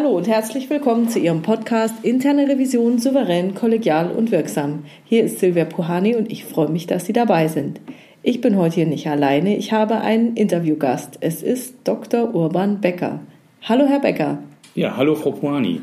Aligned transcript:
Hallo 0.00 0.16
und 0.16 0.26
herzlich 0.26 0.70
willkommen 0.70 1.10
zu 1.10 1.18
Ihrem 1.18 1.42
Podcast 1.42 2.06
Interne 2.06 2.48
Revision 2.48 2.98
souverän, 2.98 3.54
kollegial 3.54 4.10
und 4.10 4.30
wirksam. 4.30 4.84
Hier 5.04 5.24
ist 5.24 5.40
Silvia 5.40 5.66
Puhani 5.66 6.16
und 6.16 6.32
ich 6.32 6.46
freue 6.46 6.70
mich, 6.70 6.86
dass 6.86 7.04
Sie 7.04 7.12
dabei 7.12 7.48
sind. 7.48 7.82
Ich 8.22 8.40
bin 8.40 8.56
heute 8.56 8.76
hier 8.76 8.86
nicht 8.86 9.06
alleine, 9.08 9.58
ich 9.58 9.74
habe 9.74 10.00
einen 10.00 10.36
Interviewgast. 10.36 11.18
Es 11.20 11.42
ist 11.42 11.74
Dr. 11.84 12.34
Urban 12.34 12.80
Becker. 12.80 13.20
Hallo, 13.68 13.84
Herr 13.84 14.00
Becker. 14.00 14.38
Ja, 14.74 14.96
hallo, 14.96 15.14
Frau 15.14 15.32
Puhani. 15.32 15.82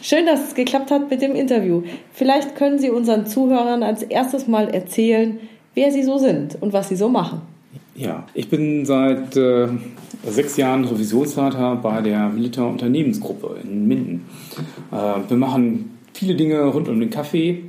Schön, 0.00 0.24
dass 0.24 0.48
es 0.48 0.54
geklappt 0.54 0.90
hat 0.90 1.10
mit 1.10 1.20
dem 1.20 1.34
Interview. 1.34 1.82
Vielleicht 2.10 2.56
können 2.56 2.78
Sie 2.78 2.88
unseren 2.88 3.26
Zuhörern 3.26 3.82
als 3.82 4.02
erstes 4.02 4.48
mal 4.48 4.70
erzählen, 4.70 5.40
wer 5.74 5.90
Sie 5.90 6.04
so 6.04 6.16
sind 6.16 6.56
und 6.58 6.72
was 6.72 6.88
Sie 6.88 6.96
so 6.96 7.10
machen. 7.10 7.42
Ja, 7.98 8.24
ich 8.32 8.48
bin 8.48 8.86
seit 8.86 9.36
äh, 9.36 9.66
sechs 10.24 10.56
Jahren 10.56 10.84
Revisionsleiter 10.84 11.74
bei 11.74 12.00
der 12.00 12.28
Militär 12.28 12.64
Unternehmensgruppe 12.64 13.56
in 13.60 13.88
Minden. 13.88 14.26
Äh, 14.92 15.28
wir 15.28 15.36
machen 15.36 15.98
viele 16.14 16.36
Dinge 16.36 16.62
rund 16.66 16.88
um 16.88 17.00
den 17.00 17.10
Kaffee, 17.10 17.64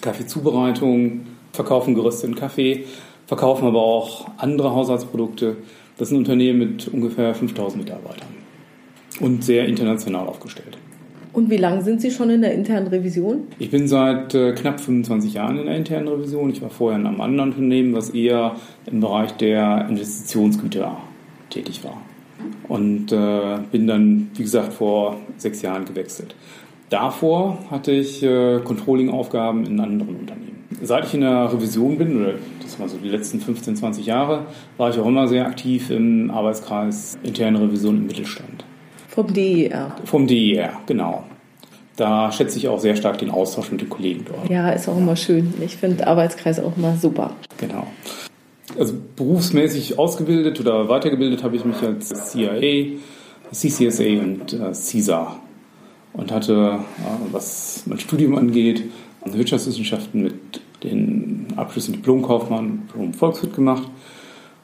Kaffeezubereitung, 0.00 1.20
verkaufen 1.52 1.94
gerösteten 1.94 2.34
Kaffee, 2.34 2.86
verkaufen 3.28 3.68
aber 3.68 3.80
auch 3.80 4.26
andere 4.36 4.72
Haushaltsprodukte. 4.72 5.58
Das 5.96 6.08
ist 6.08 6.12
ein 6.12 6.18
Unternehmen 6.18 6.58
mit 6.58 6.88
ungefähr 6.88 7.32
5000 7.32 7.84
Mitarbeitern 7.84 8.28
und 9.20 9.44
sehr 9.44 9.66
international 9.66 10.26
aufgestellt. 10.26 10.76
Und 11.32 11.50
wie 11.50 11.56
lange 11.56 11.82
sind 11.82 12.00
Sie 12.00 12.10
schon 12.10 12.30
in 12.30 12.40
der 12.40 12.54
internen 12.54 12.88
Revision? 12.88 13.42
Ich 13.58 13.70
bin 13.70 13.86
seit 13.86 14.34
äh, 14.34 14.52
knapp 14.52 14.80
25 14.80 15.34
Jahren 15.34 15.58
in 15.58 15.66
der 15.66 15.76
internen 15.76 16.08
Revision. 16.08 16.50
Ich 16.50 16.62
war 16.62 16.70
vorher 16.70 16.98
in 16.98 17.06
einem 17.06 17.20
anderen 17.20 17.50
Unternehmen, 17.50 17.94
was 17.94 18.10
eher 18.10 18.56
im 18.86 19.00
Bereich 19.00 19.32
der 19.32 19.86
Investitionsgüter 19.88 20.96
tätig 21.50 21.84
war. 21.84 22.00
Und 22.68 23.12
äh, 23.12 23.58
bin 23.70 23.86
dann, 23.86 24.30
wie 24.34 24.42
gesagt, 24.42 24.72
vor 24.72 25.16
sechs 25.36 25.62
Jahren 25.62 25.84
gewechselt. 25.84 26.34
Davor 26.90 27.58
hatte 27.70 27.92
ich 27.92 28.22
äh, 28.22 28.60
Controlling-Aufgaben 28.60 29.66
in 29.66 29.78
anderen 29.78 30.16
Unternehmen. 30.16 30.64
Seit 30.82 31.06
ich 31.06 31.14
in 31.14 31.22
der 31.22 31.52
Revision 31.52 31.98
bin, 31.98 32.20
oder 32.20 32.34
das 32.62 32.78
war 32.78 32.88
so 32.88 32.98
die 32.98 33.08
letzten 33.08 33.40
15, 33.40 33.76
20 33.76 34.06
Jahre, 34.06 34.46
war 34.76 34.90
ich 34.90 34.98
auch 34.98 35.06
immer 35.06 35.26
sehr 35.28 35.46
aktiv 35.46 35.90
im 35.90 36.30
Arbeitskreis 36.30 37.18
interne 37.22 37.60
Revision 37.60 37.96
im 37.96 38.06
Mittelstand. 38.06 38.64
Vom 39.08 39.32
DER. 39.32 39.96
Vom 40.04 40.26
DER, 40.26 40.72
genau. 40.86 41.24
Da 41.96 42.30
schätze 42.30 42.58
ich 42.58 42.68
auch 42.68 42.78
sehr 42.78 42.94
stark 42.94 43.18
den 43.18 43.30
Austausch 43.30 43.72
mit 43.72 43.80
den 43.80 43.88
Kollegen 43.88 44.24
dort. 44.28 44.48
Ja, 44.48 44.70
ist 44.70 44.88
auch 44.88 44.96
immer 44.96 45.16
schön. 45.16 45.52
Ich 45.60 45.76
finde 45.76 46.06
Arbeitskreis 46.06 46.60
auch 46.60 46.76
immer 46.76 46.96
super. 46.96 47.32
Genau. 47.58 47.88
Also 48.78 48.94
berufsmäßig 49.16 49.98
ausgebildet 49.98 50.60
oder 50.60 50.88
weitergebildet 50.88 51.42
habe 51.42 51.56
ich 51.56 51.64
mich 51.64 51.82
als 51.82 52.30
CIA, 52.30 52.98
CCSA 53.50 54.04
und 54.04 54.52
äh, 54.52 54.72
CISA 54.72 55.36
und 56.12 56.30
hatte, 56.30 56.78
äh, 56.98 57.32
was 57.32 57.82
mein 57.86 57.98
Studium 57.98 58.36
angeht, 58.36 58.84
Wirtschaftswissenschaften 59.24 60.22
mit 60.22 60.60
den 60.84 61.46
Abschlüssen 61.56 61.94
Diplomkaufmann, 61.94 62.82
Diplom 62.86 63.14
Volkswirt 63.14 63.54
gemacht 63.54 63.88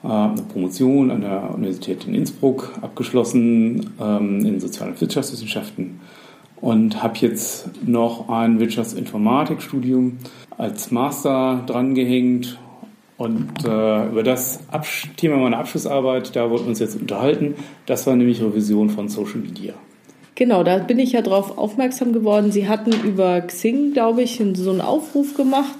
eine 0.04 0.42
Promotion 0.52 1.10
an 1.10 1.20
der 1.20 1.54
Universität 1.54 2.06
in 2.06 2.14
Innsbruck 2.14 2.72
abgeschlossen 2.82 3.90
ähm, 4.00 4.44
in 4.44 4.60
Sozial- 4.60 4.90
und 4.90 5.00
Wirtschaftswissenschaften 5.00 6.00
und 6.60 7.02
habe 7.02 7.18
jetzt 7.18 7.68
noch 7.86 8.28
ein 8.28 8.60
Wirtschaftsinformatikstudium 8.60 10.18
als 10.56 10.90
Master 10.90 11.62
drangehängt. 11.66 12.58
Und 13.16 13.64
äh, 13.64 14.08
über 14.08 14.24
das 14.24 14.60
Absch 14.72 15.08
Thema 15.16 15.36
meiner 15.36 15.58
Abschlussarbeit, 15.58 16.34
da 16.34 16.50
wollten 16.50 16.64
wir 16.64 16.70
uns 16.70 16.80
jetzt 16.80 17.00
unterhalten. 17.00 17.54
Das 17.86 18.06
war 18.06 18.16
nämlich 18.16 18.42
Revision 18.42 18.90
von 18.90 19.08
Social 19.08 19.38
Media. 19.38 19.74
Genau, 20.34 20.64
da 20.64 20.78
bin 20.78 20.98
ich 20.98 21.12
ja 21.12 21.22
drauf 21.22 21.56
aufmerksam 21.56 22.12
geworden. 22.12 22.50
Sie 22.50 22.66
hatten 22.66 22.92
über 23.04 23.40
Xing, 23.42 23.92
glaube 23.92 24.22
ich, 24.22 24.42
so 24.54 24.70
einen 24.70 24.80
Aufruf 24.80 25.34
gemacht 25.34 25.76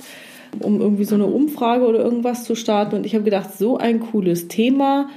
um 0.61 0.81
irgendwie 0.81 1.05
so 1.05 1.15
eine 1.15 1.27
Umfrage 1.27 1.87
oder 1.87 2.01
irgendwas 2.01 2.45
zu 2.45 2.55
starten. 2.55 2.97
Und 2.97 3.07
ich 3.07 3.15
habe 3.15 3.25
gedacht, 3.25 3.57
so 3.57 3.77
ein 3.77 4.01
cooles 4.01 4.49
Thema, 4.49 5.09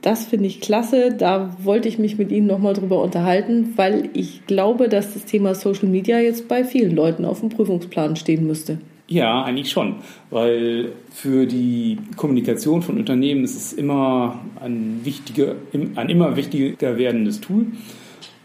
das 0.00 0.24
finde 0.24 0.46
ich 0.46 0.60
klasse. 0.60 1.14
Da 1.16 1.56
wollte 1.62 1.88
ich 1.88 1.98
mich 1.98 2.18
mit 2.18 2.32
Ihnen 2.32 2.46
nochmal 2.46 2.74
drüber 2.74 3.02
unterhalten, 3.02 3.74
weil 3.76 4.08
ich 4.14 4.46
glaube, 4.46 4.88
dass 4.88 5.14
das 5.14 5.24
Thema 5.24 5.54
Social 5.54 5.88
Media 5.88 6.18
jetzt 6.18 6.48
bei 6.48 6.64
vielen 6.64 6.94
Leuten 6.94 7.24
auf 7.24 7.40
dem 7.40 7.50
Prüfungsplan 7.50 8.16
stehen 8.16 8.46
müsste. 8.46 8.78
Ja, 9.08 9.42
eigentlich 9.42 9.70
schon, 9.70 9.96
weil 10.30 10.92
für 11.10 11.44
die 11.44 11.98
Kommunikation 12.16 12.80
von 12.80 12.96
Unternehmen 12.96 13.44
ist 13.44 13.56
es 13.56 13.72
immer 13.74 14.40
ein, 14.58 15.00
wichtiger, 15.02 15.56
ein 15.96 16.08
immer 16.08 16.36
wichtiger 16.36 16.96
werdendes 16.96 17.40
Tool. 17.40 17.66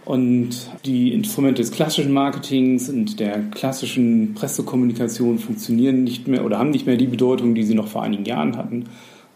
Und 0.07 0.69
die 0.85 1.11
Instrumente 1.11 1.61
des 1.61 1.71
klassischen 1.71 2.13
Marketings 2.13 2.87
und 2.87 3.19
der 3.19 3.41
klassischen 3.51 4.35
Pressekommunikation 4.35 5.37
funktionieren 5.37 6.05
nicht 6.05 6.29
mehr 6.29 6.45
oder 6.45 6.59
haben 6.59 6.69
nicht 6.69 6.85
mehr 6.85 6.95
die 6.95 7.07
Bedeutung, 7.07 7.55
die 7.55 7.63
sie 7.63 7.73
noch 7.73 7.89
vor 7.89 8.03
einigen 8.03 8.23
Jahren 8.23 8.55
hatten. 8.55 8.85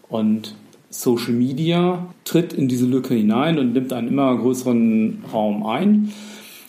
Und 0.08 0.54
Social 0.88 1.34
Media 1.34 2.06
tritt 2.24 2.54
in 2.54 2.68
diese 2.68 2.86
Lücke 2.86 3.12
hinein 3.12 3.58
und 3.58 3.74
nimmt 3.74 3.92
einen 3.92 4.08
immer 4.08 4.34
größeren 4.34 5.24
Raum 5.30 5.66
ein. 5.66 6.10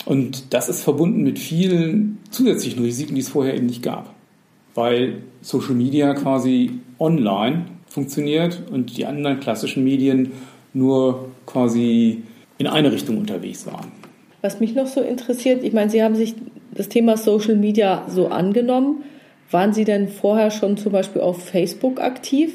Und 0.03 0.53
das 0.53 0.67
ist 0.67 0.83
verbunden 0.83 1.23
mit 1.23 1.39
vielen 1.39 2.17
zusätzlichen 2.29 2.83
Risiken, 2.83 3.15
die 3.15 3.21
es 3.21 3.29
vorher 3.29 3.55
eben 3.55 3.67
nicht 3.67 3.83
gab. 3.83 4.13
Weil 4.75 5.19
Social 5.41 5.75
Media 5.75 6.13
quasi 6.13 6.71
online 6.99 7.67
funktioniert 7.87 8.63
und 8.69 8.97
die 8.97 9.05
anderen 9.05 9.39
klassischen 9.39 9.85
Medien 9.85 10.33
nur 10.73 11.29
quasi 11.45 12.23
in 12.57 12.67
eine 12.67 12.91
Richtung 12.91 13.17
unterwegs 13.17 13.65
waren. 13.65 13.91
Was 14.41 14.59
mich 14.59 14.75
noch 14.75 14.87
so 14.87 15.01
interessiert, 15.01 15.63
ich 15.63 15.73
meine, 15.73 15.89
Sie 15.89 16.03
haben 16.03 16.15
sich 16.15 16.35
das 16.73 16.89
Thema 16.89 17.17
Social 17.17 17.55
Media 17.55 18.05
so 18.09 18.27
angenommen. 18.27 19.03
Waren 19.51 19.73
Sie 19.73 19.85
denn 19.85 20.09
vorher 20.09 20.51
schon 20.51 20.77
zum 20.77 20.91
Beispiel 20.91 21.21
auf 21.21 21.43
Facebook 21.43 22.01
aktiv? 22.01 22.53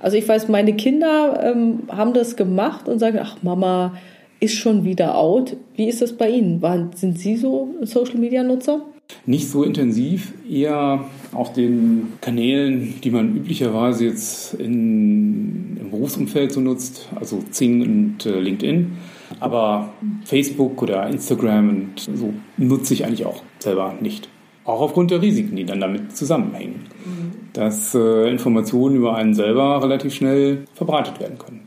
Also 0.00 0.16
ich 0.16 0.26
weiß, 0.26 0.48
meine 0.48 0.74
Kinder 0.74 1.40
ähm, 1.42 1.80
haben 1.88 2.14
das 2.14 2.36
gemacht 2.36 2.88
und 2.88 2.98
sagen, 2.98 3.18
ach 3.22 3.36
Mama 3.42 3.94
ist 4.40 4.54
schon 4.54 4.84
wieder 4.84 5.16
out. 5.16 5.56
Wie 5.76 5.86
ist 5.86 6.00
das 6.00 6.14
bei 6.14 6.30
Ihnen? 6.30 6.62
Waren, 6.62 6.90
sind 6.94 7.18
Sie 7.18 7.36
so 7.36 7.74
Social-Media-Nutzer? 7.82 8.82
Nicht 9.26 9.48
so 9.48 9.62
intensiv, 9.62 10.32
eher 10.48 11.04
auf 11.32 11.52
den 11.52 12.14
Kanälen, 12.20 12.94
die 13.02 13.10
man 13.10 13.36
üblicherweise 13.36 14.06
jetzt 14.06 14.54
in, 14.54 15.76
im 15.78 15.90
Berufsumfeld 15.90 16.52
so 16.52 16.60
nutzt, 16.60 17.08
also 17.14 17.42
Zing 17.50 17.82
und 17.82 18.26
äh, 18.26 18.40
LinkedIn. 18.40 18.92
Aber 19.38 19.92
Facebook 20.24 20.82
oder 20.82 21.06
Instagram 21.06 21.68
und 21.68 22.00
so 22.00 22.34
nutze 22.56 22.94
ich 22.94 23.04
eigentlich 23.04 23.24
auch 23.24 23.42
selber 23.58 23.94
nicht. 24.00 24.28
Auch 24.64 24.80
aufgrund 24.80 25.10
der 25.10 25.22
Risiken, 25.22 25.56
die 25.56 25.64
dann 25.64 25.80
damit 25.80 26.16
zusammenhängen. 26.16 26.86
Mhm. 27.04 27.32
Dass 27.52 27.94
äh, 27.94 28.30
Informationen 28.30 28.96
über 28.96 29.14
einen 29.14 29.34
selber 29.34 29.82
relativ 29.82 30.14
schnell 30.14 30.64
verbreitet 30.74 31.20
werden 31.20 31.38
können. 31.38 31.60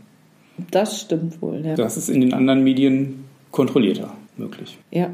Das 0.72 1.02
stimmt 1.02 1.42
wohl, 1.42 1.62
ja. 1.66 1.76
Das 1.76 1.98
ist 1.98 2.10
in 2.10 2.22
den 2.22 2.34
anderen 2.34 2.64
Medien 2.64 3.26
kontrollierter 3.52 4.14
möglich. 4.38 4.78
Ja. 4.92 5.10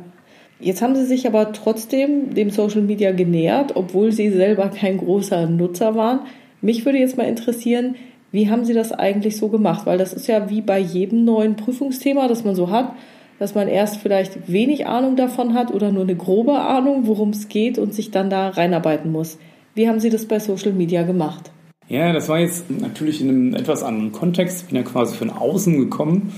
Jetzt 0.59 0.81
haben 0.81 0.95
Sie 0.95 1.05
sich 1.05 1.25
aber 1.25 1.53
trotzdem 1.53 2.33
dem 2.33 2.49
Social 2.49 2.81
Media 2.81 3.13
genähert, 3.13 3.75
obwohl 3.75 4.11
Sie 4.11 4.29
selber 4.29 4.67
kein 4.67 4.97
großer 4.97 5.47
Nutzer 5.47 5.95
waren. 5.95 6.21
Mich 6.61 6.83
würde 6.83 6.97
jetzt 6.97 7.15
mal 7.15 7.23
interessieren, 7.23 7.95
wie 8.31 8.49
haben 8.49 8.65
Sie 8.65 8.73
das 8.73 8.91
eigentlich 8.91 9.37
so 9.37 9.49
gemacht? 9.49 9.85
Weil 9.85 9.97
das 9.97 10.13
ist 10.13 10.27
ja 10.27 10.49
wie 10.49 10.61
bei 10.61 10.79
jedem 10.79 11.25
neuen 11.25 11.55
Prüfungsthema, 11.55 12.27
das 12.27 12.43
man 12.43 12.55
so 12.55 12.69
hat, 12.69 12.93
dass 13.39 13.55
man 13.55 13.67
erst 13.67 13.97
vielleicht 13.97 14.51
wenig 14.51 14.87
Ahnung 14.87 15.15
davon 15.15 15.53
hat 15.53 15.73
oder 15.73 15.91
nur 15.91 16.03
eine 16.03 16.15
grobe 16.15 16.59
Ahnung, 16.59 17.07
worum 17.07 17.29
es 17.29 17.47
geht 17.47 17.77
und 17.77 17.93
sich 17.93 18.11
dann 18.11 18.29
da 18.29 18.49
reinarbeiten 18.49 19.11
muss. 19.11 19.37
Wie 19.73 19.87
haben 19.87 19.99
Sie 19.99 20.09
das 20.09 20.25
bei 20.25 20.39
Social 20.39 20.73
Media 20.73 21.03
gemacht? 21.03 21.51
Ja, 21.87 22.13
das 22.13 22.29
war 22.29 22.39
jetzt 22.39 22.69
natürlich 22.69 23.21
in 23.21 23.29
einem 23.29 23.55
etwas 23.55 23.81
anderen 23.81 24.11
Kontext. 24.11 24.61
Ich 24.61 24.67
bin 24.67 24.75
ja 24.75 24.83
quasi 24.83 25.15
von 25.15 25.31
außen 25.31 25.77
gekommen. 25.77 26.33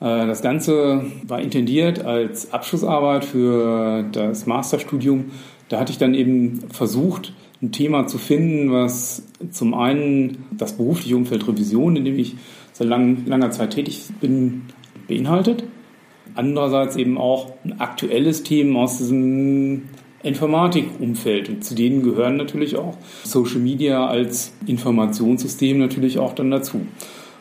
Äh, 0.00 0.26
das 0.26 0.42
Ganze 0.42 1.06
war 1.26 1.40
intendiert 1.40 2.04
als 2.04 2.52
Abschlussarbeit 2.52 3.24
für 3.24 4.04
das 4.12 4.46
Masterstudium. 4.46 5.32
Da 5.68 5.80
hatte 5.80 5.90
ich 5.90 5.98
dann 5.98 6.14
eben 6.14 6.64
versucht, 6.70 7.32
ein 7.62 7.70
Thema 7.70 8.06
zu 8.06 8.18
finden, 8.18 8.72
was 8.72 9.22
zum 9.50 9.74
einen 9.74 10.44
das 10.50 10.76
berufliche 10.76 11.16
Umfeld 11.16 11.46
Revision, 11.46 11.96
in 11.96 12.04
dem 12.04 12.18
ich 12.18 12.34
seit 12.72 12.88
lang, 12.88 13.24
langer 13.26 13.52
Zeit 13.52 13.70
tätig 13.70 14.08
bin, 14.20 14.62
beinhaltet. 15.06 15.64
Andererseits 16.34 16.96
eben 16.96 17.18
auch 17.18 17.52
ein 17.64 17.80
aktuelles 17.80 18.42
Thema 18.42 18.80
aus 18.80 18.98
diesem 18.98 19.82
Informatikumfeld. 20.22 21.48
Und 21.48 21.64
zu 21.64 21.74
denen 21.74 22.02
gehören 22.02 22.36
natürlich 22.36 22.76
auch 22.76 22.96
Social 23.22 23.60
Media 23.60 24.06
als 24.06 24.54
Informationssystem 24.66 25.78
natürlich 25.78 26.18
auch 26.18 26.34
dann 26.34 26.50
dazu. 26.50 26.86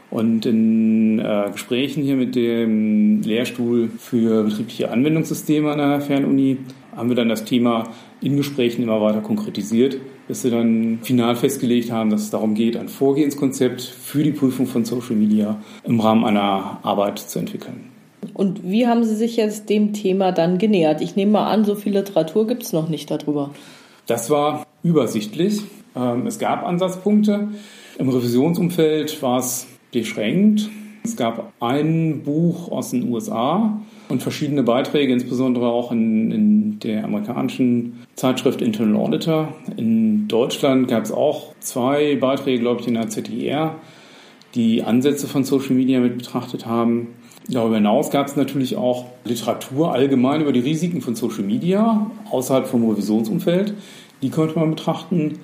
Und 0.09 0.45
in 0.45 1.19
äh, 1.19 1.49
Gesprächen 1.53 2.03
hier 2.03 2.17
mit 2.17 2.35
dem 2.35 3.21
Lehrstuhl 3.21 3.89
für 3.97 4.43
betriebliche 4.43 4.91
Anwendungssysteme 4.91 5.71
an 5.71 5.77
der 5.77 6.01
Fernuni 6.01 6.57
haben 6.95 7.09
wir 7.09 7.15
dann 7.15 7.29
das 7.29 7.45
Thema 7.45 7.89
in 8.21 8.37
Gesprächen 8.37 8.83
immer 8.83 9.01
weiter 9.01 9.21
konkretisiert, 9.21 9.97
bis 10.27 10.43
wir 10.43 10.51
dann 10.51 10.99
final 11.01 11.35
festgelegt 11.35 11.91
haben, 11.91 12.09
dass 12.09 12.21
es 12.21 12.29
darum 12.29 12.53
geht, 12.53 12.77
ein 12.77 12.89
Vorgehenskonzept 12.89 13.81
für 13.81 14.23
die 14.23 14.31
Prüfung 14.31 14.67
von 14.67 14.85
Social 14.85 15.15
Media 15.15 15.57
im 15.83 15.99
Rahmen 15.99 16.25
einer 16.25 16.79
Arbeit 16.83 17.19
zu 17.19 17.39
entwickeln. 17.39 17.89
Und 18.33 18.63
wie 18.63 18.87
haben 18.87 19.03
Sie 19.03 19.15
sich 19.15 19.35
jetzt 19.35 19.69
dem 19.69 19.93
Thema 19.93 20.31
dann 20.31 20.57
genähert? 20.57 21.01
Ich 21.01 21.15
nehme 21.15 21.33
mal 21.33 21.51
an, 21.51 21.65
so 21.65 21.75
viel 21.75 21.93
Literatur 21.93 22.47
gibt 22.47 22.63
es 22.63 22.73
noch 22.73 22.87
nicht 22.87 23.09
darüber. 23.09 23.51
Das 24.05 24.29
war 24.29 24.65
übersichtlich. 24.83 25.61
Ähm, 25.95 26.27
es 26.27 26.39
gab 26.39 26.65
Ansatzpunkte. 26.65 27.49
Im 27.97 28.09
Revisionsumfeld 28.09 29.21
war 29.21 29.39
es 29.39 29.67
beschränkt. 29.91 30.69
Es 31.03 31.15
gab 31.15 31.51
ein 31.59 32.21
Buch 32.23 32.71
aus 32.71 32.91
den 32.91 33.11
USA 33.11 33.81
und 34.11 34.21
verschiedene 34.21 34.61
Beiträge, 34.61 35.13
insbesondere 35.13 35.67
auch 35.67 35.91
in, 35.91 36.31
in 36.31 36.79
der 36.79 37.05
amerikanischen 37.05 38.05
Zeitschrift 38.15 38.61
Internal 38.61 38.95
Auditor. 38.97 39.53
In 39.77 40.27
Deutschland 40.27 40.87
gab 40.87 41.03
es 41.03 41.11
auch 41.11 41.55
zwei 41.59 42.15
Beiträge, 42.17 42.59
glaube 42.59 42.81
ich, 42.81 42.87
in 42.87 42.95
der 42.95 43.09
ZDR, 43.09 43.75
die 44.53 44.83
Ansätze 44.83 45.27
von 45.27 45.43
Social 45.43 45.75
Media 45.75 45.99
mit 45.99 46.17
betrachtet 46.17 46.65
haben. 46.65 47.07
Darüber 47.47 47.75
hinaus 47.75 48.11
gab 48.11 48.27
es 48.27 48.35
natürlich 48.35 48.75
auch 48.75 49.05
Literatur 49.23 49.93
allgemein 49.93 50.41
über 50.41 50.51
die 50.51 50.59
Risiken 50.59 51.01
von 51.01 51.15
Social 51.15 51.43
Media 51.43 52.11
außerhalb 52.29 52.67
vom 52.67 52.87
Revisionsumfeld. 52.87 53.73
Die 54.21 54.29
konnte 54.29 54.59
man 54.59 54.71
betrachten. 54.71 55.39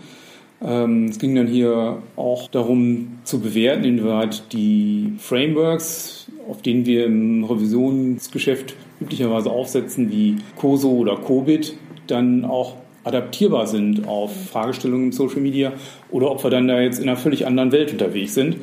Ähm, 0.62 1.06
es 1.06 1.20
ging 1.20 1.36
dann 1.36 1.48
hier 1.48 2.02
auch 2.16 2.48
darum 2.50 3.20
zu 3.24 3.40
bewerten, 3.40 3.84
inwieweit 3.84 4.52
die 4.54 5.14
Frameworks, 5.20 6.17
auf 6.50 6.62
denen 6.62 6.86
wir 6.86 7.06
im 7.06 7.44
Revisionsgeschäft 7.44 8.76
üblicherweise 9.00 9.52
aufsetzen, 9.52 10.12
wie 10.12 10.38
COSO 10.56 10.90
oder 10.90 11.18
COBIT, 11.18 11.76
dann 12.08 12.46
auch 12.46 12.76
adaptierbar 13.04 13.68
sind 13.68 14.08
auf 14.08 14.50
Fragestellungen 14.50 15.08
im 15.08 15.12
Social 15.12 15.40
Media 15.40 15.74
oder 16.12 16.30
ob 16.32 16.44
wir 16.44 16.50
dann 16.50 16.68
da 16.68 16.80
jetzt 16.82 17.00
in 17.00 17.08
einer 17.08 17.18
völlig 17.18 17.48
anderen 17.48 17.72
Welt 17.72 17.92
unterwegs 17.92 18.34
sind. 18.34 18.58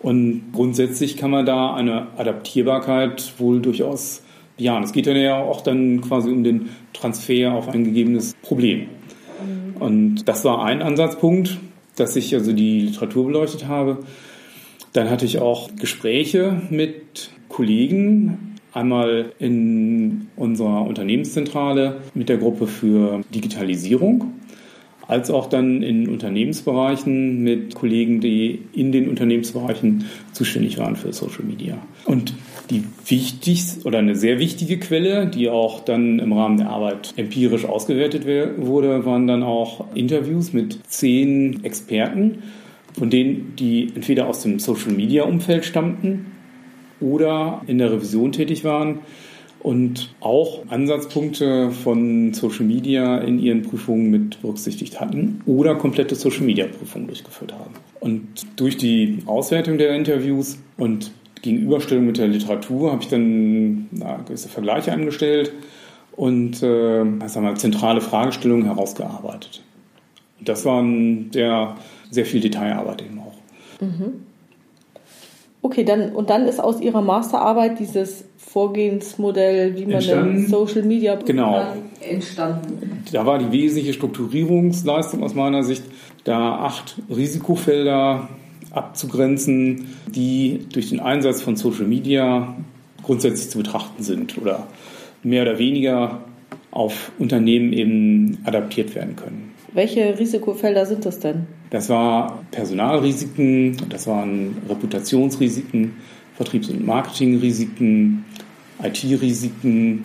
Und 0.00 0.52
grundsätzlich 0.52 1.16
kann 1.16 1.30
man 1.30 1.44
da 1.44 1.74
eine 1.74 2.06
Adaptierbarkeit 2.16 3.34
wohl 3.38 3.60
durchaus 3.60 4.22
bejahen. 4.56 4.84
Es 4.84 4.92
geht 4.92 5.06
dann 5.08 5.16
ja 5.16 5.42
auch 5.42 5.60
dann 5.62 6.00
quasi 6.00 6.30
um 6.30 6.44
den 6.44 6.68
Transfer 6.92 7.52
auf 7.52 7.68
ein 7.68 7.84
gegebenes 7.84 8.34
Problem. 8.42 8.86
Und 9.80 10.28
das 10.28 10.44
war 10.44 10.64
ein 10.64 10.82
Ansatzpunkt, 10.82 11.58
dass 11.96 12.16
ich 12.16 12.34
also 12.34 12.52
die 12.52 12.80
Literatur 12.80 13.26
beleuchtet 13.26 13.66
habe. 13.66 13.98
Dann 14.98 15.10
hatte 15.10 15.26
ich 15.26 15.38
auch 15.38 15.70
Gespräche 15.76 16.60
mit 16.70 17.30
Kollegen, 17.48 18.56
einmal 18.72 19.26
in 19.38 20.26
unserer 20.34 20.82
Unternehmenszentrale 20.88 21.98
mit 22.14 22.28
der 22.28 22.38
Gruppe 22.38 22.66
für 22.66 23.20
Digitalisierung, 23.32 24.32
als 25.06 25.30
auch 25.30 25.46
dann 25.46 25.84
in 25.84 26.08
Unternehmensbereichen 26.08 27.44
mit 27.44 27.76
Kollegen, 27.76 28.20
die 28.20 28.60
in 28.72 28.90
den 28.90 29.08
Unternehmensbereichen 29.08 30.06
zuständig 30.32 30.78
waren 30.78 30.96
für 30.96 31.12
Social 31.12 31.44
Media. 31.44 31.78
Und 32.04 32.34
die 32.70 32.82
wichtigste 33.06 33.86
oder 33.86 33.98
eine 33.98 34.16
sehr 34.16 34.40
wichtige 34.40 34.80
Quelle, 34.80 35.28
die 35.28 35.48
auch 35.48 35.78
dann 35.78 36.18
im 36.18 36.32
Rahmen 36.32 36.56
der 36.56 36.70
Arbeit 36.70 37.14
empirisch 37.14 37.66
ausgewertet 37.66 38.26
wurde, 38.56 39.06
waren 39.06 39.28
dann 39.28 39.44
auch 39.44 39.94
Interviews 39.94 40.52
mit 40.52 40.80
zehn 40.88 41.62
Experten, 41.62 42.42
von 42.98 43.10
denen 43.10 43.54
die 43.56 43.92
entweder 43.94 44.26
aus 44.26 44.42
dem 44.42 44.58
Social-Media-Umfeld 44.58 45.64
stammten 45.64 46.26
oder 47.00 47.62
in 47.66 47.78
der 47.78 47.92
Revision 47.92 48.32
tätig 48.32 48.64
waren 48.64 49.00
und 49.60 50.14
auch 50.20 50.62
Ansatzpunkte 50.68 51.70
von 51.70 52.32
Social 52.32 52.64
Media 52.64 53.18
in 53.18 53.38
ihren 53.38 53.62
Prüfungen 53.62 54.10
mit 54.10 54.40
berücksichtigt 54.40 55.00
hatten 55.00 55.40
oder 55.46 55.74
komplette 55.74 56.14
Social 56.14 56.42
Media 56.42 56.66
Prüfungen 56.66 57.06
durchgeführt 57.06 57.52
haben. 57.52 57.74
Und 58.00 58.26
durch 58.56 58.76
die 58.76 59.18
Auswertung 59.26 59.78
der 59.78 59.94
Interviews 59.94 60.58
und 60.76 61.10
Gegenüberstellung 61.42 62.06
mit 62.06 62.18
der 62.18 62.28
Literatur 62.28 62.92
habe 62.92 63.02
ich 63.02 63.08
dann 63.08 63.88
gewisse 64.26 64.48
Vergleiche 64.48 64.92
angestellt 64.92 65.52
und 66.12 66.62
äh, 66.62 67.04
sagen 67.26 67.46
wir, 67.46 67.54
zentrale 67.56 68.00
Fragestellungen 68.00 68.64
herausgearbeitet. 68.64 69.62
Das 70.40 70.64
war 70.64 70.84
sehr, 71.32 71.76
sehr 72.10 72.26
viel 72.26 72.40
Detailarbeit 72.40 73.02
eben 73.02 73.18
auch. 73.20 73.82
Mhm. 73.82 74.24
Okay, 75.60 75.84
dann 75.84 76.12
und 76.12 76.30
dann 76.30 76.46
ist 76.46 76.60
aus 76.60 76.80
Ihrer 76.80 77.02
Masterarbeit 77.02 77.78
dieses 77.78 78.24
Vorgehensmodell, 78.36 79.76
wie 79.76 79.84
man 79.84 79.94
entstanden, 79.94 80.46
Social 80.46 80.82
Media 80.82 81.16
genau. 81.16 81.66
entstanden. 82.00 83.04
Da 83.12 83.26
war 83.26 83.38
die 83.38 83.52
wesentliche 83.52 83.92
Strukturierungsleistung 83.92 85.22
aus 85.22 85.34
meiner 85.34 85.62
Sicht, 85.64 85.82
da 86.24 86.60
acht 86.60 86.96
Risikofelder 87.10 88.28
abzugrenzen, 88.70 89.86
die 90.14 90.66
durch 90.72 90.90
den 90.90 91.00
Einsatz 91.00 91.42
von 91.42 91.56
Social 91.56 91.86
Media 91.86 92.54
grundsätzlich 93.02 93.50
zu 93.50 93.58
betrachten 93.58 94.02
sind 94.02 94.38
oder 94.38 94.66
mehr 95.22 95.42
oder 95.42 95.58
weniger 95.58 96.20
auf 96.70 97.10
Unternehmen 97.18 97.72
eben 97.72 98.38
adaptiert 98.44 98.94
werden 98.94 99.16
können. 99.16 99.52
Welche 99.72 100.18
Risikofelder 100.18 100.86
sind 100.86 101.04
das 101.04 101.20
denn? 101.20 101.46
Das 101.70 101.88
war 101.88 102.42
Personalrisiken, 102.50 103.76
das 103.90 104.06
waren 104.06 104.56
Reputationsrisiken, 104.68 105.96
Vertriebs- 106.36 106.70
und 106.70 106.86
Marketingrisiken, 106.86 108.24
IT-Risiken. 108.82 110.04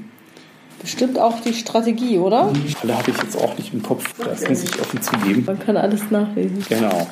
Bestimmt 0.82 1.18
auch 1.18 1.40
die 1.40 1.54
Strategie, 1.54 2.18
oder? 2.18 2.52
Alle 2.82 2.98
habe 2.98 3.12
ich 3.12 3.18
jetzt 3.18 3.38
auch 3.38 3.58
nicht 3.58 3.74
im 3.74 3.82
Kopf, 3.82 4.04
das 4.22 4.50
muss 4.50 4.64
ich 4.64 4.80
offen 4.82 5.02
zugeben. 5.02 5.44
Man 5.46 5.60
kann 5.60 5.78
alles 5.78 6.12
nachlesen. 6.12 6.66
Genau. 6.68 7.08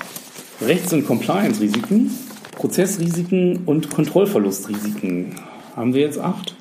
Rechts- 0.61 0.91
und 0.91 1.07
Compliance-Risiken, 1.07 2.11
Prozessrisiken 2.51 3.61
und 3.65 3.89
Kontrollverlustrisiken. 3.89 5.35
Haben 5.75 5.93
wir 5.93 6.01
jetzt 6.01 6.19
acht? 6.19 6.55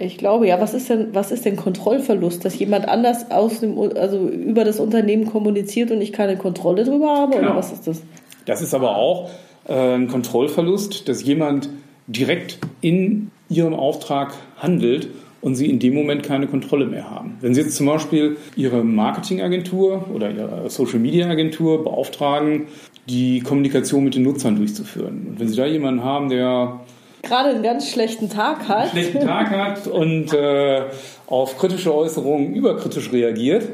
Ich 0.00 0.18
glaube, 0.18 0.46
ja. 0.46 0.60
Was 0.60 0.74
ist 0.74 0.88
denn, 0.90 1.08
was 1.12 1.32
ist 1.32 1.44
denn 1.44 1.56
Kontrollverlust? 1.56 2.44
Dass 2.44 2.58
jemand 2.58 2.88
anders 2.88 3.30
aus 3.30 3.60
dem, 3.60 3.78
also 3.78 4.28
über 4.28 4.64
das 4.64 4.80
Unternehmen 4.80 5.26
kommuniziert 5.26 5.90
und 5.90 6.00
ich 6.00 6.12
keine 6.12 6.36
Kontrolle 6.36 6.84
darüber 6.84 7.16
habe? 7.16 7.36
Genau. 7.36 7.48
Oder 7.48 7.56
was 7.56 7.72
ist 7.72 7.86
das? 7.86 8.02
Das 8.44 8.62
ist 8.62 8.74
aber 8.74 8.96
auch 8.96 9.30
äh, 9.68 9.94
ein 9.94 10.08
Kontrollverlust, 10.08 11.08
dass 11.08 11.22
jemand 11.22 11.68
direkt 12.06 12.58
in 12.80 13.30
ihrem 13.48 13.74
Auftrag 13.74 14.34
handelt 14.56 15.08
und 15.40 15.54
sie 15.54 15.70
in 15.70 15.78
dem 15.78 15.94
Moment 15.94 16.22
keine 16.22 16.46
Kontrolle 16.46 16.86
mehr 16.86 17.10
haben. 17.10 17.36
Wenn 17.40 17.54
Sie 17.54 17.60
jetzt 17.60 17.76
zum 17.76 17.86
Beispiel 17.86 18.36
Ihre 18.56 18.82
Marketingagentur 18.82 20.06
oder 20.12 20.30
Ihre 20.30 20.68
Social 20.70 20.98
Media 20.98 21.28
Agentur 21.28 21.84
beauftragen, 21.84 22.66
die 23.08 23.40
Kommunikation 23.40 24.02
mit 24.02 24.14
den 24.14 24.24
Nutzern 24.24 24.56
durchzuführen. 24.56 25.26
Und 25.28 25.40
wenn 25.40 25.48
Sie 25.48 25.56
da 25.56 25.66
jemanden 25.66 26.02
haben, 26.02 26.28
der 26.28 26.80
gerade 27.26 27.50
einen 27.50 27.62
ganz 27.62 27.90
schlechten 27.90 28.30
Tag 28.30 28.68
hat, 28.68 28.78
einen 28.78 28.90
schlechten 28.90 29.20
Tag 29.20 29.50
hat 29.50 29.86
und 29.86 30.32
äh, 30.32 30.82
auf 31.26 31.58
kritische 31.58 31.94
Äußerungen 31.94 32.54
überkritisch 32.54 33.12
reagiert, 33.12 33.68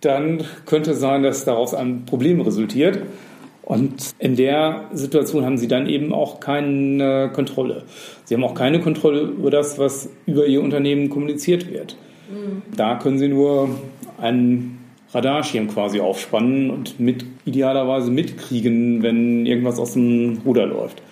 dann 0.00 0.44
könnte 0.66 0.92
es 0.92 1.00
sein, 1.00 1.22
dass 1.22 1.44
daraus 1.44 1.74
ein 1.74 2.04
Problem 2.06 2.40
resultiert. 2.40 3.00
Und 3.62 4.12
in 4.18 4.34
der 4.34 4.88
Situation 4.92 5.44
haben 5.44 5.56
sie 5.56 5.68
dann 5.68 5.86
eben 5.86 6.12
auch 6.12 6.40
keine 6.40 7.30
Kontrolle. 7.32 7.84
Sie 8.24 8.34
haben 8.34 8.44
auch 8.44 8.54
keine 8.54 8.80
Kontrolle 8.80 9.20
über 9.20 9.50
das, 9.50 9.78
was 9.78 10.10
über 10.26 10.46
ihr 10.46 10.62
Unternehmen 10.62 11.08
kommuniziert 11.08 11.72
wird. 11.72 11.96
Mhm. 12.28 12.62
Da 12.76 12.96
können 12.96 13.18
sie 13.18 13.28
nur 13.28 13.70
einen 14.20 14.80
Radarschirm 15.14 15.68
quasi 15.68 16.00
aufspannen 16.00 16.70
und 16.70 16.98
mit, 16.98 17.24
idealerweise 17.44 18.10
mitkriegen, 18.10 19.02
wenn 19.02 19.46
irgendwas 19.46 19.78
aus 19.78 19.92
dem 19.92 20.40
Ruder 20.44 20.66
läuft. 20.66 21.02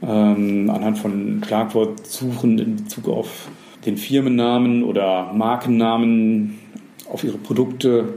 Ähm, 0.00 0.70
anhand 0.70 0.98
von 0.98 1.42
Schlagwortsuchen 1.44 2.58
in 2.58 2.76
Bezug 2.76 3.08
auf 3.08 3.48
den 3.84 3.96
Firmennamen 3.96 4.84
oder 4.84 5.32
Markennamen, 5.32 6.58
auf 7.10 7.24
ihre 7.24 7.38
Produkte, 7.38 8.14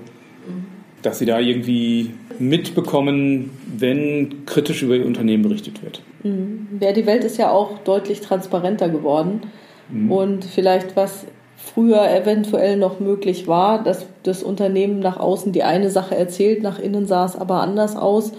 dass 1.02 1.20
sie 1.20 1.26
da 1.26 1.40
irgendwie 1.40 2.12
mitbekommen, 2.40 3.52
wenn 3.78 4.46
kritisch 4.46 4.84
über 4.84 4.96
ihr 4.96 5.06
Unternehmen 5.06 5.44
berichtet 5.44 5.84
wird. 5.84 6.02
Mhm. 6.24 6.68
Ja, 6.80 6.92
die 6.92 7.06
Welt 7.06 7.24
ist 7.24 7.38
ja 7.38 7.52
auch 7.52 7.80
deutlich 7.80 8.22
transparenter 8.22 8.90
geworden. 8.90 9.42
Mhm. 9.90 10.12
Und 10.12 10.46
vielleicht 10.46 10.96
was 10.96 11.26
früher 11.58 12.10
eventuell 12.10 12.78
noch 12.78 13.00
möglich 13.00 13.48
war, 13.48 13.84
dass 13.84 14.08
das 14.24 14.42
Unternehmen 14.44 15.00
nach 15.00 15.18
außen 15.18 15.52
die 15.52 15.64
eine 15.64 15.90
Sache 15.92 16.16
erzählt, 16.16 16.64
nach 16.64 16.80
innen 16.80 17.06
sah 17.06 17.26
es 17.26 17.36
aber 17.36 17.62
anders 17.62 17.96
aus, 17.96 18.32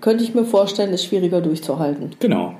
könnte 0.00 0.24
ich 0.24 0.34
mir 0.34 0.44
vorstellen, 0.44 0.92
ist 0.92 1.04
schwieriger 1.04 1.40
durchzuhalten. 1.40 2.10
Genau. 2.18 2.54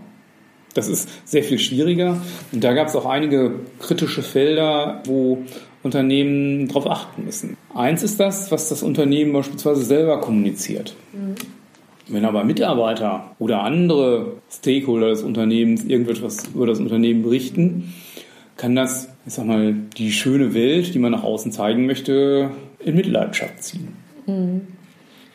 Das 0.75 0.88
ist 0.88 1.08
sehr 1.25 1.42
viel 1.42 1.58
schwieriger. 1.58 2.20
Und 2.52 2.62
da 2.62 2.75
gab 2.75 2.88
es 2.88 2.96
auch 2.96 3.06
einige 3.06 3.54
kritische 3.80 4.22
Felder, 4.22 5.02
wo 5.04 5.38
Unternehmen 5.82 6.68
darauf 6.68 6.87
achten 6.87 7.25
müssen. 7.25 7.56
Eins 7.75 8.02
ist 8.02 8.20
das, 8.20 8.52
was 8.52 8.68
das 8.68 8.82
Unternehmen 8.82 9.32
beispielsweise 9.32 9.82
selber 9.82 10.20
kommuniziert. 10.20 10.94
Mhm. 11.12 11.34
Wenn 12.08 12.25
aber 12.25 12.44
Mitarbeiter 12.44 13.37
oder 13.38 13.62
andere 13.62 14.34
Stakeholder 14.50 15.10
des 15.10 15.22
Unternehmens 15.22 15.84
irgendetwas 15.84 16.49
über 16.54 16.66
das 16.66 16.80
Unternehmen 16.80 17.22
berichten, 17.22 17.94
kann 18.56 18.75
das, 18.75 19.08
ich 19.26 19.32
sag 19.32 19.46
mal, 19.46 19.75
die 19.96 20.12
schöne 20.12 20.52
Welt, 20.52 20.92
die 20.92 20.99
man 20.99 21.12
nach 21.12 21.22
außen 21.22 21.52
zeigen 21.52 21.87
möchte, 21.87 22.50
in 22.80 22.96
Mitleidenschaft 22.96 23.62
ziehen. 23.62 23.96
Mhm. 24.26 24.62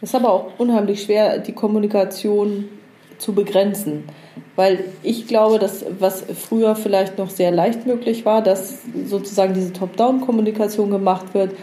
Das 0.06 0.14
ist 0.14 0.20
aber 0.24 0.34
auch 0.34 0.46
unheimlich 0.60 1.02
schwer, 1.02 1.40
die 1.40 1.54
Kommunikation 1.54 2.66
zu 3.18 3.34
begrenzen. 3.34 4.04
Weil 4.56 4.84
ich 5.02 5.26
glaube, 5.26 5.58
dass 5.58 5.84
was 5.98 6.22
früher 6.22 6.76
vielleicht 6.76 7.18
noch 7.18 7.32
sehr 7.32 7.50
leicht 7.50 7.88
möglich 7.88 8.24
war, 8.24 8.44
dass 8.44 8.84
sozusagen 9.08 9.56
diese 9.56 9.74
Top-Down-Kommunikation 9.74 10.92
gemacht 10.92 11.34
wird 11.34 11.56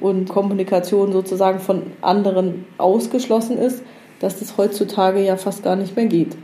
und 0.00 0.30
Kommunikation 0.30 1.12
sozusagen 1.12 1.60
von 1.60 1.92
anderen 2.00 2.64
ausgeschlossen 2.78 3.58
ist, 3.58 3.82
dass 4.18 4.38
das 4.38 4.56
heutzutage 4.56 5.22
ja 5.22 5.36
fast 5.36 5.62
gar 5.62 5.76
nicht 5.76 5.94
mehr 5.94 6.06
geht. 6.06 6.38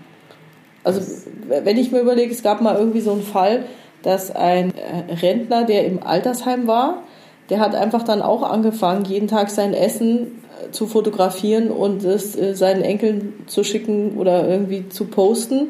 Also 0.84 1.00
wenn 1.48 1.78
ich 1.78 1.90
mir 1.90 2.00
überlege, 2.00 2.32
es 2.32 2.42
gab 2.42 2.60
mal 2.60 2.76
irgendwie 2.76 3.00
so 3.00 3.12
einen 3.12 3.22
Fall, 3.22 3.64
dass 4.02 4.30
ein 4.30 4.74
äh, 4.76 5.14
Rentner, 5.14 5.64
der 5.64 5.86
im 5.86 6.02
Altersheim 6.02 6.66
war, 6.66 7.02
der 7.48 7.60
hat 7.60 7.74
einfach 7.74 8.02
dann 8.02 8.20
auch 8.20 8.42
angefangen, 8.42 9.06
jeden 9.06 9.28
Tag 9.28 9.48
sein 9.48 9.72
Essen 9.72 10.42
zu 10.70 10.86
fotografieren 10.86 11.70
und 11.70 12.04
es 12.04 12.36
äh, 12.36 12.54
seinen 12.54 12.82
Enkeln 12.82 13.44
zu 13.46 13.64
schicken 13.64 14.16
oder 14.16 14.48
irgendwie 14.48 14.88
zu 14.88 15.06
posten. 15.06 15.68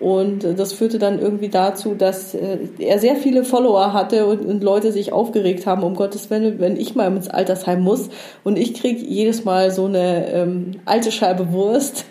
Und 0.00 0.44
das 0.58 0.72
führte 0.72 0.98
dann 0.98 1.20
irgendwie 1.20 1.48
dazu, 1.48 1.94
dass 1.94 2.34
er 2.34 2.98
sehr 2.98 3.16
viele 3.16 3.44
Follower 3.44 3.92
hatte 3.92 4.26
und, 4.26 4.62
Leute 4.62 4.92
sich 4.92 5.12
aufgeregt 5.12 5.66
haben, 5.66 5.82
um 5.82 5.94
Gottes 5.94 6.30
Willen, 6.30 6.58
wenn 6.58 6.76
ich 6.76 6.94
mal 6.94 7.06
ins 7.14 7.28
Altersheim 7.28 7.80
muss 7.80 8.10
und 8.42 8.58
ich 8.58 8.74
kriege 8.74 9.00
jedes 9.00 9.44
Mal 9.44 9.70
so 9.70 9.86
eine 9.86 10.30
ähm, 10.32 10.72
alte 10.84 11.12
Scheibe 11.12 11.52
Wurst 11.52 12.06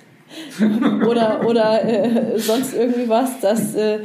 oder, 1.07 1.41
oder 1.47 1.83
äh, 1.83 2.39
sonst 2.39 2.73
irgendwie 2.73 3.09
was, 3.09 3.39
dass 3.41 3.75
äh, 3.75 3.99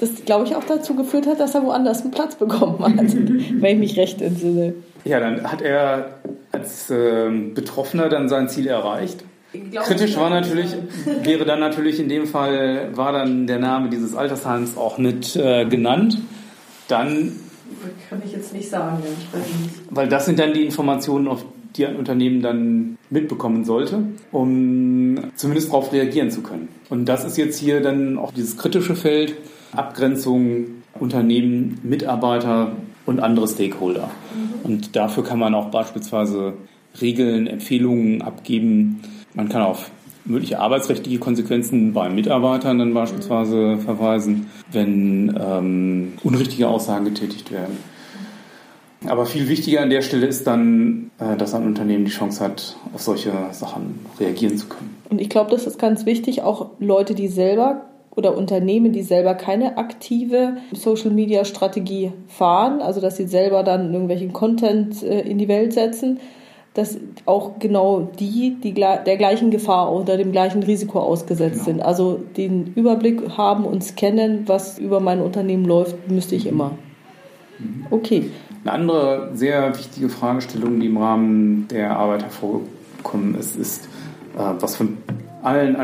das, 0.00 0.24
glaube 0.24 0.46
ich, 0.46 0.56
auch 0.56 0.64
dazu 0.64 0.94
geführt 0.94 1.26
hat, 1.26 1.40
dass 1.40 1.54
er 1.54 1.64
woanders 1.64 2.02
einen 2.02 2.12
Platz 2.12 2.36
bekommen 2.36 2.78
hat, 2.82 3.14
wenn 3.14 3.72
ich 3.72 3.78
mich 3.78 3.96
recht 3.98 4.22
entsinne. 4.22 4.74
Ja, 5.04 5.20
dann 5.20 5.50
hat 5.50 5.60
er 5.60 6.18
als 6.52 6.90
äh, 6.90 7.30
Betroffener 7.54 8.08
dann 8.08 8.28
sein 8.28 8.48
Ziel 8.48 8.66
erreicht. 8.66 9.24
Kritisch 9.52 10.16
war 10.16 10.28
natürlich, 10.28 10.76
wäre 11.22 11.46
dann 11.46 11.60
natürlich 11.60 11.98
in 12.00 12.08
dem 12.08 12.26
Fall, 12.26 12.90
war 12.94 13.12
dann 13.12 13.46
der 13.46 13.58
Name 13.58 13.88
dieses 13.88 14.14
Altersheims 14.14 14.76
auch 14.76 14.98
mit 14.98 15.36
äh, 15.36 15.64
genannt. 15.64 16.18
Dann. 16.86 17.32
Kann 18.10 18.22
ich 18.24 18.32
jetzt 18.32 18.52
nicht 18.52 18.68
sagen, 18.68 19.02
Weil 19.90 20.08
das 20.08 20.26
sind 20.26 20.38
dann 20.38 20.52
die 20.52 20.64
Informationen, 20.64 21.28
auf 21.28 21.44
die 21.76 21.86
ein 21.86 21.96
Unternehmen 21.96 22.42
dann 22.42 22.98
mitbekommen 23.08 23.64
sollte, 23.64 24.02
um 24.32 25.18
zumindest 25.36 25.68
darauf 25.68 25.92
reagieren 25.92 26.30
zu 26.30 26.42
können. 26.42 26.68
Und 26.90 27.06
das 27.06 27.24
ist 27.24 27.38
jetzt 27.38 27.58
hier 27.58 27.80
dann 27.80 28.18
auch 28.18 28.32
dieses 28.32 28.56
kritische 28.56 28.96
Feld, 28.96 29.34
Abgrenzung 29.72 30.66
Unternehmen, 30.98 31.78
Mitarbeiter 31.82 32.72
und 33.08 33.20
andere 33.20 33.48
Stakeholder. 33.48 34.10
Mhm. 34.34 34.70
Und 34.70 34.96
dafür 34.96 35.24
kann 35.24 35.38
man 35.38 35.54
auch 35.54 35.70
beispielsweise 35.70 36.52
Regeln, 37.00 37.46
Empfehlungen 37.46 38.20
abgeben. 38.20 39.00
Man 39.34 39.48
kann 39.48 39.62
auf 39.62 39.90
mögliche 40.26 40.60
arbeitsrechtliche 40.60 41.18
Konsequenzen 41.18 41.94
bei 41.94 42.10
Mitarbeitern 42.10 42.78
dann 42.78 42.92
beispielsweise 42.92 43.56
mhm. 43.56 43.80
verweisen, 43.80 44.50
wenn 44.70 45.34
ähm, 45.40 46.12
unrichtige 46.22 46.68
Aussagen 46.68 47.06
getätigt 47.06 47.50
werden. 47.50 47.78
Aber 49.06 49.24
viel 49.24 49.48
wichtiger 49.48 49.80
an 49.80 49.90
der 49.90 50.02
Stelle 50.02 50.26
ist 50.26 50.46
dann, 50.46 51.10
äh, 51.18 51.36
dass 51.36 51.54
ein 51.54 51.64
Unternehmen 51.64 52.04
die 52.04 52.10
Chance 52.10 52.44
hat, 52.44 52.76
auf 52.92 53.00
solche 53.00 53.32
Sachen 53.52 54.00
reagieren 54.20 54.58
zu 54.58 54.66
können. 54.66 54.96
Und 55.08 55.20
ich 55.20 55.30
glaube, 55.30 55.50
das 55.50 55.66
ist 55.66 55.78
ganz 55.78 56.04
wichtig, 56.04 56.42
auch 56.42 56.72
Leute, 56.78 57.14
die 57.14 57.28
selber 57.28 57.86
oder 58.18 58.36
Unternehmen, 58.36 58.92
die 58.92 59.02
selber 59.02 59.34
keine 59.34 59.78
aktive 59.78 60.56
Social-Media-Strategie 60.72 62.10
fahren, 62.26 62.82
also 62.82 63.00
dass 63.00 63.16
sie 63.16 63.28
selber 63.28 63.62
dann 63.62 63.92
irgendwelchen 63.92 64.32
Content 64.32 65.04
äh, 65.04 65.20
in 65.20 65.38
die 65.38 65.46
Welt 65.46 65.72
setzen, 65.72 66.18
dass 66.74 66.98
auch 67.26 67.60
genau 67.60 68.10
die, 68.18 68.56
die 68.60 68.74
der 68.74 69.16
gleichen 69.16 69.52
Gefahr 69.52 69.92
oder 69.92 70.16
dem 70.16 70.32
gleichen 70.32 70.64
Risiko 70.64 70.98
ausgesetzt 70.98 71.64
genau. 71.64 71.64
sind. 71.64 71.80
Also 71.80 72.20
den 72.36 72.72
Überblick 72.74 73.36
haben 73.36 73.64
und 73.64 73.84
scannen, 73.84 74.48
was 74.48 74.80
über 74.80 74.98
mein 74.98 75.20
Unternehmen 75.20 75.64
läuft, 75.64 76.10
müsste 76.10 76.34
ich 76.34 76.46
immer. 76.46 76.72
Mhm. 77.60 77.86
Okay. 77.90 78.30
Eine 78.64 78.72
andere 78.72 79.30
sehr 79.34 79.78
wichtige 79.78 80.08
Fragestellung, 80.08 80.80
die 80.80 80.86
im 80.86 80.96
Rahmen 80.96 81.68
der 81.68 81.96
Arbeit 81.96 82.24
hervorgekommen 82.24 83.36
ist, 83.38 83.56
ist, 83.56 83.84
äh, 84.36 84.54
was 84.58 84.74
von 84.74 84.98
allen 85.42 85.76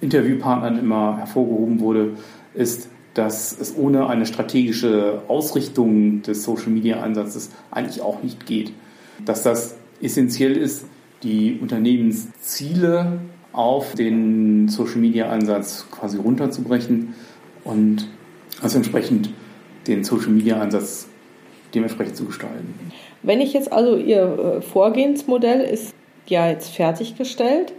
Interviewpartnern 0.00 0.78
immer 0.78 1.18
hervorgehoben 1.18 1.80
wurde, 1.80 2.12
ist, 2.54 2.88
dass 3.14 3.58
es 3.58 3.76
ohne 3.76 4.08
eine 4.08 4.26
strategische 4.26 5.22
Ausrichtung 5.28 6.22
des 6.22 6.44
Social-Media-Einsatzes 6.44 7.50
eigentlich 7.70 8.02
auch 8.02 8.22
nicht 8.22 8.44
geht. 8.46 8.72
Dass 9.24 9.42
das 9.42 9.76
essentiell 10.02 10.56
ist, 10.56 10.84
die 11.22 11.58
Unternehmensziele 11.60 13.20
auf 13.52 13.94
den 13.94 14.68
Social-Media-Einsatz 14.68 15.86
quasi 15.90 16.18
runterzubrechen 16.18 17.14
und 17.64 18.06
also 18.60 18.76
entsprechend 18.76 19.30
den 19.86 20.04
Social-Media-Einsatz 20.04 21.08
dementsprechend 21.74 22.16
zu 22.16 22.26
gestalten. 22.26 22.74
Wenn 23.22 23.40
ich 23.40 23.54
jetzt 23.54 23.72
also 23.72 23.96
Ihr 23.96 24.58
äh, 24.58 24.62
Vorgehensmodell 24.62 25.60
ist 25.60 25.94
ja 26.26 26.48
jetzt 26.48 26.70
fertiggestellt, 26.70 27.72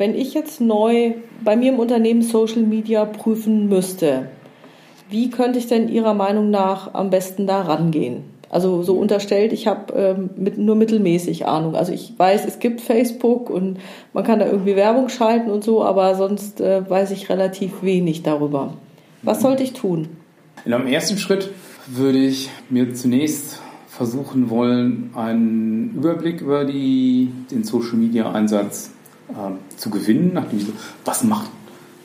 wenn 0.00 0.14
ich 0.14 0.32
jetzt 0.32 0.62
neu 0.62 1.12
bei 1.44 1.56
mir 1.56 1.70
im 1.70 1.78
Unternehmen 1.78 2.22
Social 2.22 2.62
Media 2.62 3.04
prüfen 3.04 3.68
müsste, 3.68 4.30
wie 5.10 5.28
könnte 5.28 5.58
ich 5.58 5.66
denn 5.66 5.90
Ihrer 5.90 6.14
Meinung 6.14 6.48
nach 6.48 6.94
am 6.94 7.10
besten 7.10 7.46
da 7.46 7.60
rangehen? 7.60 8.22
Also 8.48 8.82
so 8.82 8.94
unterstellt, 8.94 9.52
ich 9.52 9.66
habe 9.66 9.92
ähm, 9.92 10.30
mit, 10.36 10.56
nur 10.56 10.74
mittelmäßig 10.74 11.44
Ahnung. 11.44 11.74
Also 11.74 11.92
ich 11.92 12.14
weiß, 12.16 12.46
es 12.46 12.60
gibt 12.60 12.80
Facebook 12.80 13.50
und 13.50 13.76
man 14.14 14.24
kann 14.24 14.38
da 14.38 14.46
irgendwie 14.46 14.74
Werbung 14.74 15.10
schalten 15.10 15.50
und 15.50 15.62
so, 15.62 15.84
aber 15.84 16.14
sonst 16.14 16.62
äh, 16.62 16.88
weiß 16.88 17.10
ich 17.10 17.28
relativ 17.28 17.82
wenig 17.82 18.22
darüber. 18.22 18.72
Was 19.22 19.42
sollte 19.42 19.62
ich 19.64 19.74
tun? 19.74 20.08
In 20.64 20.72
einem 20.72 20.86
ersten 20.86 21.18
Schritt 21.18 21.50
würde 21.86 22.18
ich 22.20 22.48
mir 22.70 22.94
zunächst 22.94 23.60
versuchen 23.86 24.48
wollen, 24.48 25.10
einen 25.14 25.92
Überblick 25.94 26.40
über 26.40 26.64
die, 26.64 27.30
den 27.50 27.64
Social 27.64 27.98
Media 27.98 28.32
Einsatz 28.32 28.92
äh, 29.30 29.76
zu 29.76 29.90
gewinnen, 29.90 30.32
nachdem 30.34 30.58
ich 30.58 30.66
so, 30.66 30.72
was 31.04 31.24
macht 31.24 31.50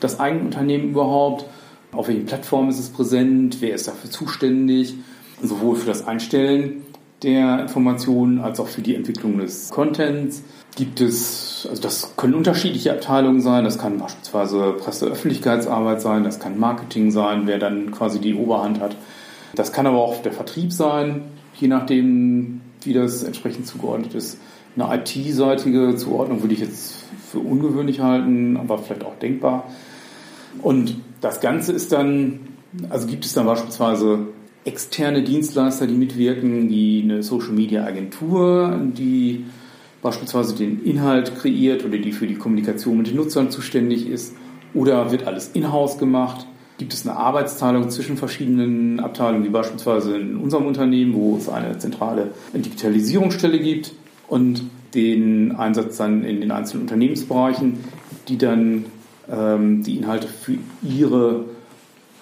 das 0.00 0.20
Eigenunternehmen 0.20 0.90
überhaupt? 0.90 1.46
Auf 1.92 2.08
welchen 2.08 2.26
Plattformen 2.26 2.68
ist 2.68 2.78
es 2.78 2.90
präsent? 2.90 3.58
Wer 3.60 3.74
ist 3.74 3.88
dafür 3.88 4.10
zuständig? 4.10 4.94
Sowohl 5.42 5.76
für 5.76 5.86
das 5.86 6.06
Einstellen 6.06 6.82
der 7.22 7.60
Informationen 7.60 8.40
als 8.40 8.60
auch 8.60 8.68
für 8.68 8.82
die 8.82 8.94
Entwicklung 8.94 9.38
des 9.38 9.70
Contents. 9.70 10.42
Gibt 10.76 11.00
es, 11.00 11.66
also 11.70 11.80
das 11.80 12.14
können 12.16 12.34
unterschiedliche 12.34 12.92
Abteilungen 12.92 13.40
sein, 13.40 13.64
das 13.64 13.78
kann 13.78 13.98
beispielsweise 13.98 14.74
Presseöffentlichkeitsarbeit 14.78 16.02
sein, 16.02 16.24
das 16.24 16.38
kann 16.38 16.58
Marketing 16.58 17.10
sein, 17.10 17.46
wer 17.46 17.58
dann 17.58 17.90
quasi 17.90 18.20
die 18.20 18.34
Oberhand 18.34 18.80
hat. 18.80 18.94
Das 19.54 19.72
kann 19.72 19.86
aber 19.86 19.98
auch 19.98 20.20
der 20.20 20.32
Vertrieb 20.32 20.72
sein, 20.72 21.22
je 21.54 21.68
nachdem, 21.68 22.60
wie 22.82 22.92
das 22.92 23.22
entsprechend 23.22 23.66
zugeordnet 23.66 24.14
ist. 24.14 24.38
Eine 24.76 24.94
IT-seitige 24.96 25.96
Zuordnung 25.96 26.42
würde 26.42 26.52
ich 26.52 26.60
jetzt 26.60 27.04
für 27.36 27.40
ungewöhnlich 27.40 28.00
halten, 28.00 28.56
aber 28.56 28.78
vielleicht 28.78 29.04
auch 29.04 29.18
denkbar. 29.18 29.64
Und 30.62 30.96
das 31.20 31.40
Ganze 31.40 31.72
ist 31.72 31.92
dann, 31.92 32.40
also 32.88 33.06
gibt 33.06 33.26
es 33.26 33.34
dann 33.34 33.44
beispielsweise 33.44 34.20
externe 34.64 35.22
Dienstleister, 35.22 35.86
die 35.86 35.94
mitwirken, 35.94 36.70
wie 36.70 37.02
eine 37.02 37.22
Social 37.22 37.52
Media 37.52 37.84
Agentur, 37.84 38.80
die 38.96 39.44
beispielsweise 40.00 40.54
den 40.54 40.82
Inhalt 40.82 41.36
kreiert 41.36 41.84
oder 41.84 41.98
die 41.98 42.12
für 42.12 42.26
die 42.26 42.36
Kommunikation 42.36 42.96
mit 42.96 43.08
den 43.08 43.16
Nutzern 43.16 43.50
zuständig 43.50 44.08
ist, 44.08 44.34
oder 44.72 45.10
wird 45.10 45.26
alles 45.26 45.50
in-house 45.52 45.98
gemacht? 45.98 46.46
Gibt 46.78 46.92
es 46.92 47.06
eine 47.06 47.16
Arbeitsteilung 47.16 47.90
zwischen 47.90 48.16
verschiedenen 48.16 49.00
Abteilungen, 49.00 49.44
wie 49.44 49.50
beispielsweise 49.50 50.16
in 50.16 50.36
unserem 50.36 50.66
Unternehmen, 50.66 51.14
wo 51.14 51.36
es 51.36 51.48
eine 51.48 51.78
zentrale 51.78 52.30
Digitalisierungsstelle 52.54 53.58
gibt 53.58 53.92
und 54.28 54.62
den 54.94 55.54
Einsatz 55.56 55.96
dann 55.96 56.24
in 56.24 56.40
den 56.40 56.50
einzelnen 56.50 56.82
Unternehmensbereichen, 56.82 57.78
die 58.28 58.38
dann 58.38 58.86
ähm, 59.30 59.82
die 59.82 59.96
Inhalte 59.96 60.28
für 60.28 60.58
ihre 60.82 61.44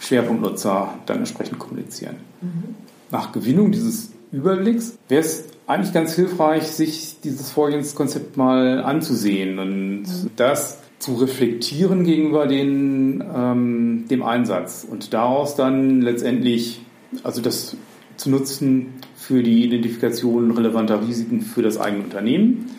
Schwerpunktnutzer 0.00 0.94
dann 1.06 1.18
entsprechend 1.18 1.58
kommunizieren. 1.58 2.16
Mhm. 2.40 2.74
Nach 3.10 3.32
Gewinnung 3.32 3.72
dieses 3.72 4.12
Überblicks 4.32 4.98
wäre 5.08 5.22
es 5.22 5.44
eigentlich 5.66 5.92
ganz 5.92 6.14
hilfreich, 6.14 6.64
sich 6.64 7.20
dieses 7.22 7.50
Vorgehenskonzept 7.50 8.36
mal 8.36 8.82
anzusehen 8.82 9.58
und 9.58 10.02
mhm. 10.02 10.30
das 10.36 10.78
zu 10.98 11.14
reflektieren 11.14 12.04
gegenüber 12.04 12.46
den, 12.46 13.22
ähm, 13.34 14.04
dem 14.10 14.22
Einsatz 14.22 14.86
und 14.88 15.12
daraus 15.12 15.54
dann 15.54 16.00
letztendlich, 16.00 16.80
also 17.22 17.40
das 17.40 17.76
zu 18.16 18.30
nutzen 18.30 18.86
für 19.26 19.42
die 19.42 19.64
Identifikation 19.64 20.50
relevanter 20.50 21.00
Risiken 21.00 21.40
für 21.40 21.62
das 21.62 21.78
eigene 21.78 22.04
Unternehmen 22.04 22.70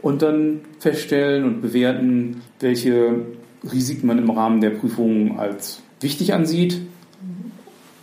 und 0.00 0.22
dann 0.22 0.60
feststellen 0.78 1.44
und 1.44 1.60
bewerten, 1.60 2.40
welche 2.60 3.26
Risiken 3.70 4.06
man 4.06 4.18
im 4.18 4.30
Rahmen 4.30 4.60
der 4.62 4.70
Prüfung 4.70 5.38
als 5.38 5.82
wichtig 6.00 6.32
ansieht 6.32 6.80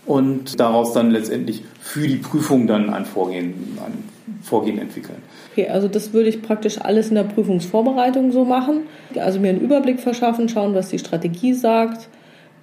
und 0.04 0.60
daraus 0.60 0.92
dann 0.92 1.10
letztendlich 1.10 1.64
für 1.80 2.06
die 2.06 2.16
Prüfung 2.16 2.68
dann 2.68 2.90
ein 2.90 3.04
Vorgehen, 3.04 3.54
ein 3.84 4.04
Vorgehen 4.42 4.78
entwickeln. 4.78 5.18
Okay, 5.52 5.68
also 5.68 5.88
das 5.88 6.12
würde 6.12 6.28
ich 6.28 6.42
praktisch 6.42 6.80
alles 6.80 7.08
in 7.08 7.16
der 7.16 7.24
Prüfungsvorbereitung 7.24 8.30
so 8.30 8.44
machen. 8.44 8.82
Also 9.16 9.40
mir 9.40 9.48
einen 9.48 9.60
Überblick 9.60 9.98
verschaffen, 9.98 10.48
schauen, 10.48 10.74
was 10.74 10.90
die 10.90 11.00
Strategie 11.00 11.54
sagt, 11.54 12.08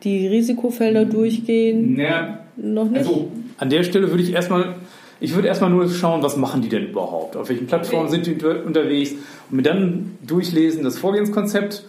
die 0.03 0.27
Risikofelder 0.27 1.03
durchgehen. 1.03 1.99
Ja, 1.99 2.39
noch 2.55 2.89
nicht. 2.89 2.99
Also 2.99 3.31
an 3.57 3.69
der 3.69 3.83
Stelle 3.83 4.09
würde 4.09 4.23
ich 4.23 4.33
erstmal, 4.33 4.75
ich 5.23 5.35
würde 5.35 5.47
erstmal 5.47 5.69
nur 5.69 5.89
schauen, 5.89 6.21
was 6.21 6.35
machen 6.35 6.61
die 6.61 6.67
denn 6.67 6.89
überhaupt? 6.89 7.37
Auf 7.37 7.47
welchen 7.47 7.65
Plattformen 7.65 8.07
okay. 8.07 8.23
sind 8.23 8.41
die 8.41 8.45
unterwegs? 8.45 9.11
Und 9.49 9.55
mir 9.55 9.61
dann 9.61 10.17
durchlesen 10.21 10.83
das 10.83 10.97
Vorgehenskonzept 10.97 11.85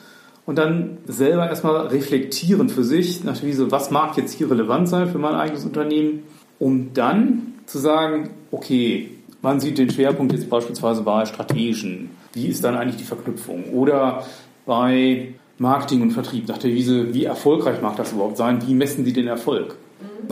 und 0.47 0.57
dann 0.57 0.99
selber 1.07 1.49
erstmal 1.49 1.89
reflektieren 1.89 2.69
für 2.69 2.85
sich, 2.85 3.25
nach 3.25 3.43
wie 3.43 3.53
so, 3.53 3.73
was 3.73 3.91
mag 3.91 4.17
jetzt 4.17 4.35
hier 4.35 4.49
relevant 4.49 4.89
sein 4.89 5.09
für 5.09 5.19
mein 5.19 5.35
eigenes 5.35 5.65
Unternehmen, 5.65 6.23
um 6.61 6.95
dann 6.95 7.55
zu 7.67 7.79
sagen, 7.79 8.31
okay, 8.53 9.11
man 9.43 9.59
sieht 9.59 9.79
den 9.79 9.91
Schwerpunkt 9.91 10.33
jetzt 10.33 10.49
beispielsweise 10.49 11.03
bei 11.03 11.27
strategischen. 11.27 12.11
Wie 12.35 12.47
ist 12.47 12.63
dann 12.63 12.77
eigentlich 12.77 12.99
die 12.99 13.05
Verknüpfung? 13.05 13.65
Oder 13.73 14.25
bei 14.65 15.35
Marketing 15.59 16.03
und 16.03 16.13
Vertrieb. 16.13 16.47
Nach 16.47 16.59
der 16.59 16.71
Wiese, 16.71 17.13
wie 17.13 17.25
erfolgreich 17.25 17.83
mag 17.83 17.97
das 17.97 18.13
überhaupt 18.13 18.37
sein? 18.37 18.63
Wie 18.65 18.75
messen 18.75 19.05
Sie 19.05 19.13
den 19.13 19.27
Erfolg? 19.27 19.75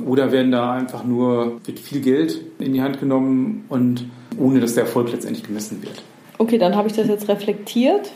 Oder 0.07 0.33
werden 0.33 0.53
da 0.53 0.73
einfach 0.73 1.05
nur, 1.05 1.61
wird 1.65 1.79
viel 1.79 2.01
Geld 2.01 2.41
in 2.59 2.73
die 2.73 2.83
Hand 2.83 3.01
genommen 3.01 3.65
und 3.69 4.07
ohne 4.39 4.61
dass 4.61 4.75
der 4.75 4.85
Erfolg 4.85 5.13
letztendlich 5.13 5.45
gemessen 5.45 5.83
wird? 5.83 6.03
Okay, 6.39 6.59
dann 6.59 6.75
habe 6.77 6.89
ich 6.89 6.95
das 6.95 7.09
jetzt 7.09 7.29
reflektiert 7.29 8.11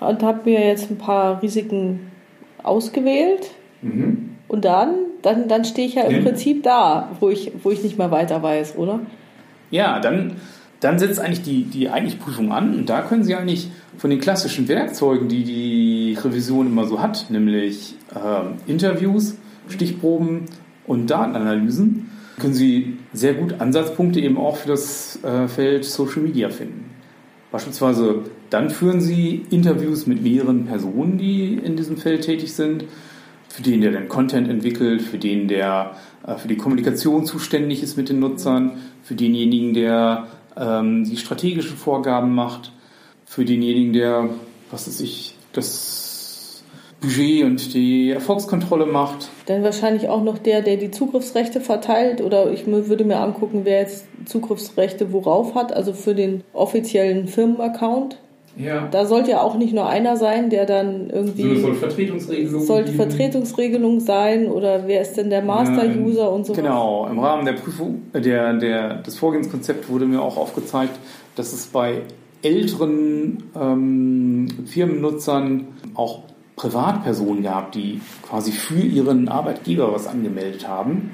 und 0.00 0.22
habe 0.22 0.50
mir 0.50 0.66
jetzt 0.66 0.90
ein 0.90 0.98
paar 0.98 1.42
Risiken 1.42 2.10
ausgewählt. 2.62 3.50
Mhm. 3.80 4.30
Und 4.48 4.64
dann, 4.64 4.94
dann, 5.22 5.48
dann 5.48 5.64
stehe 5.64 5.88
ich 5.88 5.94
ja 5.94 6.02
im. 6.02 6.24
Prinzip 6.24 6.62
da, 6.62 7.10
wo 7.20 7.30
ich, 7.30 7.52
wo 7.62 7.70
ich 7.70 7.82
nicht 7.82 7.96
mehr 7.96 8.10
weiter 8.10 8.42
weiß, 8.42 8.76
oder? 8.76 9.00
Ja, 9.70 9.98
dann, 10.00 10.36
dann 10.80 10.98
setzt 10.98 11.20
eigentlich 11.20 11.42
die, 11.42 11.64
die 11.64 11.88
eigentliche 11.88 12.18
Prüfung 12.18 12.52
an 12.52 12.74
und 12.74 12.88
da 12.90 13.00
können 13.00 13.24
Sie 13.24 13.34
eigentlich 13.34 13.70
von 13.96 14.10
den 14.10 14.20
klassischen 14.20 14.68
Werkzeugen, 14.68 15.28
die 15.28 15.44
die 15.44 16.18
Revision 16.22 16.66
immer 16.66 16.86
so 16.86 17.00
hat, 17.00 17.30
nämlich 17.30 17.94
äh, 18.14 18.70
Interviews, 18.70 19.36
Stichproben 19.72 20.42
und 20.86 21.08
Datenanalysen, 21.10 22.10
können 22.38 22.54
Sie 22.54 22.98
sehr 23.12 23.34
gut 23.34 23.60
Ansatzpunkte 23.60 24.20
eben 24.20 24.36
auch 24.36 24.56
für 24.56 24.68
das 24.68 25.22
äh, 25.22 25.48
Feld 25.48 25.84
Social 25.84 26.22
Media 26.22 26.48
finden. 26.48 26.90
Beispielsweise 27.50 28.22
dann 28.50 28.70
führen 28.70 29.00
Sie 29.00 29.46
Interviews 29.50 30.06
mit 30.06 30.22
mehreren 30.22 30.66
Personen, 30.66 31.18
die 31.18 31.54
in 31.54 31.76
diesem 31.76 31.96
Feld 31.96 32.22
tätig 32.22 32.52
sind, 32.54 32.84
für 33.48 33.62
den, 33.62 33.82
der 33.82 33.92
den 33.92 34.08
Content 34.08 34.48
entwickelt, 34.48 35.02
für 35.02 35.18
den, 35.18 35.46
der 35.48 35.96
äh, 36.26 36.36
für 36.36 36.48
die 36.48 36.56
Kommunikation 36.56 37.26
zuständig 37.26 37.82
ist 37.82 37.96
mit 37.96 38.08
den 38.08 38.18
Nutzern, 38.18 38.78
für 39.02 39.14
denjenigen, 39.14 39.74
der 39.74 40.28
ähm, 40.56 41.04
die 41.04 41.16
strategischen 41.16 41.76
Vorgaben 41.76 42.34
macht, 42.34 42.72
für 43.26 43.44
denjenigen, 43.44 43.92
der, 43.92 44.30
was 44.70 44.86
weiß 44.86 45.00
ich, 45.00 45.36
das 45.52 46.01
Budget 47.02 47.44
und 47.44 47.74
die 47.74 48.10
Erfolgskontrolle 48.10 48.86
macht. 48.86 49.28
Dann 49.46 49.62
wahrscheinlich 49.62 50.08
auch 50.08 50.22
noch 50.22 50.38
der, 50.38 50.62
der 50.62 50.76
die 50.76 50.90
Zugriffsrechte 50.90 51.60
verteilt 51.60 52.22
oder 52.22 52.50
ich 52.50 52.66
würde 52.66 53.04
mir 53.04 53.18
angucken, 53.18 53.62
wer 53.64 53.80
jetzt 53.80 54.06
Zugriffsrechte 54.24 55.12
worauf 55.12 55.54
hat, 55.54 55.72
also 55.72 55.92
für 55.92 56.14
den 56.14 56.42
offiziellen 56.52 57.28
Firmenaccount. 57.28 58.16
Ja. 58.56 58.86
Da 58.90 59.06
sollte 59.06 59.30
ja 59.30 59.40
auch 59.40 59.56
nicht 59.56 59.72
nur 59.72 59.86
einer 59.88 60.16
sein, 60.16 60.50
der 60.50 60.66
dann 60.66 61.08
irgendwie. 61.08 61.54
So, 61.54 61.62
soll 61.62 61.74
Vertretungsregelung 61.74 62.62
Sollte 62.62 62.92
Vertretungsregelung 62.92 64.00
sein 64.00 64.48
oder 64.48 64.86
wer 64.86 65.00
ist 65.00 65.14
denn 65.14 65.30
der 65.30 65.42
Master-User 65.42 66.30
und 66.30 66.46
so 66.46 66.52
Genau, 66.52 67.08
im 67.10 67.18
Rahmen 67.18 67.46
der 67.46 67.54
Prüfung, 67.54 68.02
der, 68.12 68.52
der, 68.52 68.96
des 68.96 69.16
Vorgehenskonzepts 69.16 69.88
wurde 69.88 70.04
mir 70.04 70.20
auch 70.20 70.36
aufgezeigt, 70.36 70.98
dass 71.34 71.54
es 71.54 71.66
bei 71.66 72.02
älteren 72.42 73.42
ähm, 73.58 74.48
Firmennutzern 74.66 75.68
auch 75.94 76.24
Privatpersonen 76.56 77.42
gab, 77.42 77.72
die 77.72 78.00
quasi 78.22 78.52
für 78.52 78.80
ihren 78.80 79.28
Arbeitgeber 79.28 79.92
was 79.92 80.06
angemeldet 80.06 80.68
haben. 80.68 81.12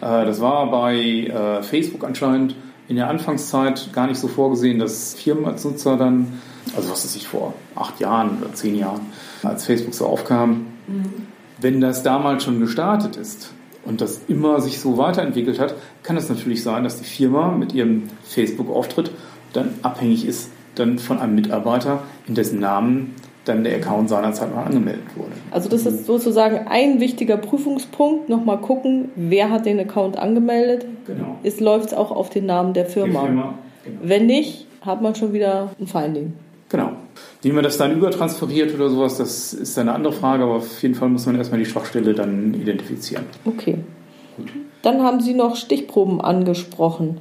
Äh, 0.00 0.24
das 0.24 0.40
war 0.40 0.70
bei 0.70 0.96
äh, 0.96 1.62
Facebook 1.62 2.04
anscheinend 2.04 2.54
in 2.88 2.96
der 2.96 3.08
Anfangszeit 3.08 3.92
gar 3.92 4.06
nicht 4.06 4.18
so 4.18 4.28
vorgesehen, 4.28 4.78
dass 4.78 5.14
Firmen 5.14 5.44
als 5.44 5.64
Nutzer 5.64 5.96
dann 5.96 6.40
also 6.76 6.90
was 6.90 7.04
ist 7.04 7.16
ich 7.16 7.26
vor 7.26 7.54
acht 7.74 8.00
Jahren 8.00 8.38
oder 8.40 8.52
zehn 8.52 8.76
Jahren, 8.76 9.00
als 9.42 9.66
Facebook 9.66 9.94
so 9.94 10.06
aufkam, 10.06 10.66
mhm. 10.86 11.26
wenn 11.60 11.80
das 11.80 12.02
damals 12.02 12.44
schon 12.44 12.60
gestartet 12.60 13.16
ist 13.16 13.52
und 13.84 14.00
das 14.00 14.20
immer 14.28 14.60
sich 14.60 14.80
so 14.80 14.98
weiterentwickelt 14.98 15.58
hat, 15.58 15.74
kann 16.02 16.16
es 16.16 16.28
natürlich 16.28 16.62
sein, 16.62 16.84
dass 16.84 16.98
die 16.98 17.04
Firma 17.04 17.52
mit 17.52 17.72
ihrem 17.72 18.04
Facebook-Auftritt 18.24 19.10
dann 19.52 19.74
abhängig 19.82 20.26
ist 20.26 20.50
dann 20.74 20.98
von 21.00 21.18
einem 21.18 21.34
Mitarbeiter, 21.34 22.04
in 22.28 22.36
dessen 22.36 22.60
Namen 22.60 23.16
dann 23.48 23.64
der 23.64 23.76
Account 23.76 24.08
seinerzeit 24.08 24.54
mal 24.54 24.64
angemeldet 24.64 25.16
wurde. 25.16 25.32
Also 25.50 25.68
das 25.68 25.86
ist 25.86 26.06
sozusagen 26.06 26.68
ein 26.68 27.00
wichtiger 27.00 27.36
Prüfungspunkt. 27.36 28.28
Nochmal 28.28 28.58
gucken, 28.58 29.10
wer 29.16 29.50
hat 29.50 29.66
den 29.66 29.80
Account 29.80 30.18
angemeldet. 30.18 30.86
Genau. 31.06 31.38
Es 31.42 31.60
läuft 31.60 31.96
auch 31.96 32.10
auf 32.10 32.30
den 32.30 32.46
Namen 32.46 32.74
der 32.74 32.86
Firma. 32.86 33.22
Firma 33.22 33.54
genau. 33.84 33.98
Wenn 34.02 34.26
nicht, 34.26 34.66
hat 34.82 35.02
man 35.02 35.14
schon 35.14 35.32
wieder 35.32 35.70
ein 35.80 35.86
Finding. 35.86 36.34
Genau. 36.68 36.90
Wie 37.42 37.50
man 37.50 37.64
das 37.64 37.78
dann 37.78 37.96
übertransferiert 37.96 38.74
oder 38.74 38.90
sowas, 38.90 39.16
das 39.16 39.54
ist 39.54 39.78
eine 39.78 39.94
andere 39.94 40.12
Frage, 40.12 40.44
aber 40.44 40.56
auf 40.56 40.82
jeden 40.82 40.94
Fall 40.94 41.08
muss 41.08 41.24
man 41.24 41.36
erstmal 41.36 41.58
die 41.58 41.66
Schwachstelle 41.66 42.12
dann 42.14 42.52
identifizieren. 42.54 43.24
Okay. 43.44 43.78
Gut. 44.36 44.52
Dann 44.82 45.02
haben 45.02 45.20
Sie 45.20 45.34
noch 45.34 45.56
Stichproben 45.56 46.20
angesprochen. 46.20 47.18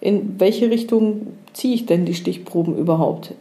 In 0.00 0.38
welche 0.38 0.70
Richtung 0.70 1.28
ziehe 1.52 1.74
ich 1.74 1.86
denn 1.86 2.04
die 2.04 2.14
Stichproben 2.14 2.76
überhaupt? 2.76 3.34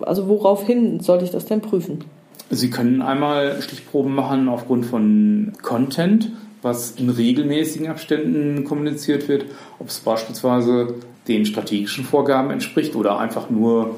Also 0.00 0.28
woraufhin 0.28 1.00
soll 1.00 1.22
ich 1.22 1.30
das 1.30 1.46
denn 1.46 1.60
prüfen? 1.60 2.04
Sie 2.50 2.70
können 2.70 3.00
einmal 3.00 3.62
Stichproben 3.62 4.14
machen 4.14 4.48
aufgrund 4.48 4.84
von 4.86 5.52
Content, 5.62 6.30
was 6.62 6.92
in 6.92 7.08
regelmäßigen 7.08 7.88
Abständen 7.88 8.64
kommuniziert 8.64 9.28
wird, 9.28 9.46
ob 9.78 9.88
es 9.88 10.00
beispielsweise 10.00 10.94
den 11.26 11.46
strategischen 11.46 12.04
Vorgaben 12.04 12.50
entspricht 12.50 12.96
oder 12.96 13.18
einfach 13.18 13.48
nur 13.48 13.96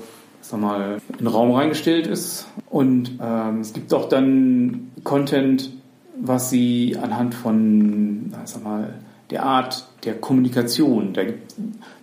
sag 0.48 0.60
mal, 0.60 0.98
in 1.12 1.18
den 1.18 1.26
Raum 1.26 1.50
reingestellt 1.52 2.06
ist. 2.06 2.46
Und 2.70 3.18
ähm, 3.20 3.60
es 3.60 3.72
gibt 3.72 3.92
auch 3.92 4.08
dann 4.08 4.92
Content, 5.04 5.70
was 6.20 6.50
sie 6.50 6.96
anhand 7.00 7.34
von, 7.34 8.32
sag 8.44 8.64
mal, 8.64 8.94
der 9.30 9.44
Art 9.44 9.86
der 10.04 10.14
Kommunikation, 10.14 11.12
da, 11.12 11.22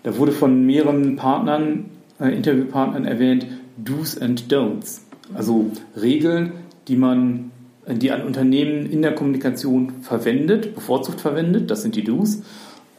da 0.03 0.17
wurde 0.17 0.31
von 0.31 0.65
mehreren 0.65 1.15
Partnern, 1.15 1.85
äh, 2.19 2.29
Interviewpartnern 2.29 3.05
erwähnt, 3.05 3.47
Do's 3.77 4.17
and 4.17 4.51
Don'ts. 4.51 5.01
Also 5.33 5.71
Regeln, 5.99 6.53
die 6.87 6.95
man, 6.95 7.51
die 7.87 8.11
ein 8.11 8.23
Unternehmen 8.23 8.85
in 8.89 9.01
der 9.01 9.15
Kommunikation 9.15 10.01
verwendet, 10.01 10.75
bevorzugt 10.75 11.21
verwendet, 11.21 11.71
das 11.71 11.81
sind 11.81 11.95
die 11.95 12.03
Do's, 12.03 12.43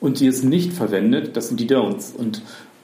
und 0.01 0.21
die 0.21 0.27
es 0.27 0.43
nicht 0.43 0.73
verwendet, 0.73 1.37
das 1.37 1.49
sind 1.49 1.61
die 1.61 1.69
Don'ts. 1.69 2.15
Und 2.15 2.43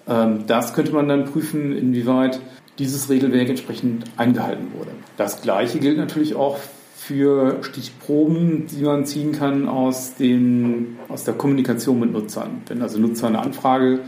ähm, 0.08 0.44
das 0.46 0.74
könnte 0.74 0.92
man 0.92 1.08
dann 1.08 1.24
prüfen, 1.24 1.76
inwieweit 1.76 2.40
dieses 2.78 3.10
Regelwerk 3.10 3.48
entsprechend 3.48 4.04
eingehalten 4.16 4.68
wurde. 4.76 4.90
Das 5.16 5.42
Gleiche 5.42 5.78
gilt 5.80 5.98
natürlich 5.98 6.34
auch 6.34 6.58
für 7.00 7.62
Stichproben, 7.62 8.66
die 8.66 8.82
man 8.82 9.06
ziehen 9.06 9.32
kann 9.32 9.66
aus, 9.68 10.16
den, 10.16 10.98
aus 11.08 11.24
der 11.24 11.32
Kommunikation 11.32 11.98
mit 11.98 12.12
Nutzern. 12.12 12.60
Wenn 12.66 12.82
also 12.82 12.98
Nutzer 12.98 13.28
eine 13.28 13.38
Anfrage 13.38 14.00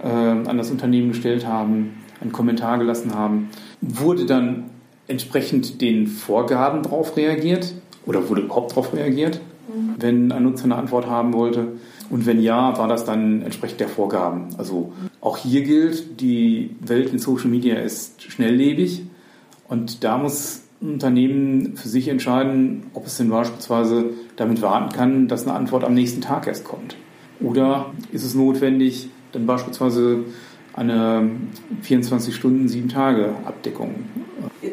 äh, 0.00 0.08
an 0.08 0.56
das 0.56 0.70
Unternehmen 0.70 1.08
gestellt 1.08 1.44
haben, 1.44 1.96
einen 2.20 2.30
Kommentar 2.30 2.78
gelassen 2.78 3.12
haben, 3.16 3.48
wurde 3.80 4.24
dann 4.24 4.70
entsprechend 5.08 5.80
den 5.80 6.06
Vorgaben 6.06 6.84
darauf 6.84 7.16
reagiert 7.16 7.74
oder 8.06 8.28
wurde 8.28 8.42
überhaupt 8.42 8.70
darauf 8.70 8.94
reagiert, 8.94 9.40
mhm. 9.68 9.94
wenn 9.98 10.30
ein 10.30 10.44
Nutzer 10.44 10.66
eine 10.66 10.76
Antwort 10.76 11.08
haben 11.08 11.32
wollte. 11.32 11.72
Und 12.08 12.24
wenn 12.24 12.40
ja, 12.40 12.78
war 12.78 12.86
das 12.86 13.04
dann 13.04 13.42
entsprechend 13.42 13.80
der 13.80 13.88
Vorgaben. 13.88 14.46
Also 14.58 14.92
auch 15.20 15.38
hier 15.38 15.62
gilt, 15.62 16.20
die 16.20 16.76
Welt 16.80 17.12
in 17.12 17.18
Social 17.18 17.48
Media 17.48 17.74
ist 17.74 18.22
schnelllebig 18.22 19.02
und 19.68 20.04
da 20.04 20.18
muss 20.18 20.67
Unternehmen 20.80 21.76
für 21.76 21.88
sich 21.88 22.08
entscheiden, 22.08 22.84
ob 22.94 23.06
es 23.06 23.16
denn 23.16 23.30
beispielsweise 23.30 24.10
damit 24.36 24.62
warten 24.62 24.94
kann, 24.94 25.28
dass 25.28 25.46
eine 25.46 25.56
Antwort 25.56 25.84
am 25.84 25.94
nächsten 25.94 26.20
Tag 26.20 26.46
erst 26.46 26.64
kommt. 26.64 26.96
Oder 27.40 27.86
ist 28.12 28.24
es 28.24 28.34
notwendig, 28.34 29.10
dann 29.32 29.46
beispielsweise 29.46 30.24
eine 30.78 31.30
24 31.82 32.34
Stunden, 32.34 32.68
sieben 32.68 32.88
Tage 32.88 33.34
Abdeckung 33.44 33.94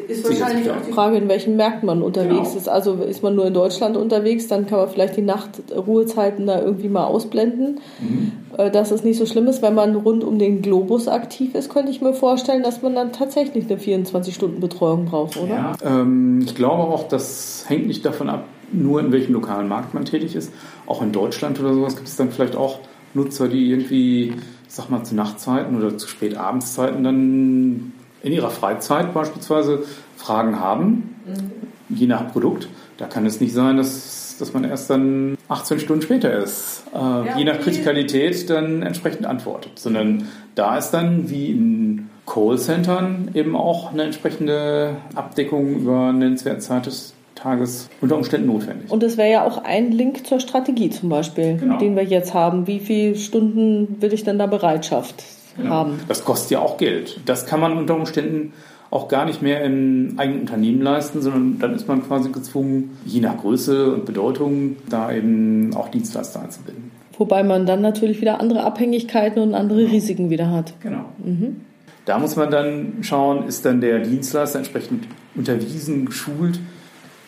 ist 0.08 0.28
wahrscheinlich 0.28 0.70
auch 0.70 0.80
die 0.86 0.92
Frage, 0.92 1.16
in 1.16 1.28
welchen 1.28 1.56
Märkten 1.56 1.86
man 1.86 2.02
unterwegs 2.02 2.48
genau. 2.48 2.56
ist. 2.56 2.68
Also 2.68 2.94
ist 2.94 3.22
man 3.22 3.34
nur 3.34 3.46
in 3.46 3.54
Deutschland 3.54 3.96
unterwegs, 3.96 4.48
dann 4.48 4.66
kann 4.66 4.78
man 4.78 4.88
vielleicht 4.88 5.16
die 5.16 5.22
Nachtruhezeiten 5.22 6.46
da 6.46 6.60
irgendwie 6.60 6.88
mal 6.88 7.04
ausblenden. 7.04 7.80
Mhm. 8.00 8.32
Äh, 8.56 8.70
dass 8.70 8.90
es 8.90 9.04
nicht 9.04 9.18
so 9.18 9.26
schlimm 9.26 9.46
ist, 9.46 9.62
wenn 9.62 9.74
man 9.74 9.94
rund 9.94 10.24
um 10.24 10.38
den 10.38 10.62
Globus 10.62 11.08
aktiv 11.08 11.54
ist, 11.54 11.70
könnte 11.70 11.90
ich 11.90 12.00
mir 12.00 12.14
vorstellen, 12.14 12.62
dass 12.62 12.82
man 12.82 12.94
dann 12.94 13.12
tatsächlich 13.12 13.70
eine 13.70 13.80
24-Stunden-Betreuung 13.80 15.06
braucht, 15.06 15.36
oder? 15.36 15.54
Ja, 15.54 15.72
ähm, 15.84 16.42
ich 16.44 16.54
glaube 16.54 16.82
auch, 16.82 17.08
das 17.08 17.64
hängt 17.68 17.86
nicht 17.86 18.04
davon 18.04 18.28
ab, 18.28 18.44
nur 18.72 19.00
in 19.00 19.12
welchem 19.12 19.34
lokalen 19.34 19.68
Markt 19.68 19.94
man 19.94 20.04
tätig 20.04 20.34
ist. 20.34 20.52
Auch 20.86 21.02
in 21.02 21.12
Deutschland 21.12 21.60
oder 21.60 21.74
sowas 21.74 21.96
gibt 21.96 22.08
es 22.08 22.16
dann 22.16 22.30
vielleicht 22.30 22.56
auch 22.56 22.80
Nutzer, 23.14 23.48
die 23.48 23.70
irgendwie, 23.70 24.34
sag 24.76 24.90
mal, 24.90 25.02
zu 25.02 25.14
Nachtzeiten 25.14 25.76
oder 25.76 25.96
zu 25.96 26.06
Spätabendszeiten 26.06 27.02
dann 27.02 27.92
in 28.22 28.32
ihrer 28.32 28.50
Freizeit 28.50 29.14
beispielsweise 29.14 29.84
Fragen 30.16 30.60
haben, 30.60 31.16
mhm. 31.26 31.96
je 31.96 32.06
nach 32.06 32.30
Produkt. 32.30 32.68
Da 32.98 33.06
kann 33.06 33.26
es 33.26 33.40
nicht 33.40 33.52
sein, 33.52 33.76
dass, 33.76 34.36
dass 34.38 34.52
man 34.52 34.64
erst 34.64 34.90
dann 34.90 35.36
18 35.48 35.80
Stunden 35.80 36.02
später 36.02 36.32
ist, 36.32 36.84
äh, 36.94 36.98
ja, 36.98 37.38
je 37.38 37.44
nach 37.44 37.60
Kritikalität 37.60 38.48
dann 38.50 38.82
entsprechend 38.82 39.26
antwortet, 39.26 39.78
sondern 39.78 40.28
da 40.54 40.76
ist 40.76 40.90
dann 40.90 41.30
wie 41.30 41.50
in 41.52 42.10
Callcentern 42.26 43.30
eben 43.34 43.56
auch 43.56 43.92
eine 43.92 44.02
entsprechende 44.02 44.96
Abdeckung 45.14 45.74
über 45.76 46.08
ein 46.08 46.18
nennenswerte 46.18 46.60
Zeit 46.60 46.86
des 46.86 47.14
Tages 47.36 47.88
unter 48.00 48.16
Umständen 48.16 48.48
notwendig. 48.48 48.90
Und 48.90 49.02
das 49.02 49.16
wäre 49.16 49.30
ja 49.30 49.46
auch 49.46 49.62
ein 49.62 49.92
Link 49.92 50.26
zur 50.26 50.40
Strategie 50.40 50.90
zum 50.90 51.08
Beispiel, 51.08 51.58
genau. 51.58 51.78
den 51.78 51.94
wir 51.94 52.02
jetzt 52.02 52.34
haben. 52.34 52.66
Wie 52.66 52.80
viele 52.80 53.14
Stunden 53.14 53.96
will 54.00 54.12
ich 54.12 54.24
denn 54.24 54.38
da 54.38 54.46
Bereitschaft 54.46 55.22
genau. 55.56 55.70
haben? 55.70 56.00
Das 56.08 56.24
kostet 56.24 56.50
ja 56.52 56.58
auch 56.60 56.76
Geld. 56.78 57.20
Das 57.26 57.46
kann 57.46 57.60
man 57.60 57.76
unter 57.76 57.94
Umständen 57.94 58.52
auch 58.90 59.08
gar 59.08 59.24
nicht 59.24 59.42
mehr 59.42 59.62
im 59.64 60.14
eigenen 60.16 60.40
Unternehmen 60.40 60.80
leisten, 60.80 61.20
sondern 61.20 61.58
dann 61.58 61.74
ist 61.74 61.88
man 61.88 62.02
quasi 62.06 62.30
gezwungen, 62.30 62.96
je 63.04 63.20
nach 63.20 63.36
Größe 63.36 63.92
und 63.92 64.06
Bedeutung, 64.06 64.76
da 64.88 65.12
eben 65.12 65.74
auch 65.74 65.88
Dienstleister 65.88 66.40
einzubinden. 66.42 66.90
Wobei 67.18 67.42
man 67.42 67.66
dann 67.66 67.80
natürlich 67.80 68.20
wieder 68.20 68.40
andere 68.40 68.64
Abhängigkeiten 68.64 69.42
und 69.42 69.54
andere 69.54 69.80
genau. 69.80 69.92
Risiken 69.92 70.30
wieder 70.30 70.50
hat. 70.50 70.74
Genau. 70.80 71.06
Mhm. 71.24 71.62
Da 72.04 72.18
muss 72.18 72.36
man 72.36 72.50
dann 72.50 72.98
schauen, 73.00 73.48
ist 73.48 73.64
dann 73.64 73.80
der 73.80 73.98
Dienstleister 73.98 74.58
entsprechend 74.58 75.08
unterwiesen, 75.34 76.06
geschult, 76.06 76.60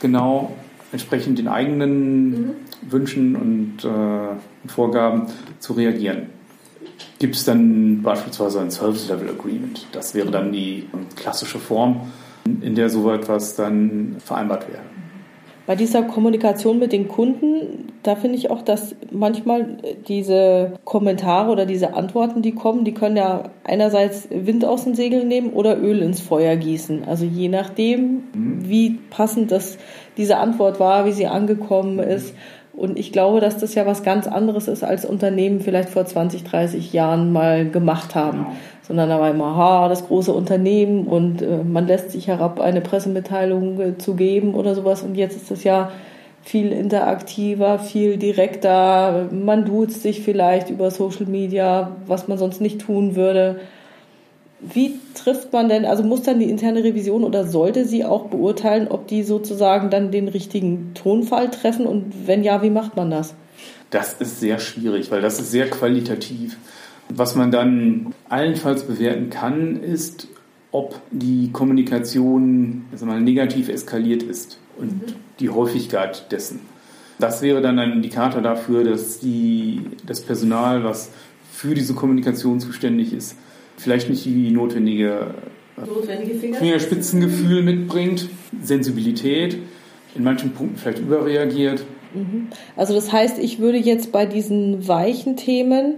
genau 0.00 0.52
entsprechend 0.92 1.38
den 1.38 1.48
eigenen 1.48 2.30
mhm. 2.30 2.50
Wünschen 2.88 3.36
und 3.36 3.84
äh, 3.84 4.68
Vorgaben 4.68 5.26
zu 5.58 5.74
reagieren. 5.74 6.30
Gibt 7.18 7.34
es 7.34 7.44
dann 7.44 8.02
beispielsweise 8.02 8.60
ein 8.60 8.70
Service 8.70 9.08
Level 9.08 9.28
Agreement? 9.28 9.86
Das 9.92 10.14
wäre 10.14 10.30
dann 10.30 10.52
die 10.52 10.88
klassische 11.16 11.58
Form, 11.58 12.12
in 12.60 12.74
der 12.74 12.90
so 12.90 13.10
etwas 13.12 13.56
dann 13.56 14.16
vereinbart 14.24 14.68
wäre. 14.68 14.82
Bei 15.68 15.76
dieser 15.76 16.02
Kommunikation 16.02 16.78
mit 16.78 16.92
den 16.92 17.08
Kunden, 17.08 17.92
da 18.02 18.16
finde 18.16 18.38
ich 18.38 18.50
auch, 18.50 18.62
dass 18.62 18.96
manchmal 19.10 19.76
diese 20.08 20.72
Kommentare 20.86 21.50
oder 21.50 21.66
diese 21.66 21.92
Antworten, 21.92 22.40
die 22.40 22.52
kommen, 22.52 22.84
die 22.84 22.94
können 22.94 23.18
ja 23.18 23.50
einerseits 23.64 24.28
Wind 24.30 24.64
aus 24.64 24.84
den 24.84 24.94
Segeln 24.94 25.28
nehmen 25.28 25.50
oder 25.50 25.78
Öl 25.78 26.00
ins 26.00 26.22
Feuer 26.22 26.56
gießen. 26.56 27.04
Also 27.04 27.26
je 27.26 27.50
nachdem, 27.50 28.22
mhm. 28.32 28.60
wie 28.62 28.98
passend 29.10 29.52
das, 29.52 29.76
diese 30.16 30.38
Antwort 30.38 30.80
war, 30.80 31.04
wie 31.04 31.12
sie 31.12 31.26
angekommen 31.26 31.98
ist. 31.98 32.34
Und 32.72 32.98
ich 32.98 33.12
glaube, 33.12 33.40
dass 33.40 33.58
das 33.58 33.74
ja 33.74 33.84
was 33.84 34.02
ganz 34.02 34.26
anderes 34.26 34.68
ist, 34.68 34.82
als 34.82 35.04
Unternehmen 35.04 35.60
vielleicht 35.60 35.90
vor 35.90 36.06
20, 36.06 36.44
30 36.44 36.94
Jahren 36.94 37.30
mal 37.30 37.68
gemacht 37.68 38.14
haben. 38.14 38.46
Sondern 38.88 39.10
da 39.10 39.20
war 39.20 39.30
immer, 39.30 39.54
ha, 39.54 39.88
das 39.88 40.06
große 40.06 40.32
Unternehmen 40.32 41.06
und 41.06 41.42
äh, 41.42 41.62
man 41.62 41.86
lässt 41.86 42.10
sich 42.10 42.26
herab, 42.26 42.58
eine 42.58 42.80
Pressemitteilung 42.80 43.80
äh, 43.80 43.98
zu 43.98 44.14
geben 44.14 44.54
oder 44.54 44.74
sowas. 44.74 45.02
Und 45.02 45.14
jetzt 45.14 45.36
ist 45.36 45.50
das 45.50 45.62
ja 45.62 45.92
viel 46.42 46.72
interaktiver, 46.72 47.78
viel 47.78 48.16
direkter. 48.16 49.28
Man 49.30 49.66
duzt 49.66 50.02
sich 50.02 50.22
vielleicht 50.22 50.70
über 50.70 50.90
Social 50.90 51.26
Media, 51.26 51.96
was 52.06 52.28
man 52.28 52.38
sonst 52.38 52.60
nicht 52.62 52.80
tun 52.80 53.14
würde. 53.14 53.60
Wie 54.60 54.98
trifft 55.14 55.52
man 55.52 55.68
denn, 55.68 55.84
also 55.84 56.02
muss 56.02 56.22
dann 56.22 56.40
die 56.40 56.50
interne 56.50 56.82
Revision 56.82 57.22
oder 57.22 57.46
sollte 57.46 57.84
sie 57.84 58.04
auch 58.04 58.26
beurteilen, 58.26 58.88
ob 58.88 59.06
die 59.06 59.22
sozusagen 59.22 59.88
dann 59.90 60.10
den 60.10 60.26
richtigen 60.26 60.92
Tonfall 60.94 61.50
treffen 61.50 61.86
und 61.86 62.26
wenn 62.26 62.42
ja, 62.42 62.60
wie 62.62 62.70
macht 62.70 62.96
man 62.96 63.10
das? 63.10 63.34
Das 63.90 64.14
ist 64.14 64.40
sehr 64.40 64.58
schwierig, 64.58 65.10
weil 65.10 65.20
das 65.20 65.38
ist 65.38 65.52
sehr 65.52 65.70
qualitativ. 65.70 66.56
Was 67.08 67.34
man 67.34 67.50
dann 67.50 68.14
allenfalls 68.28 68.84
bewerten 68.84 69.30
kann, 69.30 69.82
ist, 69.82 70.28
ob 70.72 71.00
die 71.10 71.50
Kommunikation 71.52 72.84
also 72.92 73.06
mal, 73.06 73.20
negativ 73.20 73.68
eskaliert 73.68 74.22
ist 74.22 74.58
und 74.76 74.92
mhm. 74.92 75.12
die 75.40 75.48
Häufigkeit 75.48 76.30
dessen. 76.30 76.60
Das 77.18 77.42
wäre 77.42 77.60
dann 77.60 77.78
ein 77.78 77.92
Indikator 77.92 78.42
dafür, 78.42 78.84
dass 78.84 79.18
die, 79.18 79.82
das 80.06 80.20
Personal, 80.20 80.84
was 80.84 81.10
für 81.52 81.74
diese 81.74 81.94
Kommunikation 81.94 82.60
zuständig 82.60 83.12
ist, 83.12 83.36
vielleicht 83.76 84.08
nicht 84.08 84.24
die 84.24 84.50
notwendige, 84.50 85.34
notwendige 85.76 86.54
Fingerspitzengefühl 86.54 87.62
mitbringt, 87.62 88.28
Sensibilität, 88.62 89.58
in 90.14 90.22
manchen 90.22 90.52
Punkten 90.52 90.76
vielleicht 90.76 91.00
überreagiert. 91.00 91.84
Mhm. 92.14 92.48
Also 92.76 92.94
das 92.94 93.12
heißt, 93.12 93.38
ich 93.38 93.58
würde 93.58 93.78
jetzt 93.78 94.12
bei 94.12 94.26
diesen 94.26 94.86
weichen 94.86 95.36
Themen 95.36 95.96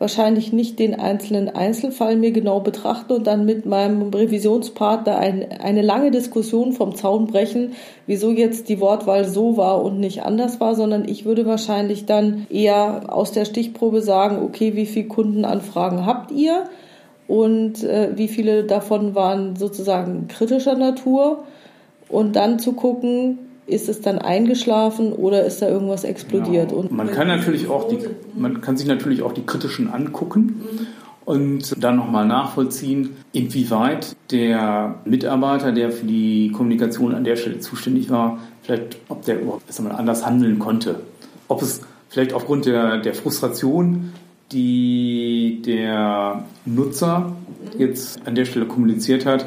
wahrscheinlich 0.00 0.50
nicht 0.50 0.78
den 0.78 0.98
einzelnen 0.98 1.50
Einzelfall 1.50 2.16
mir 2.16 2.32
genau 2.32 2.60
betrachten 2.60 3.12
und 3.12 3.26
dann 3.26 3.44
mit 3.44 3.66
meinem 3.66 4.08
Revisionspartner 4.08 5.18
ein, 5.18 5.52
eine 5.60 5.82
lange 5.82 6.10
Diskussion 6.10 6.72
vom 6.72 6.94
Zaun 6.96 7.26
brechen, 7.26 7.74
wieso 8.06 8.30
jetzt 8.30 8.70
die 8.70 8.80
Wortwahl 8.80 9.26
so 9.26 9.58
war 9.58 9.84
und 9.84 10.00
nicht 10.00 10.22
anders 10.22 10.58
war, 10.58 10.74
sondern 10.74 11.06
ich 11.06 11.26
würde 11.26 11.44
wahrscheinlich 11.44 12.06
dann 12.06 12.46
eher 12.48 13.14
aus 13.14 13.32
der 13.32 13.44
Stichprobe 13.44 14.00
sagen, 14.00 14.42
okay, 14.42 14.74
wie 14.74 14.86
viele 14.86 15.06
Kundenanfragen 15.06 16.06
habt 16.06 16.32
ihr? 16.32 16.64
Und 17.28 17.84
äh, 17.84 18.12
wie 18.16 18.28
viele 18.28 18.64
davon 18.64 19.14
waren 19.14 19.54
sozusagen 19.56 20.28
kritischer 20.28 20.76
Natur? 20.76 21.44
Und 22.08 22.36
dann 22.36 22.58
zu 22.58 22.72
gucken, 22.72 23.49
ist 23.70 23.88
es 23.88 24.00
dann 24.00 24.18
eingeschlafen 24.18 25.12
oder 25.12 25.44
ist 25.44 25.62
da 25.62 25.68
irgendwas 25.68 26.04
explodiert? 26.04 26.70
Genau. 26.70 26.82
Und 26.82 26.92
man 26.92 27.10
kann 27.10 27.28
natürlich 27.28 27.68
auch 27.68 27.88
die, 27.88 27.98
man 28.34 28.60
kann 28.60 28.76
sich 28.76 28.86
natürlich 28.86 29.22
auch 29.22 29.32
die 29.32 29.44
kritischen 29.46 29.88
angucken. 29.92 30.62
Und 31.24 31.76
dann 31.82 31.96
nochmal 31.96 32.26
nachvollziehen, 32.26 33.10
inwieweit 33.32 34.16
der 34.32 34.96
Mitarbeiter, 35.04 35.70
der 35.70 35.92
für 35.92 36.06
die 36.06 36.50
Kommunikation 36.50 37.14
an 37.14 37.22
der 37.22 37.36
Stelle 37.36 37.60
zuständig 37.60 38.10
war, 38.10 38.38
vielleicht, 38.62 38.96
ob 39.08 39.24
der 39.24 39.40
überhaupt 39.40 39.64
anders 39.96 40.26
handeln 40.26 40.58
konnte. 40.58 41.00
Ob 41.46 41.62
es 41.62 41.82
vielleicht 42.08 42.32
aufgrund 42.32 42.66
der, 42.66 42.98
der 42.98 43.14
Frustration, 43.14 44.12
die 44.50 45.62
der 45.64 46.44
Nutzer 46.64 47.32
jetzt 47.78 48.26
an 48.26 48.34
der 48.34 48.44
Stelle 48.44 48.66
kommuniziert 48.66 49.24
hat, 49.24 49.46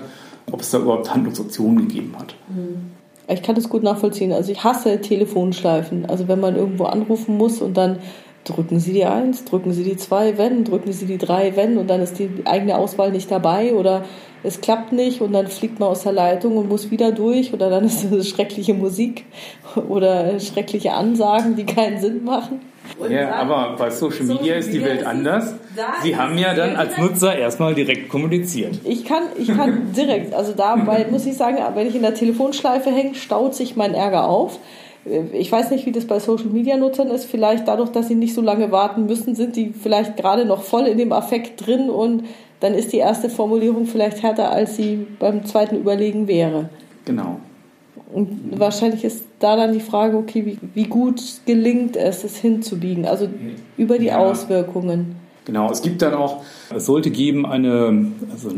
ob 0.52 0.62
es 0.62 0.72
da 0.72 0.80
überhaupt 0.80 1.14
Handlungsoptionen 1.14 1.88
gegeben 1.88 2.14
hat. 2.18 2.36
Mhm. 2.48 2.93
Ich 3.28 3.42
kann 3.42 3.56
das 3.56 3.70
gut 3.70 3.84
nachvollziehen. 3.84 4.34
Also 4.34 4.52
ich 4.52 4.64
hasse 4.64 5.00
Telefonschleifen. 5.00 6.06
Also 6.06 6.28
wenn 6.28 6.40
man 6.40 6.56
irgendwo 6.56 6.86
anrufen 6.86 7.38
muss 7.38 7.62
und 7.62 7.78
dann 7.78 8.00
drücken 8.44 8.80
Sie 8.80 8.94
die 8.94 9.06
Eins, 9.06 9.46
drücken 9.46 9.72
Sie 9.72 9.84
die 9.84 9.96
Zwei, 9.96 10.38
wenn, 10.38 10.66
drücken 10.66 10.92
Sie 10.92 11.06
die 11.06 11.18
Drei, 11.18 11.56
wenn 11.56 11.78
und 11.78 11.90
dann 11.90 12.02
ist 12.02 12.20
die 12.20 12.30
eigene 12.46 12.78
Auswahl 12.78 13.12
nicht 13.12 13.32
dabei 13.32 13.74
oder 13.74 14.04
es 14.44 14.60
klappt 14.60 14.92
nicht 14.92 15.22
und 15.22 15.32
dann 15.32 15.48
fliegt 15.48 15.80
man 15.80 15.90
aus 15.90 16.04
der 16.04 16.12
Leitung 16.12 16.58
und 16.58 16.68
muss 16.68 16.92
wieder 16.92 17.14
durch 17.14 17.54
oder 17.54 17.70
dann 17.70 17.86
ist 17.86 18.04
es 18.04 18.28
schreckliche 18.28 18.74
Musik 18.74 19.26
oder 19.88 20.40
schreckliche 20.40 20.94
Ansagen, 20.94 21.56
die 21.56 21.66
keinen 21.66 22.02
Sinn 22.02 22.26
machen. 22.26 22.73
Ja, 23.10 23.30
dann, 23.30 23.34
aber 23.34 23.76
bei 23.78 23.90
Social 23.90 24.24
Media 24.24 24.38
Social 24.38 24.58
ist 24.58 24.74
die 24.74 24.84
Welt 24.84 25.06
anders. 25.06 25.56
Sie 26.04 26.16
haben 26.16 26.38
ja 26.38 26.54
dann 26.54 26.76
als 26.76 26.98
Nutzer 26.98 27.36
erstmal 27.36 27.74
direkt 27.74 28.10
kommuniziert. 28.10 28.80
Ich 28.84 29.06
kann, 29.06 29.24
ich 29.38 29.48
kann 29.48 29.94
direkt, 29.98 30.34
also 30.34 30.54
dabei 30.54 31.08
muss 31.10 31.26
ich 31.26 31.36
sagen, 31.36 31.58
wenn 31.76 31.88
ich 31.88 31.96
in 31.96 32.02
der 32.02 32.14
Telefonschleife 32.14 32.92
hänge, 32.92 33.16
staut 33.16 33.56
sich 33.56 33.76
mein 33.76 33.94
Ärger 33.94 34.28
auf. 34.28 34.60
Ich 35.34 35.52
weiß 35.52 35.72
nicht, 35.72 35.86
wie 35.86 35.92
das 35.92 36.06
bei 36.06 36.20
Social 36.20 36.48
Media 36.48 36.78
Nutzern 36.78 37.10
ist. 37.10 37.26
Vielleicht 37.26 37.68
dadurch, 37.68 37.90
dass 37.90 38.08
sie 38.08 38.16
nicht 38.16 38.34
so 38.34 38.42
lange 38.42 38.72
warten 38.72 39.06
müssen, 39.06 39.36
sind 39.36 39.56
die 39.56 39.74
vielleicht 39.74 40.16
gerade 40.16 40.46
noch 40.46 40.64
voll 40.64 40.88
in 40.88 40.98
dem 40.98 41.12
Affekt 41.12 41.66
drin 41.66 41.90
und 41.90 42.24
dann 42.62 42.74
ist 42.74 42.94
die 42.94 43.00
erste 43.00 43.30
Formulierung 43.30 43.86
vielleicht 43.86 44.24
härter, 44.24 44.52
als 44.52 44.78
sie 44.78 45.06
beim 45.20 45.44
zweiten 45.44 45.76
Überlegen 45.76 46.30
wäre. 46.30 46.70
Genau. 47.04 47.40
Und 48.12 48.60
wahrscheinlich 48.60 49.04
ist 49.04 49.26
da 49.40 49.56
dann 49.56 49.74
die 49.74 49.80
Frage, 49.80 50.18
okay, 50.18 50.46
wie, 50.46 50.58
wie 50.74 50.88
gut 50.88 51.22
gelingt 51.46 51.96
es, 51.96 52.24
es 52.24 52.38
hinzubiegen, 52.38 53.06
also 53.06 53.28
über 53.78 53.98
die 53.98 54.08
ja. 54.08 54.18
Auswirkungen. 54.18 55.16
Genau, 55.46 55.70
es 55.70 55.82
gibt 55.82 56.02
dann 56.02 56.14
auch, 56.14 56.44
es 56.74 56.86
sollte 56.86 57.12
geben 57.12 57.46
eine, 57.46 58.12
also 58.32 58.50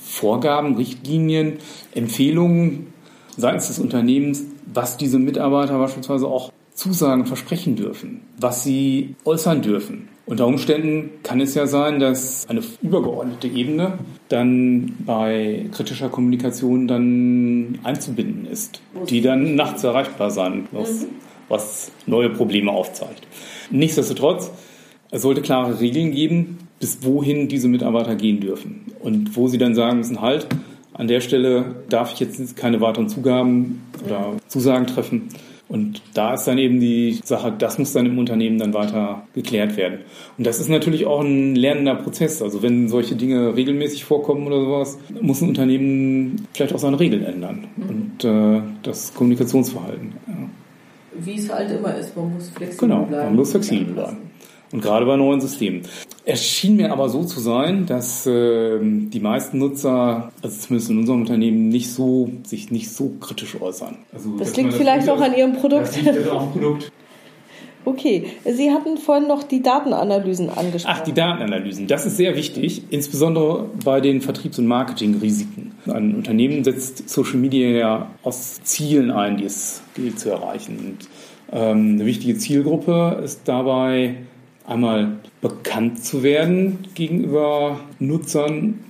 Vorgaben, 0.00 0.76
Richtlinien, 0.76 1.58
Empfehlungen 1.94 2.92
seitens 3.36 3.68
des 3.68 3.78
Unternehmens, 3.78 4.44
was 4.72 4.96
diese 4.96 5.18
Mitarbeiter 5.18 5.78
beispielsweise 5.78 6.26
auch 6.26 6.52
zusagen, 6.74 7.26
versprechen 7.26 7.76
dürfen, 7.76 8.22
was 8.38 8.64
sie 8.64 9.14
äußern 9.24 9.62
dürfen. 9.62 10.08
Unter 10.24 10.46
Umständen 10.46 11.10
kann 11.24 11.40
es 11.40 11.54
ja 11.54 11.66
sein, 11.66 11.98
dass 11.98 12.48
eine 12.48 12.62
übergeordnete 12.80 13.48
Ebene 13.48 13.98
dann 14.28 14.94
bei 15.04 15.66
kritischer 15.72 16.08
Kommunikation 16.08 16.86
dann 16.86 17.78
einzubinden 17.82 18.46
ist, 18.46 18.80
die 19.08 19.20
dann 19.20 19.56
nachts 19.56 19.82
erreichbar 19.82 20.30
sein 20.30 20.68
muss, 20.70 21.06
was 21.48 21.90
neue 22.06 22.30
Probleme 22.30 22.70
aufzeigt. 22.70 23.26
Nichtsdestotrotz, 23.70 24.50
es 25.10 25.22
sollte 25.22 25.42
klare 25.42 25.80
Regeln 25.80 26.12
geben, 26.12 26.58
bis 26.78 26.98
wohin 27.02 27.48
diese 27.48 27.68
Mitarbeiter 27.68 28.14
gehen 28.14 28.40
dürfen. 28.40 28.92
Und 29.00 29.36
wo 29.36 29.48
sie 29.48 29.58
dann 29.58 29.74
sagen 29.74 29.98
müssen, 29.98 30.20
halt, 30.20 30.46
an 30.94 31.08
der 31.08 31.20
Stelle 31.20 31.76
darf 31.88 32.12
ich 32.12 32.20
jetzt 32.20 32.56
keine 32.56 32.80
weiteren 32.80 33.08
Zugaben 33.08 33.82
oder 34.04 34.34
Zusagen 34.46 34.86
treffen 34.86 35.30
Und 35.72 36.02
da 36.12 36.34
ist 36.34 36.44
dann 36.44 36.58
eben 36.58 36.80
die 36.80 37.18
Sache, 37.24 37.50
das 37.58 37.78
muss 37.78 37.94
dann 37.94 38.04
im 38.04 38.18
Unternehmen 38.18 38.58
dann 38.58 38.74
weiter 38.74 39.22
geklärt 39.32 39.78
werden. 39.78 40.00
Und 40.36 40.46
das 40.46 40.60
ist 40.60 40.68
natürlich 40.68 41.06
auch 41.06 41.22
ein 41.22 41.56
lernender 41.56 41.94
Prozess. 41.94 42.42
Also 42.42 42.62
wenn 42.62 42.90
solche 42.90 43.16
Dinge 43.16 43.56
regelmäßig 43.56 44.04
vorkommen 44.04 44.46
oder 44.46 44.60
sowas, 44.60 44.98
muss 45.22 45.40
ein 45.40 45.48
Unternehmen 45.48 46.46
vielleicht 46.52 46.74
auch 46.74 46.78
seine 46.78 47.00
Regeln 47.00 47.24
ändern 47.24 47.68
und 47.88 48.22
äh, 48.22 48.60
das 48.82 49.14
Kommunikationsverhalten. 49.14 50.12
Ja. 50.26 50.34
Wie 51.24 51.38
es 51.38 51.50
halt 51.50 51.70
immer 51.70 51.96
ist, 51.96 52.14
man 52.18 52.34
muss 52.34 52.50
flexibel 52.50 52.88
genau, 52.88 53.04
bleiben. 53.04 53.10
Genau, 53.12 53.24
man 53.24 53.36
muss 53.36 53.50
flexibel 53.52 53.94
bleiben. 53.94 54.16
Und 54.72 54.80
gerade 54.80 55.04
bei 55.04 55.16
neuen 55.16 55.40
Systemen. 55.40 55.82
Es 56.24 56.42
schien 56.42 56.76
mir 56.76 56.92
aber 56.92 57.10
so 57.10 57.24
zu 57.24 57.40
sein, 57.40 57.84
dass 57.84 58.26
äh, 58.26 58.78
die 58.80 59.20
meisten 59.20 59.58
Nutzer, 59.58 60.32
also 60.42 60.60
zumindest 60.60 60.90
in 60.90 60.98
unserem 60.98 61.20
Unternehmen, 61.20 61.68
nicht 61.68 61.92
so, 61.92 62.30
sich 62.44 62.70
nicht 62.70 62.90
so 62.90 63.12
kritisch 63.20 63.60
äußern. 63.60 63.98
Also, 64.14 64.36
das 64.38 64.56
liegt 64.56 64.72
vielleicht 64.72 65.08
auch 65.10 65.20
an 65.20 65.36
Ihrem 65.36 65.52
Produkt. 65.52 65.88
Das 65.88 66.00
liegt 66.00 66.28
auch 66.30 66.52
Produkt. 66.52 66.90
Okay, 67.84 68.26
Sie 68.44 68.70
hatten 68.70 68.96
vorhin 68.96 69.26
noch 69.26 69.42
die 69.42 69.60
Datenanalysen 69.60 70.50
angesprochen. 70.50 70.96
Ach, 71.00 71.02
die 71.02 71.12
Datenanalysen, 71.12 71.88
das 71.88 72.06
ist 72.06 72.16
sehr 72.16 72.36
wichtig, 72.36 72.84
insbesondere 72.90 73.68
bei 73.84 74.00
den 74.00 74.20
Vertriebs- 74.20 74.58
und 74.58 74.68
Marketingrisiken. 74.68 75.72
Ein 75.86 76.14
Unternehmen 76.14 76.62
setzt 76.62 77.08
Social 77.08 77.38
Media 77.38 77.68
ja 77.70 78.10
aus 78.22 78.62
Zielen 78.62 79.10
ein, 79.10 79.36
die 79.36 79.44
es 79.46 79.82
gilt 79.94 80.20
zu 80.20 80.30
erreichen. 80.30 80.78
Und, 80.78 81.08
ähm, 81.52 81.94
eine 81.94 82.06
wichtige 82.06 82.38
Zielgruppe 82.38 83.20
ist 83.24 83.40
dabei 83.46 84.14
einmal 84.72 85.18
bekannt 85.40 86.04
zu 86.04 86.22
werden 86.22 86.78
gegenüber 86.94 87.80
Nutzern, 87.98 88.80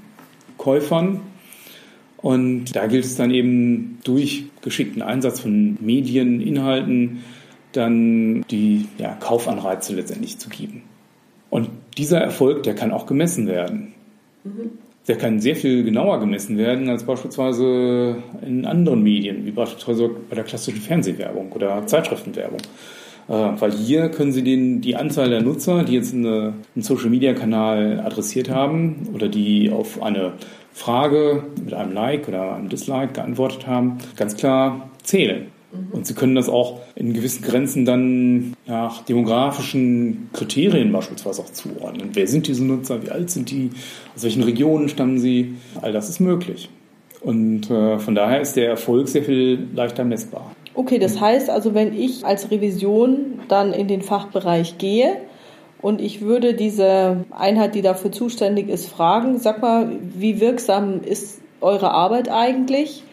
Käufern. 0.58 1.20
Und 2.18 2.76
da 2.76 2.86
gilt 2.86 3.04
es 3.04 3.16
dann 3.16 3.32
eben 3.32 3.98
durch 4.04 4.44
geschickten 4.62 5.02
Einsatz 5.02 5.40
von 5.40 5.76
Medien, 5.80 6.40
Inhalten, 6.40 7.24
dann 7.72 8.44
die 8.50 8.86
ja, 8.98 9.14
Kaufanreize 9.14 9.94
letztendlich 9.94 10.38
zu 10.38 10.48
geben. 10.48 10.82
Und 11.50 11.68
dieser 11.98 12.20
Erfolg, 12.20 12.62
der 12.62 12.74
kann 12.74 12.92
auch 12.92 13.06
gemessen 13.06 13.46
werden. 13.46 13.94
Mhm. 14.44 14.70
Der 15.08 15.16
kann 15.16 15.40
sehr 15.40 15.56
viel 15.56 15.82
genauer 15.82 16.20
gemessen 16.20 16.56
werden 16.58 16.88
als 16.88 17.04
beispielsweise 17.04 18.22
in 18.46 18.64
anderen 18.66 19.02
Medien, 19.02 19.44
wie 19.44 19.50
beispielsweise 19.50 20.08
bei 20.30 20.36
der 20.36 20.44
klassischen 20.44 20.80
Fernsehwerbung 20.80 21.50
oder 21.52 21.84
Zeitschriftenwerbung. 21.86 22.60
Äh, 23.28 23.32
weil 23.32 23.72
hier 23.72 24.08
können 24.08 24.32
Sie 24.32 24.42
den, 24.42 24.80
die 24.80 24.96
Anzahl 24.96 25.30
der 25.30 25.42
Nutzer, 25.42 25.84
die 25.84 25.94
jetzt 25.94 26.14
eine, 26.14 26.54
einen 26.74 26.82
Social-Media-Kanal 26.82 28.00
adressiert 28.00 28.50
haben 28.50 29.08
oder 29.14 29.28
die 29.28 29.70
auf 29.70 30.02
eine 30.02 30.32
Frage 30.72 31.44
mit 31.62 31.74
einem 31.74 31.92
Like 31.92 32.28
oder 32.28 32.56
einem 32.56 32.68
Dislike 32.68 33.12
geantwortet 33.12 33.66
haben, 33.66 33.98
ganz 34.16 34.36
klar 34.36 34.90
zählen. 35.02 35.46
Mhm. 35.72 35.92
Und 35.92 36.06
Sie 36.06 36.14
können 36.14 36.34
das 36.34 36.48
auch 36.48 36.80
in 36.94 37.12
gewissen 37.12 37.42
Grenzen 37.42 37.84
dann 37.84 38.54
nach 38.66 39.02
demografischen 39.02 40.30
Kriterien 40.32 40.92
beispielsweise 40.92 41.42
auch 41.42 41.52
zuordnen. 41.52 42.10
Wer 42.14 42.26
sind 42.26 42.46
diese 42.48 42.64
Nutzer? 42.64 43.02
Wie 43.02 43.10
alt 43.10 43.30
sind 43.30 43.50
die? 43.50 43.70
Aus 44.14 44.22
welchen 44.22 44.42
Regionen 44.42 44.88
stammen 44.88 45.18
sie? 45.18 45.54
All 45.80 45.92
das 45.92 46.08
ist 46.08 46.20
möglich. 46.20 46.70
Und 47.20 47.70
äh, 47.70 47.98
von 47.98 48.14
daher 48.14 48.40
ist 48.40 48.56
der 48.56 48.68
Erfolg 48.68 49.08
sehr 49.08 49.22
viel 49.22 49.68
leichter 49.74 50.04
messbar. 50.04 50.54
Okay, 50.74 50.98
das 50.98 51.20
heißt 51.20 51.50
also, 51.50 51.74
wenn 51.74 51.94
ich 51.98 52.24
als 52.24 52.50
Revision 52.50 53.40
dann 53.48 53.72
in 53.72 53.88
den 53.88 54.02
Fachbereich 54.02 54.78
gehe 54.78 55.18
und 55.82 56.00
ich 56.00 56.22
würde 56.22 56.54
diese 56.54 57.24
Einheit, 57.30 57.74
die 57.74 57.82
dafür 57.82 58.12
zuständig 58.12 58.68
ist, 58.68 58.88
fragen, 58.88 59.38
sag 59.38 59.60
mal, 59.60 59.90
wie 60.14 60.40
wirksam 60.40 61.02
ist 61.02 61.40
eure 61.60 61.90
Arbeit 61.90 62.30
eigentlich? 62.30 63.04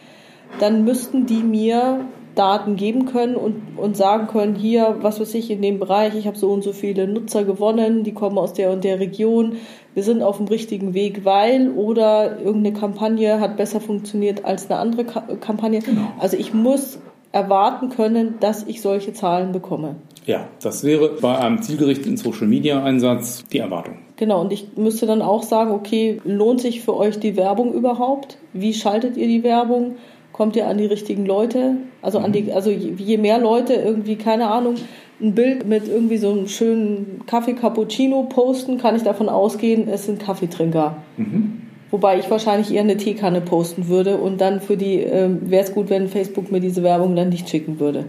Dann 0.58 0.84
müssten 0.84 1.26
die 1.26 1.42
mir 1.42 2.06
Daten 2.34 2.76
geben 2.76 3.06
können 3.06 3.36
und, 3.36 3.76
und 3.76 3.96
sagen 3.96 4.28
können, 4.28 4.54
hier, 4.54 4.96
was 5.00 5.20
weiß 5.20 5.34
ich, 5.34 5.50
in 5.50 5.62
dem 5.62 5.78
Bereich, 5.78 6.14
ich 6.14 6.26
habe 6.26 6.38
so 6.38 6.50
und 6.50 6.62
so 6.62 6.72
viele 6.72 7.06
Nutzer 7.06 7.44
gewonnen, 7.44 8.04
die 8.04 8.14
kommen 8.14 8.38
aus 8.38 8.52
der 8.52 8.70
und 8.70 8.84
der 8.84 9.00
Region, 9.00 9.56
wir 9.94 10.02
sind 10.02 10.22
auf 10.22 10.36
dem 10.36 10.46
richtigen 10.46 10.94
Weg, 10.94 11.24
weil 11.24 11.70
oder 11.70 12.38
irgendeine 12.38 12.78
Kampagne 12.78 13.40
hat 13.40 13.56
besser 13.56 13.80
funktioniert 13.80 14.44
als 14.44 14.70
eine 14.70 14.78
andere 14.78 15.04
Kampagne. 15.04 15.80
Genau. 15.80 16.12
Also 16.18 16.36
ich 16.36 16.54
muss 16.54 17.00
erwarten 17.32 17.90
können, 17.90 18.34
dass 18.40 18.66
ich 18.66 18.82
solche 18.82 19.12
Zahlen 19.12 19.52
bekomme. 19.52 19.96
Ja, 20.26 20.48
das 20.62 20.84
wäre 20.84 21.16
bei 21.20 21.38
einem 21.38 21.62
zielgerichteten 21.62 22.16
Social-Media-Einsatz 22.16 23.44
die 23.52 23.58
Erwartung. 23.58 23.98
Genau, 24.16 24.40
und 24.40 24.52
ich 24.52 24.76
müsste 24.76 25.06
dann 25.06 25.22
auch 25.22 25.42
sagen, 25.42 25.70
okay, 25.70 26.20
lohnt 26.24 26.60
sich 26.60 26.82
für 26.82 26.96
euch 26.96 27.18
die 27.18 27.36
Werbung 27.36 27.72
überhaupt? 27.72 28.36
Wie 28.52 28.74
schaltet 28.74 29.16
ihr 29.16 29.28
die 29.28 29.42
Werbung? 29.42 29.96
Kommt 30.32 30.56
ihr 30.56 30.66
an 30.66 30.78
die 30.78 30.86
richtigen 30.86 31.24
Leute? 31.24 31.76
Also 32.02 32.18
an 32.18 32.32
die, 32.32 32.42
mhm. 32.42 32.52
also 32.52 32.70
je 32.70 33.16
mehr 33.16 33.38
Leute 33.38 33.74
irgendwie, 33.74 34.16
keine 34.16 34.48
Ahnung, 34.48 34.74
ein 35.20 35.34
Bild 35.34 35.66
mit 35.66 35.88
irgendwie 35.88 36.16
so 36.16 36.30
einem 36.30 36.48
schönen 36.48 37.22
Kaffee 37.26 37.54
Cappuccino 37.54 38.24
posten, 38.24 38.78
kann 38.78 38.96
ich 38.96 39.02
davon 39.02 39.28
ausgehen, 39.28 39.88
es 39.88 40.06
sind 40.06 40.20
Kaffeetrinker. 40.20 40.96
Mhm. 41.16 41.69
Wobei 41.90 42.18
ich 42.18 42.30
wahrscheinlich 42.30 42.72
eher 42.72 42.82
eine 42.82 42.96
Teekanne 42.96 43.40
posten 43.40 43.88
würde 43.88 44.16
und 44.16 44.40
dann 44.40 44.60
für 44.60 44.76
die 44.76 45.02
äh, 45.02 45.28
wäre 45.40 45.64
es 45.64 45.74
gut, 45.74 45.90
wenn 45.90 46.08
Facebook 46.08 46.52
mir 46.52 46.60
diese 46.60 46.82
Werbung 46.82 47.16
dann 47.16 47.30
nicht 47.30 47.48
schicken 47.48 47.80
würde. 47.80 48.04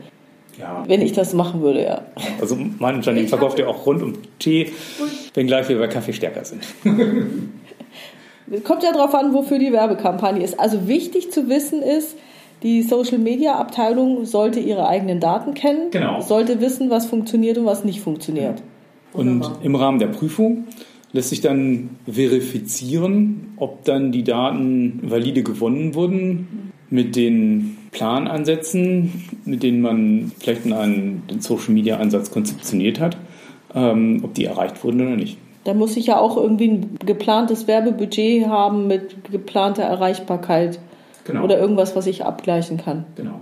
Ja. 0.60 0.84
Wenn 0.88 1.02
ich 1.02 1.14
das 1.14 1.34
machen 1.34 1.62
würde, 1.62 1.84
ja. 1.84 2.02
Also 2.40 2.58
mein 2.78 2.96
Unternehmen 2.96 3.28
verkauft 3.28 3.58
ja 3.58 3.68
auch 3.68 3.86
rund 3.86 4.04
um 4.04 4.14
Tee, 4.38 4.72
wenngleich 5.34 5.70
wir 5.70 5.80
bei 5.80 5.88
Kaffee 5.88 6.14
stärker 6.14 6.46
sind. 6.46 6.64
Es 8.52 8.64
kommt 8.64 8.84
ja 8.84 8.92
darauf 8.92 9.16
an, 9.16 9.34
wofür 9.34 9.58
die 9.58 9.72
Werbekampagne 9.72 10.44
ist. 10.44 10.60
Also 10.60 10.88
wichtig 10.88 11.32
zu 11.32 11.50
wissen 11.50 11.82
ist, 11.82 12.16
die 12.62 12.84
Social 12.84 13.18
Media 13.18 13.56
Abteilung 13.56 14.26
sollte 14.26 14.60
ihre 14.60 14.88
eigenen 14.88 15.20
Daten 15.20 15.56
kennen, 15.56 15.90
genau. 15.90 16.22
sollte 16.22 16.62
wissen, 16.62 16.92
was 16.92 17.08
funktioniert 17.08 17.58
und 17.58 17.66
was 17.66 17.84
nicht 17.84 18.02
funktioniert. 18.02 18.62
Und 19.14 19.50
im 19.64 19.76
Rahmen 19.76 20.00
der 20.00 20.08
Prüfung 20.08 20.66
lässt 21.14 21.30
sich 21.30 21.42
dann 21.42 21.92
verifizieren, 22.10 23.54
ob 23.58 23.84
dann 23.84 24.12
die 24.12 24.24
Daten 24.24 25.00
valide 25.04 25.44
gewonnen 25.44 25.94
wurden 25.96 26.72
mit 26.90 27.16
den 27.16 27.78
Planansätzen, 27.92 29.28
mit 29.46 29.64
denen 29.64 29.82
man 29.82 30.32
vielleicht 30.40 30.66
einen, 30.66 31.24
den 31.30 31.42
Social 31.42 31.74
Media 31.74 31.98
Ansatz 31.98 32.32
konzeptioniert 32.32 33.00
hat, 33.00 33.18
ähm, 33.74 34.22
ob 34.24 34.34
die 34.34 34.46
erreicht 34.46 34.84
wurden 34.84 35.02
oder 35.02 35.16
nicht. 35.16 35.38
Da 35.64 35.74
muss 35.74 35.96
ich 35.96 36.08
ja 36.08 36.20
auch 36.20 36.38
irgendwie 36.38 36.70
ein 36.70 36.98
geplantes 37.06 37.68
Werbebudget 37.68 38.48
haben 38.48 38.88
mit 38.88 39.32
geplanter 39.32 39.84
Erreichbarkeit. 39.84 40.80
Genau. 41.26 41.44
Oder 41.44 41.60
irgendwas, 41.60 41.96
was 41.96 42.08
ich 42.08 42.26
abgleichen 42.26 42.78
kann. 42.78 43.06
Genau. 43.16 43.42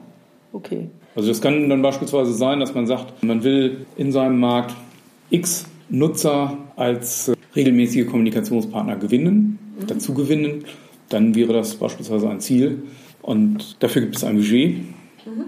Okay. 0.51 0.89
Also 1.15 1.29
das 1.29 1.41
kann 1.41 1.69
dann 1.69 1.81
beispielsweise 1.81 2.33
sein, 2.33 2.59
dass 2.59 2.75
man 2.75 2.87
sagt, 2.87 3.23
man 3.23 3.43
will 3.43 3.85
in 3.95 4.11
seinem 4.11 4.39
Markt 4.39 4.75
X 5.29 5.65
Nutzer 5.89 6.57
als 6.75 7.31
regelmäßige 7.55 8.05
Kommunikationspartner 8.07 8.95
gewinnen, 8.97 9.59
mhm. 9.79 9.87
dazu 9.87 10.13
gewinnen, 10.13 10.65
dann 11.09 11.35
wäre 11.35 11.53
das 11.53 11.75
beispielsweise 11.75 12.29
ein 12.29 12.39
Ziel. 12.39 12.83
Und 13.21 13.77
dafür 13.83 14.01
gibt 14.01 14.15
es 14.15 14.23
ein 14.23 14.35
Budget 14.35 14.77
mhm. 14.77 15.45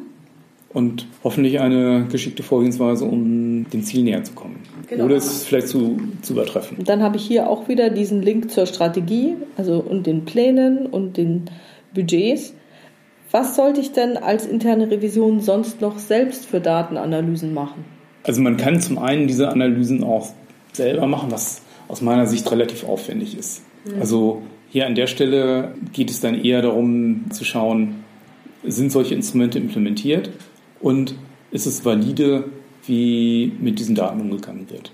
und 0.70 1.08
hoffentlich 1.24 1.60
eine 1.60 2.08
geschickte 2.12 2.44
Vorgehensweise, 2.44 3.06
um 3.06 3.70
dem 3.70 3.84
Ziel 3.84 4.04
näher 4.04 4.24
zu 4.24 4.34
kommen. 4.34 4.58
Genau. 4.88 5.06
Oder 5.06 5.16
es 5.16 5.44
vielleicht 5.44 5.68
zu, 5.68 5.98
zu 6.22 6.34
übertreffen. 6.34 6.78
Dann 6.84 7.02
habe 7.02 7.18
ich 7.18 7.24
hier 7.24 7.50
auch 7.50 7.70
wieder 7.70 7.90
diesen 7.90 8.22
Link 8.22 8.52
zur 8.52 8.66
Strategie, 8.66 9.36
also 9.56 9.80
und 9.80 10.06
den 10.06 10.26
Plänen 10.26 10.86
und 10.88 11.18
den 11.18 11.46
Budgets. 11.94 12.54
Was 13.32 13.56
sollte 13.56 13.80
ich 13.80 13.94
denn 13.94 14.18
als 14.18 14.46
interne 14.46 14.92
Revision 14.92 15.40
sonst 15.40 15.80
noch 15.80 15.98
selbst 15.98 16.46
für 16.46 16.60
Datenanalysen 16.60 17.54
machen? 17.54 17.86
Also 18.24 18.42
man 18.42 18.58
kann 18.58 18.80
zum 18.82 18.98
einen 18.98 19.28
diese 19.28 19.50
Analysen 19.50 20.04
auch 20.04 20.30
selber 20.74 21.08
machen, 21.08 21.32
was 21.32 21.62
aus 21.88 22.02
meiner 22.02 22.28
Sicht 22.28 22.50
relativ 22.52 22.84
aufwendig 22.84 23.38
ist. 23.38 23.64
Mhm. 23.86 24.00
Also 24.00 24.42
hier 24.70 24.88
an 24.88 24.96
der 24.96 25.08
Stelle 25.08 25.74
geht 25.92 26.10
es 26.10 26.22
dann 26.22 26.42
eher 26.42 26.62
darum 26.62 27.26
zu 27.32 27.44
schauen, 27.44 28.04
sind 28.64 28.92
solche 28.92 29.16
Instrumente 29.16 29.58
implementiert 29.58 30.30
und 30.80 31.16
ist 31.52 31.66
es 31.66 31.84
valide, 31.84 32.46
wie 32.86 33.52
mit 33.60 33.80
diesen 33.80 33.96
Daten 33.96 34.22
umgegangen 34.22 34.70
wird. 34.70 34.92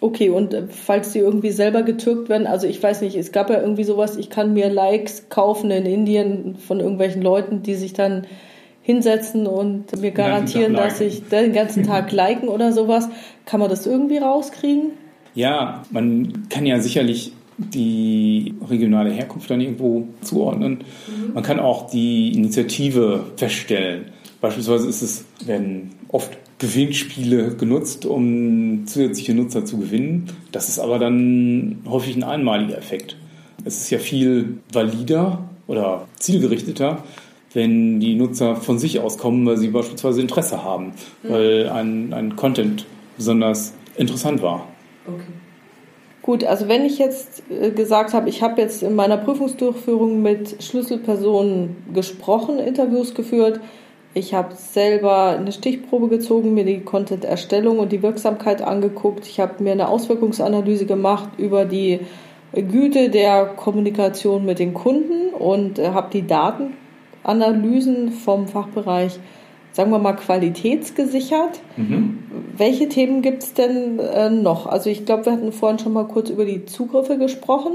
Okay, 0.00 0.30
und 0.30 0.54
äh, 0.54 0.66
falls 0.68 1.12
die 1.12 1.18
irgendwie 1.18 1.50
selber 1.50 1.82
getürkt 1.82 2.30
werden, 2.30 2.46
also 2.46 2.66
ich 2.66 2.82
weiß 2.82 3.02
nicht, 3.02 3.16
es 3.16 3.32
gab 3.32 3.50
ja 3.50 3.60
irgendwie 3.60 3.84
sowas, 3.84 4.16
ich 4.16 4.30
kann 4.30 4.54
mir 4.54 4.70
Likes 4.70 5.28
kaufen 5.28 5.70
in 5.70 5.84
Indien 5.84 6.56
von 6.56 6.80
irgendwelchen 6.80 7.20
Leuten, 7.20 7.62
die 7.62 7.74
sich 7.74 7.92
dann 7.92 8.26
hinsetzen 8.82 9.46
und 9.46 10.00
mir 10.00 10.10
garantieren, 10.10 10.74
dass 10.74 11.00
ich 11.00 11.28
den 11.28 11.52
ganzen 11.52 11.84
Tag 11.84 12.12
liken 12.12 12.48
oder 12.48 12.72
sowas. 12.72 13.08
Kann 13.44 13.60
man 13.60 13.68
das 13.68 13.86
irgendwie 13.86 14.18
rauskriegen? 14.18 14.92
Ja, 15.34 15.82
man 15.90 16.48
kann 16.48 16.66
ja 16.66 16.80
sicherlich 16.80 17.32
die 17.58 18.54
regionale 18.68 19.10
Herkunft 19.10 19.50
dann 19.50 19.60
irgendwo 19.60 20.08
zuordnen. 20.22 20.78
Mhm. 21.06 21.34
Man 21.34 21.42
kann 21.42 21.60
auch 21.60 21.90
die 21.90 22.32
Initiative 22.32 23.24
feststellen. 23.36 24.06
Beispielsweise 24.40 24.88
ist 24.88 25.02
es, 25.02 25.24
werden 25.44 25.90
oft 26.08 26.30
Gewinnspiele 26.58 27.56
genutzt, 27.56 28.06
um 28.06 28.86
zusätzliche 28.86 29.34
Nutzer 29.34 29.64
zu 29.64 29.78
gewinnen. 29.78 30.26
Das 30.52 30.68
ist 30.68 30.78
aber 30.78 30.98
dann 30.98 31.78
häufig 31.86 32.16
ein 32.16 32.22
einmaliger 32.22 32.76
Effekt. 32.76 33.16
Es 33.64 33.82
ist 33.82 33.90
ja 33.90 33.98
viel 33.98 34.58
valider 34.72 35.44
oder 35.66 36.06
zielgerichteter, 36.16 37.02
wenn 37.52 38.00
die 38.00 38.14
Nutzer 38.14 38.56
von 38.56 38.78
sich 38.78 39.00
aus 39.00 39.18
kommen, 39.18 39.44
weil 39.46 39.56
sie 39.56 39.68
beispielsweise 39.68 40.20
Interesse 40.20 40.62
haben, 40.62 40.92
mhm. 41.22 41.28
weil 41.28 41.68
ein, 41.68 42.12
ein 42.12 42.36
Content 42.36 42.86
besonders 43.16 43.74
interessant 43.96 44.42
war. 44.42 44.66
Okay. 45.06 45.24
Gut, 46.22 46.44
also 46.44 46.68
wenn 46.68 46.84
ich 46.84 46.98
jetzt 46.98 47.42
äh, 47.50 47.70
gesagt 47.70 48.12
habe, 48.12 48.28
ich 48.28 48.42
habe 48.42 48.60
jetzt 48.60 48.82
in 48.82 48.94
meiner 48.94 49.16
Prüfungsdurchführung 49.16 50.22
mit 50.22 50.62
Schlüsselpersonen 50.62 51.76
gesprochen, 51.94 52.58
Interviews 52.58 53.14
geführt, 53.14 53.60
ich 54.12 54.34
habe 54.34 54.54
selber 54.54 55.36
eine 55.38 55.52
Stichprobe 55.52 56.08
gezogen, 56.08 56.52
mir 56.52 56.64
die 56.64 56.80
Content-Erstellung 56.80 57.78
und 57.78 57.92
die 57.92 58.02
Wirksamkeit 58.02 58.60
angeguckt, 58.60 59.26
ich 59.26 59.40
habe 59.40 59.62
mir 59.62 59.72
eine 59.72 59.88
Auswirkungsanalyse 59.88 60.84
gemacht 60.84 61.30
über 61.38 61.64
die 61.64 62.00
Güte 62.52 63.10
der 63.10 63.46
Kommunikation 63.46 64.44
mit 64.44 64.58
den 64.58 64.74
Kunden 64.74 65.32
und 65.32 65.78
äh, 65.78 65.90
habe 65.90 66.10
die 66.12 66.26
Datenanalysen 67.24 68.12
vom 68.12 68.48
Fachbereich 68.48 69.18
sagen 69.72 69.90
wir 69.90 69.98
mal, 69.98 70.14
qualitätsgesichert. 70.14 71.60
Mhm. 71.76 72.18
Welche 72.56 72.88
Themen 72.88 73.22
gibt 73.22 73.42
es 73.42 73.54
denn 73.54 73.98
äh, 73.98 74.30
noch? 74.30 74.66
Also 74.66 74.90
ich 74.90 75.06
glaube, 75.06 75.26
wir 75.26 75.32
hatten 75.32 75.52
vorhin 75.52 75.78
schon 75.78 75.92
mal 75.92 76.06
kurz 76.06 76.30
über 76.30 76.44
die 76.44 76.64
Zugriffe 76.66 77.18
gesprochen. 77.18 77.72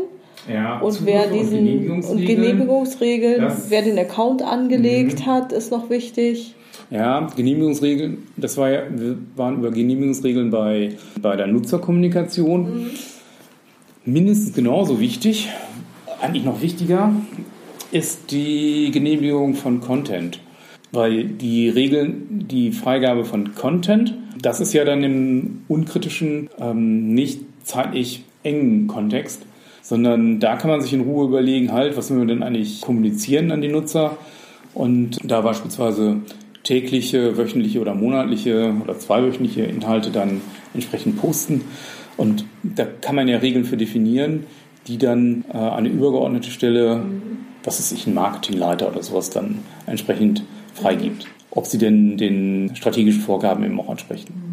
Ja, 0.52 0.80
und 0.80 0.92
Zugriffe 0.92 1.06
wer 1.06 1.28
diesen 1.28 1.60
und 1.60 1.66
Genehmigungsregeln, 1.66 2.20
und 2.20 2.26
Genehmigungsregeln 2.28 3.54
wer 3.70 3.82
den 3.82 3.98
Account 3.98 4.44
angelegt 4.44 5.22
mhm. 5.22 5.26
hat, 5.26 5.52
ist 5.52 5.72
noch 5.72 5.90
wichtig. 5.90 6.54
Ja, 6.92 7.28
Genehmigungsregeln, 7.36 8.28
das 8.38 8.58
war 8.58 8.70
ja, 8.70 8.82
wir 8.92 9.18
waren 9.36 9.58
über 9.58 9.72
Genehmigungsregeln 9.72 10.52
bei, 10.52 10.98
bei 11.20 11.36
der 11.36 11.48
Nutzerkommunikation. 11.48 12.62
Mhm. 12.62 12.90
Mindestens 14.04 14.54
genauso 14.54 15.00
wichtig, 15.00 15.50
eigentlich 16.22 16.46
noch 16.46 16.62
wichtiger, 16.62 17.12
ist 17.96 18.32
die 18.32 18.92
Genehmigung 18.92 19.56
von 19.56 19.80
Content. 19.80 20.42
Weil 20.92 21.24
die 21.24 21.70
Regeln, 21.70 22.46
die 22.50 22.74
Freigabe 22.74 23.24
von 23.24 23.56
Content, 23.56 24.14
das 24.40 24.60
ist 24.60 24.74
ja 24.74 24.84
dann 24.84 25.02
im 25.02 25.62
unkritischen, 25.70 26.50
ähm, 26.60 27.14
nicht 27.14 27.40
zeitlich 27.64 28.26
engen 28.44 28.88
Kontext, 28.88 29.46
sondern 29.82 30.42
da 30.42 30.58
kann 30.58 30.70
man 30.70 30.82
sich 30.82 30.92
in 30.92 31.02
Ruhe 31.02 31.26
überlegen, 31.28 31.72
halt, 31.72 31.96
was 31.96 32.10
müssen 32.10 32.28
wir 32.28 32.34
denn 32.34 32.44
eigentlich 32.44 32.82
kommunizieren 32.82 33.52
an 33.52 33.62
die 33.62 33.70
Nutzer 33.70 34.18
und 34.74 35.20
da 35.24 35.40
beispielsweise 35.40 36.18
tägliche, 36.64 37.38
wöchentliche 37.38 37.80
oder 37.80 37.96
monatliche 37.96 38.74
oder 38.84 39.00
zweiwöchentliche 39.00 39.64
Inhalte 39.64 40.12
dann 40.12 40.42
entsprechend 40.74 41.18
posten. 41.18 41.62
Und 42.18 42.46
da 42.64 42.86
kann 42.86 43.16
man 43.16 43.30
ja 43.30 43.38
Regeln 43.38 43.64
für 43.64 43.78
definieren, 43.78 44.46
die 44.88 44.98
dann 44.98 45.46
äh, 45.54 45.58
eine 45.58 45.90
übergeordnete 45.90 46.52
Stelle, 46.52 47.04
was 47.64 47.80
ist 47.80 47.92
ich, 47.92 48.08
ein 48.08 48.14
Marketingleiter 48.14 48.88
oder 48.88 49.02
sowas 49.02 49.30
dann 49.30 49.60
entsprechend 49.88 50.44
freigibt. 50.74 51.28
Ob 51.52 51.66
sie 51.66 51.78
denn 51.78 52.18
den 52.18 52.76
strategischen 52.76 53.22
Vorgaben 53.22 53.64
eben 53.64 53.80
auch 53.80 53.90
entsprechen. 53.90 54.46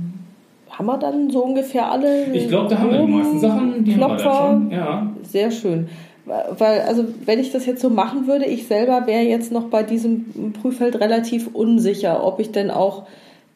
Haben 0.70 0.86
wir 0.86 0.98
dann 0.98 1.30
so 1.30 1.44
ungefähr 1.44 1.90
alle? 1.90 2.32
Ich 2.32 2.48
glaube, 2.48 2.70
da 2.70 2.78
haben 2.78 2.90
wir 2.90 3.04
die 3.04 3.12
meisten 3.12 3.40
Sachen, 3.40 3.84
die 3.84 3.94
Klopfer. 3.94 4.32
haben 4.32 4.70
wir 4.70 4.76
schon. 4.76 4.78
Ja. 4.78 5.12
Sehr 5.22 5.50
schön. 5.50 5.88
Weil, 6.24 6.82
also, 6.82 7.04
wenn 7.24 7.40
ich 7.40 7.50
das 7.50 7.66
jetzt 7.66 7.82
so 7.82 7.90
machen 7.90 8.28
würde, 8.28 8.46
ich 8.46 8.66
selber 8.68 9.06
wäre 9.06 9.22
jetzt 9.22 9.50
noch 9.50 9.64
bei 9.64 9.82
diesem 9.82 10.52
Prüffeld 10.52 11.00
relativ 11.00 11.48
unsicher, 11.52 12.24
ob 12.24 12.38
ich 12.38 12.52
denn 12.52 12.70
auch 12.70 13.04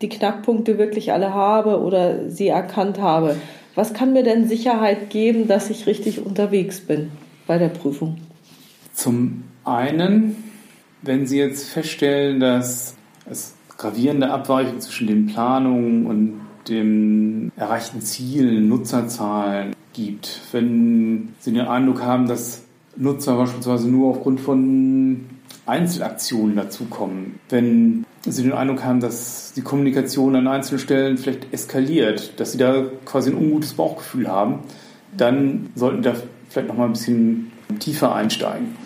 die 0.03 0.09
Knackpunkte 0.09 0.77
wirklich 0.77 1.13
alle 1.13 1.33
habe 1.33 1.81
oder 1.81 2.29
sie 2.29 2.49
erkannt 2.49 3.01
habe. 3.01 3.37
Was 3.77 3.95
kann 3.95 4.13
mir 4.13 4.25
denn 4.25 4.49
Sicherheit 4.49 5.11
geben, 5.11 5.47
dass 5.47 5.71
ich 5.71 5.87
richtig 5.87 6.27
unterwegs 6.27 6.81
bin 6.81 7.13
bei 7.47 7.59
der 7.59 7.69
Prüfung? 7.69 8.17
Zum 8.93 9.45
einen 9.65 10.37
wenn 11.07 11.27
Sie 11.27 11.39
jetzt 11.39 11.69
feststellen, 11.69 12.41
dass 12.41 12.95
es 13.29 13.55
gravierende 13.77 14.31
Abweichungen 14.31 14.81
zwischen 14.81 15.07
den 15.07 15.27
Planungen 15.27 16.07
und 16.07 16.41
dem 16.69 17.53
erreichten 17.57 18.01
Ziel, 18.01 18.61
Nutzerzahlen 18.61 19.75
gibt, 19.93 20.41
wenn 20.53 21.35
Sie 21.39 21.53
den 21.53 21.67
Eindruck 21.67 22.03
haben, 22.03 22.27
dass 22.27 22.65
Nutzer 22.97 23.37
beispielsweise 23.37 23.89
nur 23.89 24.11
aufgrund 24.11 24.41
von 24.41 25.27
Einzelaktionen 25.67 26.57
dazukommen, 26.57 27.39
wenn 27.51 28.05
Sie 28.33 28.43
den 28.43 28.53
Eindruck 28.53 28.85
haben, 28.85 29.01
dass 29.01 29.53
die 29.55 29.63
Kommunikation 29.63 30.37
an 30.37 30.47
einzelnen 30.47 30.81
Stellen 30.81 31.19
vielleicht 31.19 31.53
eskaliert, 31.53 32.39
dass 32.41 32.53
Sie 32.53 32.59
da 32.59 32.87
quasi 33.05 33.31
ein 33.31 33.37
ungutes 33.37 33.75
Bauchgefühl 33.75 34.29
haben, 34.29 34.61
dann 35.17 35.71
sollten 35.75 36.03
Sie 36.03 36.09
da 36.11 36.17
vielleicht 36.49 36.69
noch 36.69 36.77
mal 36.77 36.87
ein 36.87 36.93
bisschen 36.93 37.53
tiefer 37.79 38.15
einsteigen 38.15 38.77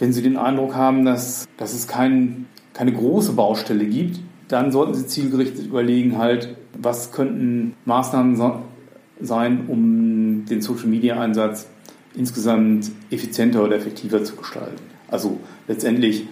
wenn 0.00 0.12
Sie 0.12 0.22
den 0.22 0.36
Eindruck 0.36 0.74
haben, 0.74 1.04
dass, 1.04 1.46
dass 1.58 1.74
es 1.74 1.86
kein, 1.86 2.46
keine 2.72 2.92
große 2.92 3.34
Baustelle 3.34 3.84
gibt, 3.84 4.18
dann 4.48 4.72
sollten 4.72 4.94
Sie 4.94 5.06
zielgerichtet 5.06 5.66
überlegen, 5.66 6.18
halt, 6.18 6.56
was 6.76 7.12
könnten 7.12 7.74
Maßnahmen 7.84 8.34
so, 8.34 8.62
sein, 9.20 9.66
um 9.68 10.46
den 10.46 10.62
Social-Media-Einsatz 10.62 11.68
insgesamt 12.14 12.90
effizienter 13.10 13.62
oder 13.62 13.76
effektiver 13.76 14.24
zu 14.24 14.34
gestalten. 14.34 14.82
Also 15.08 15.38
letztendlich 15.68 16.26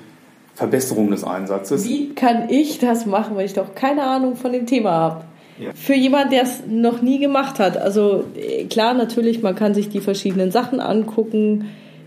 Verbesserung 0.58 1.12
des 1.12 1.22
Einsatzes. 1.22 1.88
Wie 1.88 2.14
kann 2.14 2.50
ich 2.50 2.80
das 2.80 3.06
machen, 3.06 3.36
wenn 3.36 3.46
ich 3.46 3.52
doch 3.52 3.76
keine 3.76 4.02
Ahnung 4.02 4.34
von 4.34 4.52
dem 4.52 4.66
Thema 4.66 4.90
habe? 4.90 5.24
Ja. 5.60 5.70
Für 5.72 5.94
jemanden, 5.94 6.30
der 6.30 6.42
es 6.42 6.64
noch 6.68 7.00
nie 7.00 7.20
gemacht 7.20 7.60
hat. 7.60 7.76
Also 7.76 8.24
klar, 8.68 8.92
natürlich, 8.94 9.40
man 9.40 9.54
kann 9.54 9.72
sich 9.72 9.88
die 9.88 10.00
verschiedenen 10.00 10.50
Sachen 10.50 10.80
angucken, 10.80 11.66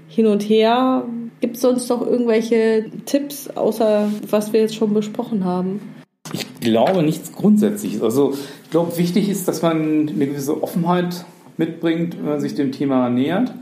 hin 0.09 0.27
und 0.27 0.41
her. 0.41 1.05
Gibt 1.39 1.55
es 1.55 1.61
sonst 1.61 1.87
noch 1.87 2.05
irgendwelche 2.05 2.87
Tipps, 3.05 3.49
außer 3.55 4.09
was 4.29 4.51
wir 4.51 4.59
jetzt 4.59 4.75
schon 4.75 4.93
besprochen 4.93 5.45
haben? 5.45 5.79
Ich 6.33 6.59
glaube 6.59 7.03
nichts 7.03 7.31
Grundsätzliches. 7.31 8.01
Also 8.01 8.33
ich 8.65 8.69
glaube, 8.69 8.97
wichtig 8.97 9.29
ist, 9.29 9.47
dass 9.47 9.61
man 9.61 10.09
eine 10.09 10.27
gewisse 10.27 10.61
Offenheit 10.61 11.23
mitbringt, 11.55 12.17
wenn 12.17 12.25
man 12.25 12.41
sich 12.41 12.55
dem 12.55 12.73
Thema 12.73 13.09
nähert. 13.09 13.53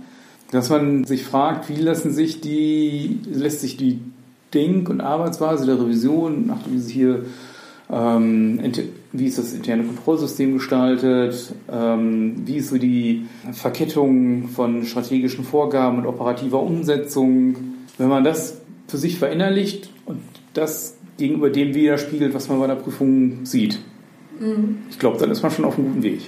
Dass 0.52 0.72
man 0.72 1.04
sich 1.04 1.24
fragt, 1.24 1.70
wie 1.70 1.80
lassen 1.80 2.12
sich 2.12 2.42
die, 2.42 3.20
lässt 3.32 3.62
sich 3.62 3.78
die 3.78 4.00
Denk- 4.54 4.90
und 4.90 5.02
Arbeitsweise 5.02 5.66
der 5.66 5.80
Revision, 5.80 6.48
nachdem 6.48 6.80
sie 6.80 6.94
hier 6.94 7.26
ähm, 7.92 8.60
wie 9.12 9.26
ist 9.26 9.40
das 9.40 9.54
interne 9.54 9.84
Kontrollsystem 9.84 10.54
gestaltet? 10.54 11.54
Ähm, 11.72 12.44
wie 12.46 12.58
ist 12.58 12.70
so 12.70 12.78
die 12.78 13.26
Verkettung 13.52 14.48
von 14.50 14.84
strategischen 14.86 15.44
Vorgaben 15.44 15.98
und 15.98 16.06
operativer 16.06 16.62
Umsetzung? 16.62 17.56
Wenn 17.98 18.10
man 18.10 18.24
das 18.24 18.62
für 18.88 18.98
sich 18.98 19.18
verinnerlicht 19.18 19.90
und 20.06 20.22
das 20.54 20.98
gegenüber 21.18 21.50
dem 21.50 21.74
widerspiegelt, 21.74 22.34
was 22.34 22.48
man 22.48 22.60
bei 22.60 22.68
der 22.68 22.76
Prüfung 22.76 23.46
sieht, 23.46 23.80
mhm. 24.40 24.80
ich 24.90 25.00
glaube, 25.00 25.18
dann 25.18 25.32
ist 25.32 25.42
man 25.42 25.52
schon 25.52 25.66
auf 25.66 25.78
einem 25.78 25.88
guten 25.88 26.04
Weg. 26.04 26.22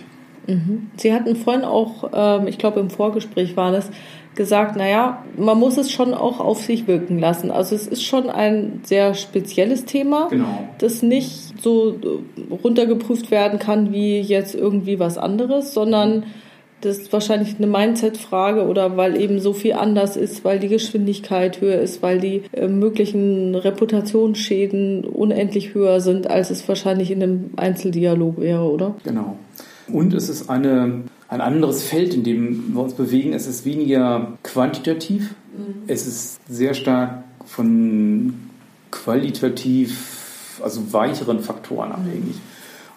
Mhm. 0.47 0.89
Sie 0.97 1.13
hatten 1.13 1.35
vorhin 1.35 1.63
auch, 1.63 2.09
ähm, 2.11 2.47
ich 2.47 2.57
glaube 2.57 2.79
im 2.79 2.89
Vorgespräch 2.89 3.55
war 3.55 3.71
das, 3.71 3.91
gesagt, 4.35 4.75
naja, 4.75 5.23
man 5.37 5.59
muss 5.59 5.77
es 5.77 5.91
schon 5.91 6.13
auch 6.13 6.39
auf 6.39 6.63
sich 6.63 6.87
wirken 6.87 7.19
lassen. 7.19 7.51
Also 7.51 7.75
es 7.75 7.87
ist 7.87 8.03
schon 8.03 8.29
ein 8.29 8.81
sehr 8.83 9.13
spezielles 9.13 9.85
Thema, 9.85 10.27
genau. 10.29 10.69
das 10.79 11.01
nicht 11.01 11.61
so 11.61 11.95
runtergeprüft 12.63 13.29
werden 13.29 13.59
kann 13.59 13.91
wie 13.91 14.21
jetzt 14.21 14.55
irgendwie 14.55 14.99
was 14.99 15.17
anderes, 15.17 15.73
sondern 15.73 16.23
das 16.81 16.97
ist 16.97 17.13
wahrscheinlich 17.13 17.57
eine 17.57 17.67
Mindset-Frage 17.67 18.67
oder 18.67 18.97
weil 18.97 19.19
eben 19.19 19.39
so 19.39 19.53
viel 19.53 19.73
anders 19.73 20.17
ist, 20.17 20.43
weil 20.43 20.59
die 20.59 20.67
Geschwindigkeit 20.67 21.61
höher 21.61 21.79
ist, 21.79 22.01
weil 22.01 22.19
die 22.19 22.43
äh, 22.53 22.67
möglichen 22.67 23.53
Reputationsschäden 23.55 25.05
unendlich 25.05 25.73
höher 25.73 26.01
sind, 26.01 26.29
als 26.29 26.49
es 26.49 26.67
wahrscheinlich 26.67 27.11
in 27.11 27.21
einem 27.21 27.49
Einzeldialog 27.55 28.39
wäre, 28.39 28.63
oder? 28.63 28.95
Genau. 29.03 29.37
Und 29.87 30.13
es 30.13 30.29
ist 30.29 30.49
eine, 30.49 31.03
ein 31.31 31.39
anderes 31.39 31.81
Feld, 31.81 32.13
in 32.13 32.23
dem 32.23 32.73
wir 32.73 32.81
uns 32.81 32.93
bewegen. 32.93 33.31
Es 33.31 33.47
ist 33.47 33.63
weniger 33.63 34.37
quantitativ, 34.43 35.33
mhm. 35.57 35.83
es 35.87 36.05
ist 36.05 36.41
sehr 36.47 36.73
stark 36.73 37.23
von 37.45 38.33
qualitativ, 38.91 40.59
also 40.61 40.91
weicheren 40.91 41.39
Faktoren 41.39 41.93
abhängig. 41.93 42.35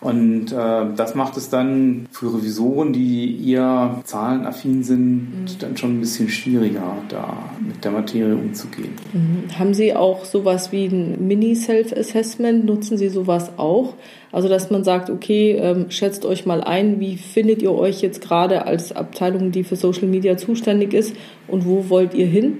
Und 0.05 0.53
äh, 0.53 0.95
das 0.97 1.15
macht 1.15 1.39
es 1.39 1.49
dann 1.49 2.07
für 2.11 2.27
Revisoren, 2.27 2.93
die 2.93 3.51
eher 3.51 4.03
zahlenaffin 4.05 4.83
sind, 4.83 5.01
mhm. 5.01 5.59
dann 5.59 5.79
schon 5.79 5.97
ein 5.97 6.01
bisschen 6.01 6.29
schwieriger, 6.29 6.99
da 7.09 7.39
mit 7.67 7.83
der 7.83 7.91
Materie 7.91 8.35
umzugehen. 8.35 8.93
Mhm. 9.15 9.59
Haben 9.59 9.73
Sie 9.73 9.97
auch 9.97 10.27
sowas 10.27 10.73
wie 10.73 10.89
ein 10.89 11.27
Mini-Self-Assessment? 11.27 12.67
Nutzen 12.67 12.99
Sie 12.99 13.09
sowas 13.09 13.53
auch? 13.57 13.95
Also, 14.31 14.49
dass 14.49 14.71
man 14.71 14.85
sagt, 14.85 15.09
okay, 15.09 15.53
ähm, 15.53 15.87
schätzt 15.89 16.27
euch 16.27 16.45
mal 16.45 16.63
ein, 16.63 17.01
wie 17.01 17.17
findet 17.17 17.63
ihr 17.63 17.73
euch 17.73 18.03
jetzt 18.03 18.21
gerade 18.21 18.67
als 18.67 18.93
Abteilung, 18.95 19.53
die 19.53 19.65
für 19.65 19.77
Social 19.77 20.07
Media 20.07 20.37
zuständig 20.37 20.93
ist 20.93 21.17
und 21.49 21.65
wo 21.65 21.89
wollt 21.89 22.13
ihr 22.13 22.27
hin? 22.27 22.59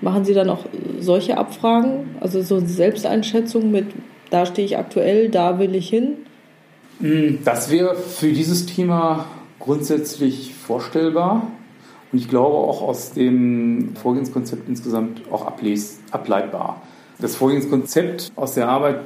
Machen 0.00 0.24
Sie 0.24 0.34
dann 0.34 0.48
auch 0.48 0.66
solche 1.00 1.38
Abfragen? 1.38 2.10
Also 2.20 2.40
so 2.42 2.58
eine 2.58 2.68
Selbsteinschätzung 2.68 3.72
mit, 3.72 3.86
da 4.30 4.46
stehe 4.46 4.64
ich 4.64 4.78
aktuell, 4.78 5.28
da 5.28 5.58
will 5.58 5.74
ich 5.74 5.88
hin? 5.88 6.18
Mm, 7.04 7.44
das 7.44 7.70
wäre 7.70 7.96
für 7.96 8.32
dieses 8.32 8.64
Thema 8.64 9.26
grundsätzlich 9.58 10.54
vorstellbar 10.54 11.48
und 12.10 12.18
ich 12.18 12.30
glaube 12.30 12.56
auch 12.56 12.80
aus 12.80 13.12
dem 13.12 13.94
Vorgehenskonzept 13.94 14.66
insgesamt 14.70 15.20
auch 15.30 15.46
ableitbar. 15.46 16.80
Das 17.18 17.36
Vorgehenskonzept 17.36 18.32
aus 18.36 18.54
der 18.54 18.70
Arbeit, 18.70 19.00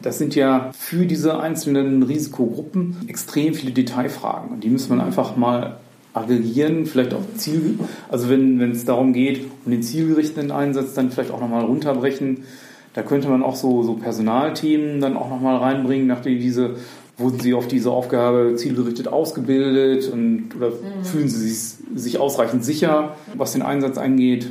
das 0.00 0.16
sind 0.16 0.34
ja 0.34 0.70
für 0.72 1.04
diese 1.04 1.38
einzelnen 1.38 2.02
Risikogruppen 2.02 2.96
extrem 3.06 3.52
viele 3.52 3.72
Detailfragen. 3.72 4.52
Und 4.52 4.64
die 4.64 4.70
muss 4.70 4.88
man 4.88 5.00
einfach 5.00 5.36
mal 5.36 5.78
aggregieren, 6.14 6.86
vielleicht 6.86 7.12
auch 7.12 7.22
Ziel, 7.36 7.78
also 8.08 8.30
wenn, 8.30 8.58
wenn 8.60 8.70
es 8.70 8.86
darum 8.86 9.12
geht, 9.12 9.44
um 9.66 9.72
den 9.72 9.82
zielgerichteten 9.82 10.52
Einsatz, 10.52 10.94
dann 10.94 11.10
vielleicht 11.10 11.32
auch 11.32 11.40
nochmal 11.40 11.66
runterbrechen. 11.66 12.44
Da 12.94 13.02
könnte 13.02 13.28
man 13.28 13.42
auch 13.42 13.54
so, 13.54 13.82
so 13.82 13.94
Personalthemen 13.94 15.00
dann 15.00 15.16
auch 15.16 15.30
nochmal 15.30 15.58
reinbringen, 15.58 16.08
nachdem 16.08 16.40
diese, 16.40 16.76
wurden 17.20 17.40
sie 17.40 17.54
auf 17.54 17.68
diese 17.68 17.90
Aufgabe 17.90 18.54
zielgerichtet 18.56 19.08
ausgebildet 19.08 20.10
und 20.12 20.50
oder 20.56 20.70
mhm. 20.70 21.04
fühlen 21.04 21.28
sie 21.28 21.48
sich, 21.48 21.78
sich 21.94 22.18
ausreichend 22.18 22.64
sicher, 22.64 23.16
was 23.34 23.52
den 23.52 23.62
Einsatz 23.62 23.98
angeht? 23.98 24.50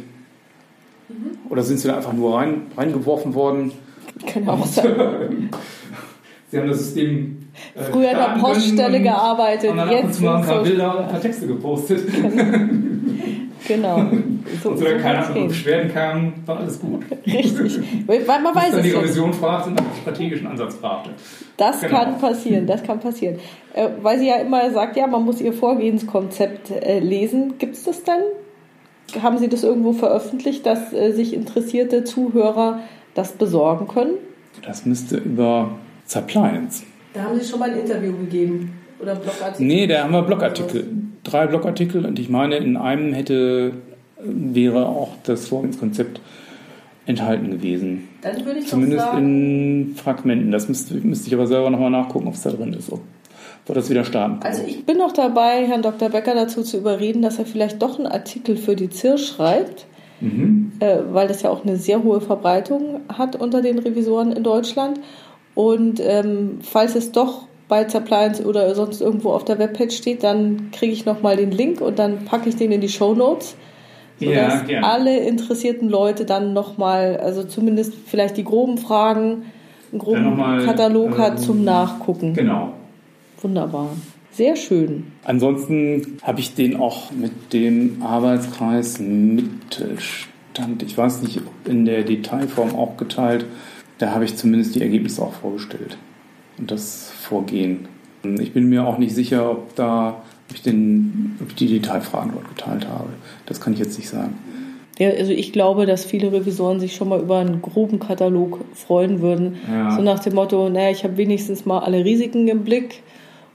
Mhm. 1.09 1.37
Oder 1.49 1.63
sind 1.63 1.79
sie 1.79 1.87
da 1.87 1.97
einfach 1.97 2.13
nur 2.13 2.37
rein, 2.37 2.67
reingeworfen 2.77 3.33
worden? 3.33 3.71
Kann 4.25 4.47
auch 4.47 4.65
sein. 4.65 5.49
sie 6.51 6.57
haben 6.57 6.67
das 6.67 6.79
System 6.79 7.39
äh, 7.75 7.83
Früher 7.83 8.11
in 8.11 8.17
der 8.17 8.37
Poststelle 8.39 9.01
gearbeitet, 9.01 9.73
jetzt 9.89 10.23
ein 10.23 10.45
paar 10.45 10.63
Bilder 10.63 10.97
und 10.97 11.03
ein 11.05 11.09
paar 11.09 11.21
Texte 11.21 11.47
gepostet. 11.47 12.07
genau. 12.11 12.68
So, 14.61 14.69
und 14.69 14.77
solange 14.77 14.97
so 14.97 15.03
keiner 15.03 15.23
von 15.23 15.47
Beschwerden 15.47 15.93
kam, 15.93 16.33
war 16.45 16.57
alles 16.57 16.79
gut. 16.79 17.03
Richtig. 17.25 17.79
Weil 18.07 18.41
man 18.41 18.55
weiß 18.55 18.71
dann 18.71 18.83
die 18.83 18.91
Revision 18.91 19.33
fragt 19.33 19.67
und 19.67 19.75
nach 19.75 19.83
strategischen 20.01 20.47
Ansatz 20.47 20.75
fragte. 20.75 21.11
Das 21.57 21.81
genau. 21.81 21.93
kann 21.93 22.19
passieren, 22.19 22.67
das 22.67 22.83
kann 22.83 22.99
passieren. 22.99 23.39
Äh, 23.73 23.89
weil 24.01 24.19
sie 24.19 24.27
ja 24.27 24.37
immer 24.37 24.71
sagt, 24.71 24.97
ja, 24.97 25.07
man 25.07 25.23
muss 25.23 25.39
ihr 25.41 25.53
Vorgehenskonzept 25.53 26.71
äh, 26.71 26.99
lesen. 26.99 27.57
Gibt 27.57 27.75
es 27.75 27.83
das 27.83 28.03
dann? 28.03 28.21
Haben 29.21 29.39
Sie 29.39 29.47
das 29.47 29.63
irgendwo 29.63 29.93
veröffentlicht, 29.93 30.65
dass 30.65 30.93
äh, 30.93 31.11
sich 31.11 31.33
interessierte 31.33 32.03
Zuhörer 32.03 32.79
das 33.15 33.31
besorgen 33.31 33.87
können? 33.87 34.13
Das 34.63 34.85
müsste 34.85 35.17
über 35.17 35.71
Zappliance 36.05 36.83
da 37.13 37.23
haben 37.23 37.39
Sie 37.39 37.45
schon 37.45 37.59
mal 37.59 37.69
ein 37.69 37.79
Interview 37.79 38.15
gegeben 38.17 38.73
oder 39.01 39.15
Blogartikel? 39.15 39.65
Nee, 39.65 39.87
da 39.87 40.03
haben 40.03 40.13
wir 40.13 40.21
Blogartikel. 40.21 40.87
Drei 41.23 41.47
Blogartikel 41.47 42.05
und 42.05 42.19
ich 42.19 42.29
meine, 42.29 42.57
in 42.57 42.77
einem 42.77 43.13
hätte 43.13 43.73
wäre 44.21 44.87
auch 44.87 45.09
das 45.23 45.47
Vorgehenskonzept 45.47 46.19
enthalten 47.05 47.49
gewesen. 47.51 48.07
Dann 48.21 48.45
würde 48.45 48.59
ich 48.59 48.67
Zumindest 48.67 49.03
sagen, 49.03 49.17
in 49.17 49.95
Fragmenten. 49.95 50.51
Das 50.51 50.67
müsste, 50.67 50.95
müsste 50.95 51.27
ich 51.27 51.33
aber 51.33 51.47
selber 51.47 51.69
nochmal 51.69 51.89
nachgucken, 51.89 52.27
ob 52.27 52.35
es 52.35 52.41
da 52.41 52.51
drin 52.51 52.73
ist. 52.73 52.91
Ob 52.91 53.01
wir 53.65 53.75
das 53.75 53.89
wieder 53.89 54.03
starten 54.03 54.39
Also 54.43 54.63
ich 54.65 54.85
bin 54.85 54.97
noch 54.97 55.11
dabei, 55.11 55.65
Herrn 55.67 55.81
Dr. 55.81 56.09
Becker 56.09 56.33
dazu 56.33 56.63
zu 56.63 56.77
überreden, 56.77 57.21
dass 57.21 57.39
er 57.39 57.45
vielleicht 57.45 57.81
doch 57.81 57.97
einen 57.97 58.07
Artikel 58.07 58.57
für 58.57 58.75
die 58.75 58.89
ZIR 58.89 59.17
schreibt, 59.17 59.85
mhm. 60.21 60.71
äh, 60.79 60.97
weil 61.11 61.27
das 61.27 61.43
ja 61.43 61.49
auch 61.49 61.63
eine 61.63 61.77
sehr 61.77 62.03
hohe 62.03 62.19
Verbreitung 62.19 63.01
hat 63.09 63.35
unter 63.35 63.61
den 63.61 63.79
Revisoren 63.79 64.31
in 64.31 64.43
Deutschland. 64.43 64.99
Und 65.55 65.99
ähm, 66.03 66.59
falls 66.61 66.95
es 66.95 67.11
doch 67.11 67.47
bei 67.69 67.85
Zappliance 67.85 68.43
oder 68.43 68.75
sonst 68.75 68.99
irgendwo 68.99 69.31
auf 69.31 69.45
der 69.45 69.59
Webpage 69.59 69.95
steht, 69.95 70.23
dann 70.23 70.71
kriege 70.71 70.91
ich 70.91 71.05
nochmal 71.05 71.37
den 71.37 71.51
Link 71.51 71.79
und 71.79 71.99
dann 71.99 72.25
packe 72.25 72.49
ich 72.49 72.57
den 72.57 72.73
in 72.73 72.81
die 72.81 72.89
Show 72.89 73.13
Notes. 73.13 73.55
Sodass 74.19 74.63
ja, 74.67 74.81
alle 74.81 75.19
interessierten 75.19 75.87
Leute 75.87 76.25
dann 76.25 76.51
nochmal, 76.51 77.17
also 77.23 77.43
zumindest 77.43 77.93
vielleicht 78.05 78.35
die 78.35 78.43
groben 78.43 78.77
Fragen, 78.77 79.43
einen 79.91 79.99
groben 79.99 80.35
mal, 80.35 80.65
Katalog 80.65 81.11
ähm, 81.11 81.17
hat 81.19 81.39
zum 81.39 81.63
Nachgucken. 81.63 82.33
Genau. 82.33 82.73
Wunderbar. 83.41 83.91
Sehr 84.31 84.57
schön. 84.57 85.05
Ansonsten 85.23 86.17
habe 86.23 86.41
ich 86.41 86.53
den 86.53 86.75
auch 86.75 87.11
mit 87.11 87.53
dem 87.53 88.01
Arbeitskreis 88.03 88.99
Mittelstand, 88.99 90.83
ich 90.85 90.97
weiß 90.97 91.21
nicht, 91.21 91.39
in 91.63 91.85
der 91.85 92.03
Detailform 92.03 92.75
auch 92.75 92.97
geteilt, 92.97 93.45
da 93.99 94.11
habe 94.11 94.25
ich 94.25 94.35
zumindest 94.35 94.75
die 94.75 94.81
Ergebnisse 94.81 95.21
auch 95.21 95.33
vorgestellt 95.33 95.97
das 96.67 97.11
Vorgehen. 97.21 97.87
Ich 98.23 98.53
bin 98.53 98.69
mir 98.69 98.85
auch 98.85 98.97
nicht 98.97 99.15
sicher, 99.15 99.51
ob 99.51 99.75
da 99.75 100.21
ob 100.49 100.55
ich, 100.55 100.61
den, 100.63 101.37
ob 101.41 101.49
ich 101.49 101.55
die 101.55 101.67
Detailfragen 101.67 102.31
dort 102.33 102.49
geteilt 102.49 102.87
habe. 102.87 103.09
Das 103.45 103.61
kann 103.61 103.73
ich 103.73 103.79
jetzt 103.79 103.97
nicht 103.97 104.09
sagen. 104.09 104.33
Ja, 104.97 105.09
also 105.11 105.31
ich 105.31 105.53
glaube, 105.53 105.85
dass 105.85 106.03
viele 106.03 106.31
Revisoren 106.33 106.79
sich 106.79 106.95
schon 106.95 107.07
mal 107.07 107.21
über 107.21 107.37
einen 107.37 107.61
groben 107.61 107.99
Katalog 107.99 108.59
freuen 108.73 109.21
würden. 109.21 109.57
Ja. 109.71 109.91
So 109.91 110.01
nach 110.01 110.19
dem 110.19 110.33
Motto, 110.33 110.69
naja, 110.69 110.89
ich 110.89 111.03
habe 111.03 111.17
wenigstens 111.17 111.65
mal 111.65 111.79
alle 111.79 112.03
Risiken 112.03 112.47
im 112.47 112.63
Blick 112.63 113.03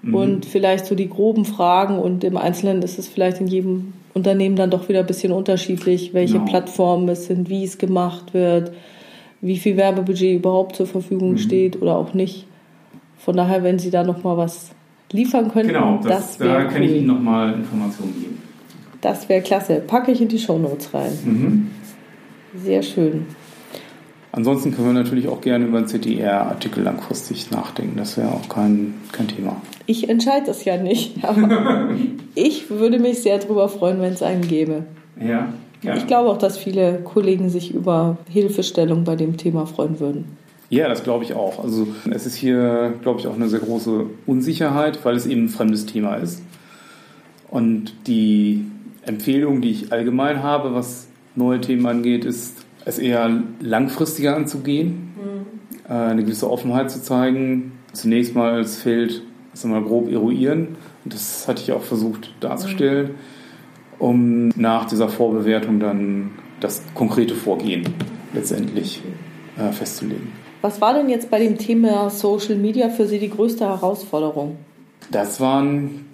mhm. 0.03 0.15
und 0.15 0.47
vielleicht 0.47 0.87
so 0.87 0.95
die 0.95 1.11
groben 1.11 1.45
Fragen 1.45 1.99
und 1.99 2.25
im 2.25 2.37
Einzelnen 2.37 2.81
ist 2.83 2.99
es 2.99 3.09
vielleicht 3.09 3.41
in 3.41 3.49
jedem 3.49 3.93
Unternehmen 4.15 4.57
dann 4.57 4.71
doch 4.71 4.89
wieder 4.89 5.01
ein 5.01 5.07
bisschen 5.07 5.33
unterschiedlich, 5.33 6.15
welche 6.15 6.35
genau. 6.35 6.47
Plattformen 6.47 7.09
es 7.09 7.27
sind, 7.27 7.51
wie 7.51 7.65
es 7.65 7.77
gemacht 7.77 8.33
wird 8.33 8.73
wie 9.45 9.59
viel 9.59 9.77
Werbebudget 9.77 10.37
überhaupt 10.37 10.75
zur 10.75 10.87
Verfügung 10.87 11.33
mhm. 11.33 11.39
steht 11.39 11.81
oder 11.81 11.99
auch 11.99 12.15
nicht. 12.15 12.47
Von 13.25 13.37
daher, 13.37 13.63
wenn 13.63 13.79
Sie 13.79 13.91
da 13.91 14.05
noch 14.05 14.23
mal 14.23 14.37
was 14.37 14.71
liefern 15.11 15.51
könnten, 15.51 15.73
genau, 15.73 15.99
das, 16.03 16.37
das 16.37 16.39
da 16.39 16.65
kann 16.65 16.83
ich 16.83 16.93
Ihnen 16.93 17.07
noch 17.07 17.21
mal 17.21 17.55
Informationen 17.55 18.15
geben. 18.21 18.43
Das 19.01 19.29
wäre 19.29 19.41
klasse. 19.41 19.81
Packe 19.81 20.13
ich 20.13 20.21
in 20.21 20.29
die 20.29 20.39
Shownotes 20.39 20.93
rein. 20.93 21.13
Mhm. 21.25 21.71
Sehr 22.63 22.83
schön. 22.83 23.27
Ansonsten 24.33 24.75
können 24.75 24.89
wir 24.89 24.95
natürlich 24.95 25.29
auch 25.29 25.41
gerne 25.41 25.65
über 25.65 25.79
einen 25.79 25.87
CDR-Artikel 25.87 26.83
langfristig 26.83 27.51
nachdenken. 27.51 27.97
Das 27.97 28.17
wäre 28.17 28.29
auch 28.33 28.49
kein, 28.49 28.95
kein 29.13 29.29
Thema. 29.29 29.57
Ich 29.87 30.09
entscheide 30.09 30.47
das 30.47 30.65
ja 30.65 30.77
nicht, 30.77 31.25
aber 31.25 31.91
ich 32.35 32.69
würde 32.69 32.99
mich 32.99 33.23
sehr 33.23 33.39
darüber 33.39 33.69
freuen, 33.69 34.01
wenn 34.01 34.13
es 34.13 34.23
einen 34.23 34.43
gäbe. 34.43 34.85
Ja. 35.19 35.53
Ja. 35.83 35.97
Ich 35.97 36.07
glaube 36.07 36.31
auch, 36.31 36.39
dass 36.39 36.59
viele 36.59 37.01
Kollegen 37.05 37.49
sich 37.49 37.73
über 37.73 38.17
Hilfestellung 38.29 39.05
bei 39.05 39.17
dem 39.17 39.37
Thema 39.37 39.67
freuen 39.67 40.01
würden. 40.01 40.37
Ja, 40.71 40.89
das 40.89 41.05
glaube 41.05 41.25
ich 41.25 41.35
auch. 41.35 41.63
Also 41.63 41.89
es 42.11 42.27
ist 42.27 42.35
hier, 42.35 42.95
glaube 43.03 43.21
ich, 43.21 43.27
auch 43.27 43.35
eine 43.35 43.49
sehr 43.49 43.61
große 43.61 44.07
Unsicherheit, 44.27 45.05
weil 45.05 45.17
es 45.17 45.27
eben 45.27 45.45
ein 45.45 45.49
fremdes 45.49 45.87
Thema 45.87 46.17
ist. 46.17 46.43
Und 47.49 47.95
die 48.07 48.65
Empfehlung, 49.05 49.61
die 49.61 49.71
ich 49.71 49.93
allgemein 49.93 50.43
habe, 50.43 50.75
was 50.75 51.07
neue 51.37 51.61
Themen 51.61 51.87
angeht, 51.87 52.25
ist, 52.25 52.65
es 52.87 52.99
eher 52.99 53.43
langfristiger 53.61 54.37
anzugehen, 54.37 55.13
mhm. 55.17 55.91
eine 55.91 56.23
gewisse 56.23 56.51
Offenheit 56.51 56.91
zu 56.91 57.03
zeigen. 57.03 57.73
Zunächst 57.93 58.35
mal 58.35 58.55
als 58.55 58.77
Feld 58.77 59.23
das 59.53 59.65
mal 59.65 59.83
grob 59.83 60.11
eruieren. 60.11 60.77
Und 61.05 61.15
das 61.15 61.47
hatte 61.47 61.63
ich 61.63 61.73
auch 61.73 61.83
versucht 61.83 62.35
darzustellen. 62.41 63.09
Mhm 63.09 63.35
um 63.99 64.49
nach 64.57 64.87
dieser 64.87 65.09
Vorbewertung 65.09 65.81
dann 65.81 66.31
das 66.61 66.83
konkrete 66.95 67.35
Vorgehen 67.35 67.85
letztendlich 68.33 69.03
äh, 69.57 69.73
festzulegen. 69.73 70.44
Was 70.65 70.81
war 70.81 70.95
denn 70.95 71.11
jetzt 71.11 71.31
bei 71.31 71.39
dem 71.39 71.59
Thema 71.59 72.09
Social 72.09 72.57
Media 72.57 72.89
für 72.89 73.07
Sie 73.07 73.19
die 73.19 73.29
größte 73.29 73.67
Herausforderung? 73.67 74.57
Das 75.11 75.39
waren, 75.39 76.07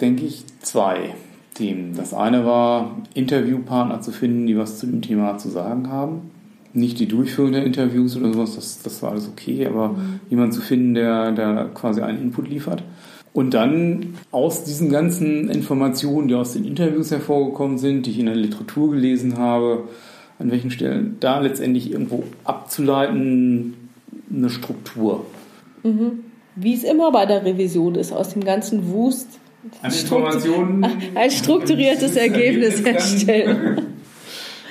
denke 0.00 0.24
ich, 0.24 0.44
zwei 0.60 1.16
Themen. 1.54 1.92
Das 1.96 2.14
eine 2.14 2.46
war, 2.46 2.98
Interviewpartner 3.14 4.00
zu 4.02 4.12
finden, 4.12 4.46
die 4.46 4.56
was 4.56 4.78
zu 4.78 4.86
dem 4.86 5.02
Thema 5.02 5.38
zu 5.38 5.48
sagen 5.48 5.90
haben. 5.90 6.30
Nicht 6.72 7.00
die 7.00 7.08
Durchführung 7.08 7.50
der 7.50 7.64
Interviews 7.64 8.16
oder 8.16 8.32
sowas, 8.32 8.54
das, 8.54 8.80
das 8.80 9.02
war 9.02 9.10
alles 9.10 9.28
okay, 9.28 9.66
aber 9.66 9.88
mhm. 9.88 10.20
jemanden 10.30 10.52
zu 10.52 10.60
finden, 10.60 10.94
der, 10.94 11.32
der 11.32 11.70
quasi 11.74 12.00
einen 12.00 12.22
Input 12.22 12.48
liefert. 12.48 12.84
Und 13.32 13.54
dann 13.54 14.14
aus 14.30 14.62
diesen 14.62 14.88
ganzen 14.88 15.50
Informationen, 15.50 16.28
die 16.28 16.36
aus 16.36 16.52
den 16.52 16.64
Interviews 16.64 17.10
hervorgekommen 17.10 17.78
sind, 17.78 18.06
die 18.06 18.12
ich 18.12 18.20
in 18.20 18.26
der 18.26 18.36
Literatur 18.36 18.92
gelesen 18.92 19.36
habe, 19.36 19.88
an 20.38 20.52
welchen 20.52 20.70
Stellen 20.70 21.16
da 21.18 21.40
letztendlich 21.40 21.90
irgendwo 21.90 22.22
abzuleiten, 22.44 23.74
eine 24.30 24.50
Struktur. 24.50 25.26
Mhm. 25.82 26.24
Wie 26.54 26.74
es 26.74 26.84
immer 26.84 27.12
bei 27.12 27.26
der 27.26 27.44
Revision 27.44 27.94
ist, 27.94 28.12
aus 28.12 28.30
dem 28.30 28.44
ganzen 28.44 28.90
Wust 28.92 29.28
Informationen 29.82 30.84
ein 31.14 31.30
strukturiertes 31.30 32.16
Ergebnis 32.16 32.84
herstellen. 32.84 33.82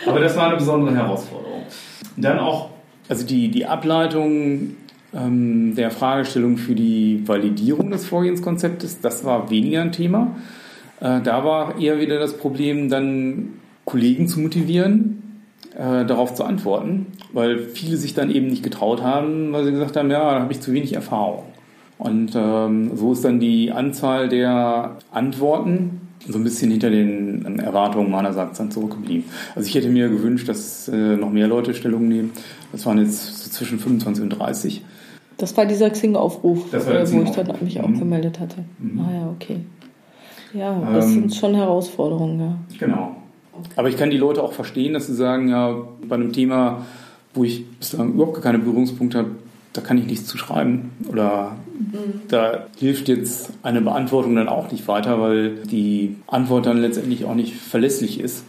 Aber 0.06 0.20
das 0.20 0.36
war 0.36 0.48
eine 0.48 0.58
besondere 0.58 0.96
Herausforderung. 0.96 1.64
Dann 2.18 2.40
auch, 2.40 2.70
also 3.10 3.26
die, 3.26 3.50
die 3.50 3.66
Ableitung 3.66 4.76
ähm, 5.14 5.76
der 5.76 5.92
Fragestellung 5.92 6.58
für 6.58 6.76
die 6.76 7.24
Validierung 7.26 7.92
des 7.92 8.06
Vorgehenskonzeptes, 8.06 9.02
das 9.02 9.26
war 9.26 9.50
weniger 9.50 9.82
ein 9.82 9.92
Thema. 9.92 10.36
Äh, 11.00 11.22
da 11.22 11.44
war 11.44 11.80
eher 11.80 12.00
wieder 12.00 12.20
das 12.20 12.38
Problem, 12.38 12.90
dann 12.90 13.54
Kollegen 13.86 14.28
zu 14.28 14.40
motivieren, 14.40 15.25
äh, 15.76 16.06
darauf 16.06 16.34
zu 16.34 16.44
antworten, 16.44 17.08
weil 17.34 17.60
viele 17.60 17.98
sich 17.98 18.14
dann 18.14 18.32
eben 18.32 18.48
nicht 18.48 18.64
getraut 18.64 19.02
haben, 19.02 19.52
weil 19.54 19.66
sie 19.66 19.72
gesagt 19.72 19.96
haben, 19.98 20.10
ja, 20.10 20.34
da 20.34 20.42
habe 20.42 20.52
ich 20.52 20.62
zu 20.62 20.74
wenig 20.74 20.94
Erfahrung. 20.94 21.44
Und 21.98 22.34
ähm, 22.36 22.92
so 22.96 23.14
ist 23.14 23.24
dann 23.24 23.40
die 23.40 23.72
Anzahl 23.72 24.28
der 24.28 24.98
Antworten 25.12 26.02
so 26.28 26.38
ein 26.38 26.44
bisschen 26.44 26.72
hinter 26.72 26.90
den 26.90 27.60
Erwartungen 27.60 28.10
meinerseits 28.10 28.58
dann 28.58 28.72
zurückgeblieben. 28.72 29.26
Also 29.56 29.68
ich 29.68 29.76
hätte 29.76 29.90
mir 29.90 30.10
gewünscht, 30.10 30.50
dass 30.50 30.88
äh, 30.88 31.16
noch 31.18 31.30
mehr 31.30 31.48
Leute 31.48 31.74
Stellung 31.74 32.08
nehmen. 32.08 32.32
Das 32.72 32.86
waren 32.86 32.98
jetzt 32.98 33.44
so 33.44 33.50
zwischen 33.52 33.80
25 33.80 34.24
und 34.24 34.30
30. 34.30 34.84
Das 35.38 35.56
war 35.58 35.66
dieser 35.66 35.90
Xing-Aufruf, 35.90 36.74
äh, 36.74 37.12
wo 37.12 37.22
ich 37.22 37.32
dann 37.32 37.54
mich 37.62 37.80
auch 37.80 37.88
mhm. 37.88 38.00
gemeldet 38.00 38.40
hatte. 38.40 38.64
Mhm. 38.80 39.00
Ah 39.00 39.14
ja, 39.14 39.30
okay. 39.30 39.60
Ja, 40.54 40.80
das 40.94 41.06
ähm, 41.06 41.12
sind 41.12 41.36
schon 41.36 41.54
Herausforderungen, 41.54 42.40
ja. 42.40 42.58
Genau. 42.80 43.16
Aber 43.76 43.90
ich 43.90 43.98
kann 43.98 44.10
die 44.10 44.18
Leute 44.18 44.44
auch 44.44 44.54
verstehen, 44.54 44.94
dass 44.94 45.08
sie 45.08 45.16
sagen, 45.16 45.50
ja, 45.50 45.76
bei 46.08 46.16
einem 46.16 46.34
Thema, 46.34 46.86
wo 47.34 47.44
ich 47.44 47.66
bislang 47.80 48.14
überhaupt 48.14 48.42
keine 48.42 48.60
Berührungspunkte 48.60 49.18
habe, 49.20 49.32
da 49.74 49.82
kann 49.82 49.98
ich 49.98 50.06
nichts 50.06 50.28
zu 50.28 50.38
schreiben. 50.38 50.92
Oder 51.10 51.56
mhm. 51.78 52.22
da 52.30 52.68
hilft 52.78 53.08
jetzt 53.08 53.52
eine 53.64 53.82
Beantwortung 53.82 54.36
dann 54.36 54.48
auch 54.48 54.72
nicht 54.72 54.88
weiter, 54.88 55.20
weil 55.20 55.56
die 55.66 56.16
Antwort 56.28 56.66
dann 56.66 56.78
letztendlich 56.78 57.26
auch 57.26 57.36
nicht 57.36 57.56
verlässlich 57.56 58.20
ist. 58.20 58.44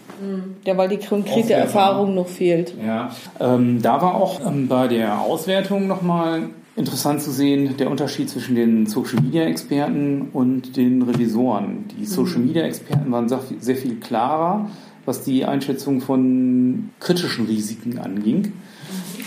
Ja, 0.65 0.77
weil 0.77 0.89
die 0.89 0.99
konkrete 0.99 1.53
Erfahrung 1.53 2.15
noch 2.15 2.29
fehlt. 2.29 2.75
Ja, 2.85 3.11
ähm, 3.39 3.83
da 3.83 4.01
war 4.01 4.15
auch 4.15 4.41
ähm, 4.47 4.67
bei 4.67 4.89
der 4.89 5.21
Auswertung 5.21 5.87
nochmal 5.87 6.45
interessant 6.75 7.23
zu 7.23 7.31
sehen, 7.31 7.77
der 7.79 7.91
Unterschied 7.91 8.31
zwischen 8.31 8.55
den 8.55 8.87
Social 8.87 9.21
Media 9.21 9.45
Experten 9.45 10.29
und 10.33 10.77
den 10.77 11.03
Revisoren. 11.03 11.85
Die 11.97 12.03
mhm. 12.03 12.07
Social 12.07 12.39
Media 12.39 12.65
Experten 12.65 13.11
waren 13.13 13.29
sehr 13.29 13.77
viel 13.77 13.97
klarer, 13.97 14.71
was 15.07 15.23
die 15.23 15.45
Einschätzung 15.45 16.01
von 16.01 16.91
kritischen 17.01 17.47
Risiken 17.47 17.99
anging. 17.99 18.53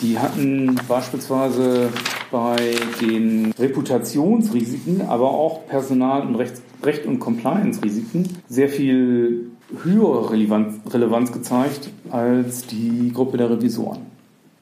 Die 0.02 0.18
hatten 0.18 0.80
beispielsweise 0.88 1.90
bei 2.32 2.56
den 3.02 3.52
Reputationsrisiken, 3.58 5.02
aber 5.02 5.32
auch 5.32 5.68
Personal- 5.68 6.22
und 6.22 6.36
Recht, 6.36 6.62
Recht 6.84 7.06
und 7.06 7.20
Compliance-Risiken 7.20 8.30
sehr 8.48 8.70
viel 8.70 9.52
höhere 9.84 10.32
Relevanz, 10.32 10.80
Relevanz 10.94 11.32
gezeigt 11.32 11.90
als 12.12 12.66
die 12.66 13.12
Gruppe 13.14 13.38
der 13.38 13.50
Revisoren. 13.50 14.00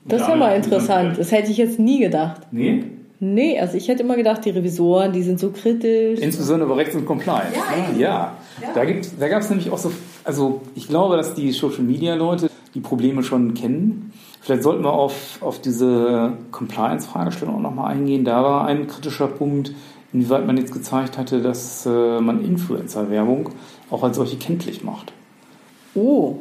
Das 0.05 0.21
ist 0.21 0.27
ja 0.27 0.35
mal 0.35 0.55
interessant. 0.55 1.17
Das 1.17 1.31
hätte 1.31 1.51
ich 1.51 1.57
jetzt 1.57 1.79
nie 1.79 1.99
gedacht. 1.99 2.41
Nee? 2.51 2.83
Nee, 3.19 3.59
also 3.59 3.77
ich 3.77 3.87
hätte 3.87 4.03
immer 4.03 4.15
gedacht, 4.15 4.45
die 4.45 4.51
Revisoren, 4.51 5.11
die 5.11 5.23
sind 5.23 5.39
so 5.39 5.49
kritisch. 5.49 6.19
Insbesondere 6.19 6.69
bei 6.69 6.75
Rechts- 6.75 6.95
und 6.95 7.05
Compliance. 7.05 7.55
Ja, 7.55 7.99
ja. 7.99 8.37
ja. 8.61 8.73
da, 8.75 8.85
da 9.19 9.27
gab 9.27 9.41
es 9.41 9.49
nämlich 9.49 9.71
auch 9.71 9.77
so, 9.77 9.91
also 10.27 10.61
ich 10.75 10.89
glaube, 10.89 11.15
dass 11.15 11.33
die 11.35 11.51
Social-Media-Leute 11.51 12.51
die 12.73 12.81
Probleme 12.81 13.23
schon 13.23 13.53
kennen. 13.53 14.11
Vielleicht 14.41 14.61
sollten 14.61 14.83
wir 14.83 14.91
auf, 14.91 15.41
auf 15.41 15.61
diese 15.61 16.33
Compliance-Fragestellung 16.51 17.55
auch 17.55 17.61
nochmal 17.61 17.93
eingehen. 17.93 18.25
Da 18.25 18.43
war 18.43 18.65
ein 18.65 18.87
kritischer 18.87 19.27
Punkt, 19.27 19.71
inwieweit 20.11 20.45
man 20.45 20.57
jetzt 20.57 20.73
gezeigt 20.73 21.17
hatte, 21.17 21.41
dass 21.41 21.85
äh, 21.85 22.19
man 22.19 22.43
Influencer-Werbung 22.43 23.51
auch 23.89 24.03
als 24.03 24.17
solche 24.17 24.35
kenntlich 24.35 24.83
macht. 24.83 25.13
Oh. 25.95 26.39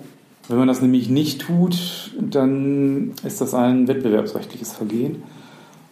Wenn 0.49 0.59
man 0.59 0.68
das 0.68 0.82
nämlich 0.82 1.09
nicht 1.09 1.43
tut, 1.43 2.12
dann 2.20 3.12
ist 3.24 3.41
das 3.41 3.55
ein 3.55 3.87
wettbewerbsrechtliches 3.87 4.72
Vergehen. 4.72 5.22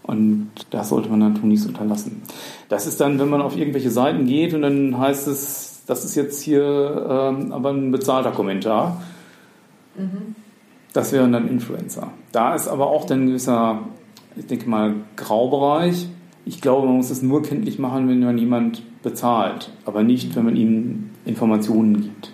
Und 0.03 0.51
das 0.70 0.88
sollte 0.88 1.09
man 1.09 1.20
dann 1.20 1.34
tunlichst 1.36 1.66
unterlassen. 1.66 2.22
Das 2.68 2.86
ist 2.86 3.01
dann, 3.01 3.20
wenn 3.20 3.30
man 3.30 3.40
auf 3.40 3.57
irgendwelche 3.57 3.90
Seiten 3.90 4.26
geht 4.26 4.53
und 4.53 4.62
dann 4.62 4.99
heißt 4.99 5.28
es, 5.28 5.73
das 5.87 6.05
ist 6.05 6.14
jetzt 6.14 6.43
hier 6.43 6.62
ähm, 7.09 7.53
aber 7.53 7.70
ein 7.70 7.91
bezahlter 7.91 8.32
Kommentar. 8.32 9.03
Mhm. 9.97 10.35
Das 10.93 11.12
wären 11.12 11.32
dann 11.32 11.49
Influencer. 11.49 12.11
Da 12.32 12.55
ist 12.55 12.68
aber 12.68 12.87
auch 12.87 13.05
dann 13.05 13.22
ein 13.22 13.26
gewisser, 13.26 13.80
ich 14.37 14.47
denke 14.47 14.68
mal, 14.68 14.95
Graubereich. 15.16 16.09
Ich 16.47 16.61
glaube, 16.61 16.87
man 16.87 16.97
muss 16.97 17.11
es 17.11 17.22
nur 17.22 17.43
kenntlich 17.43 17.78
machen, 17.78 18.09
wenn 18.09 18.20
man 18.20 18.39
jemand 18.39 18.82
bezahlt, 19.03 19.70
aber 19.85 20.03
nicht, 20.03 20.37
wenn 20.37 20.45
man 20.45 20.57
ihm 20.57 21.11
Informationen 21.24 22.03
gibt. 22.03 22.30